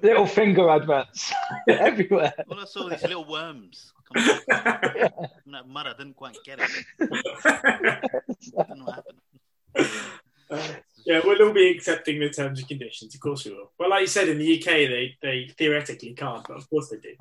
[0.04, 1.32] little finger adverts
[1.70, 2.34] everywhere.
[2.50, 3.94] All I saw were these little worms.
[4.16, 5.88] Come on, from that mud.
[5.88, 6.70] I didn't quite get it.
[7.00, 9.20] I don't what happened.
[11.06, 13.14] yeah, we'll all be accepting the terms and conditions.
[13.16, 13.72] Of course we will.
[13.80, 16.98] Well, like you said, in the UK, they, they theoretically can't, but of course they
[16.98, 17.16] do.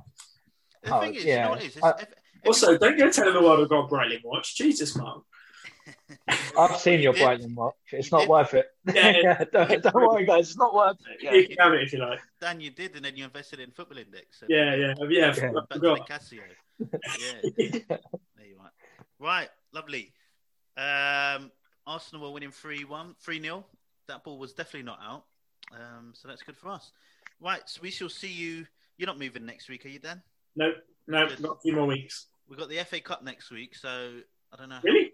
[0.82, 1.78] The Oh, thing is, you know what it is?
[1.82, 2.09] Oh, it's, I- if,
[2.47, 4.56] Also, don't go telling the world I've got Breitling watch.
[4.56, 5.23] Jesus, Mark.
[6.59, 7.40] I've seen your You did.
[7.40, 7.74] Breitling watch.
[7.93, 8.28] It's not did.
[8.28, 8.66] worth it.
[8.94, 9.16] Yeah.
[9.23, 10.48] Yeah, don't, don't worry, guys.
[10.51, 11.19] It's not worth it.
[11.23, 11.32] Yeah.
[11.35, 12.20] You can have it if you like.
[12.40, 14.40] Dan, you did, and then you invested in Football Index.
[14.40, 15.09] So Yeah, yeah, yeah.
[15.10, 15.27] Yeah.
[15.27, 16.09] I Back to the forgot.
[16.09, 16.40] Casio.
[17.19, 18.71] Yeah, there you are.
[19.19, 20.13] Right, lovely.
[20.77, 21.51] Um,
[21.87, 23.67] Arsenal were winning 3 1, 3 0.
[24.07, 25.25] That ball was definitely not out.
[25.73, 26.93] Um, so that's good for us.
[27.41, 28.67] Right, so we shall see you.
[28.97, 30.23] You're not moving next week, are you, Dan?
[30.57, 30.77] Nope,
[31.07, 32.27] nope, not a few more weeks.
[32.49, 34.21] We've got the FA Cup next week, so
[34.53, 34.79] I don't know.
[34.83, 35.13] Really?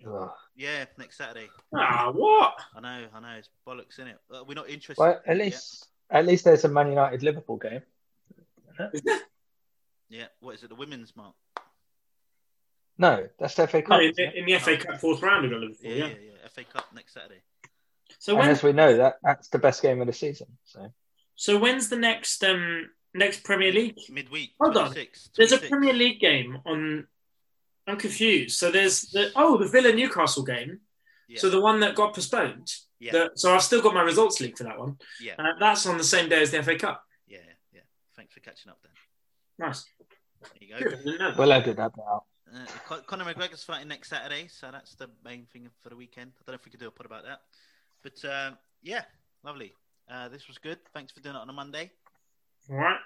[0.56, 1.48] Yeah, next Saturday.
[1.74, 2.54] Ah, what?
[2.76, 3.38] I know, I know.
[3.38, 4.18] It's bollocks, in it?
[4.32, 5.00] Uh, we're not interested.
[5.02, 7.82] Well, at in it least at least there's a Man United Liverpool game.
[10.08, 10.68] Yeah, what is it?
[10.68, 11.34] The women's mark?
[12.98, 13.90] No, that's the FA Cup.
[13.90, 15.90] No, in, the- in the FA Cup fourth round, we've got Liverpool.
[15.90, 16.06] Yeah, Yeah.
[16.06, 16.48] yeah, yeah.
[16.48, 17.42] FA Cup next Saturday.
[18.18, 20.46] So and as we know, that that's the best game of the season.
[20.64, 20.92] So
[21.34, 23.98] So when's the next um next Premier League?
[24.08, 24.52] Midweek.
[24.60, 24.86] Hold on.
[24.92, 27.06] 26, There's a Premier League game on.
[27.86, 28.56] I'm confused.
[28.58, 30.80] So there's the oh the Villa Newcastle game.
[31.28, 31.40] Yeah.
[31.40, 32.72] So the one that got postponed.
[33.00, 33.12] Yeah.
[33.12, 34.96] The- so I've still got my results league for that one.
[35.20, 37.02] yeah, Uh, that's on the same day as the FA Cup.
[37.26, 37.38] yeah,
[37.72, 37.80] yeah.
[38.16, 38.92] Thanks for catching up, Dan.
[39.68, 39.84] Nice.
[40.40, 40.84] There you Good.
[40.92, 40.96] go.
[40.96, 41.36] I didn't that.
[41.36, 42.24] we'll edit that out.
[42.54, 46.32] Uh, Conor McGregor's fighting next Saturday, so that's the main thing for the weekend.
[46.36, 47.40] I don't know if we could do a pod about that,
[48.02, 49.02] but um, yeah,
[49.42, 49.72] lovely.
[50.10, 50.78] Uh, this was good.
[50.92, 51.90] Thanks for doing it on a Monday.
[52.70, 52.98] All right.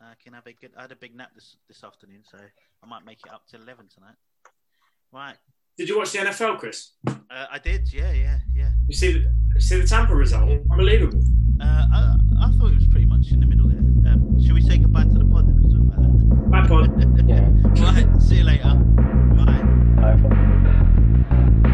[0.00, 0.70] Uh, can have a good.
[0.76, 3.56] I had a big nap this this afternoon, so I might make it up to
[3.56, 4.14] eleven tonight.
[5.12, 5.36] Right.
[5.76, 6.92] Did you watch the NFL, Chris?
[7.06, 7.92] Uh, I did.
[7.92, 8.70] Yeah, yeah, yeah.
[8.86, 10.50] You see the see the Tampa result?
[10.70, 11.20] Unbelievable.
[11.60, 12.86] Uh, I, I thought it was
[13.18, 14.12] much in the middle there.
[14.12, 15.56] Um, should we say goodbye to the pod then?
[15.56, 16.50] We can talk about that.
[16.50, 16.86] Bye, pod.
[17.28, 17.50] yeah.
[17.82, 18.74] right, see you later.
[19.34, 19.62] Bye.
[20.18, 21.67] Bye.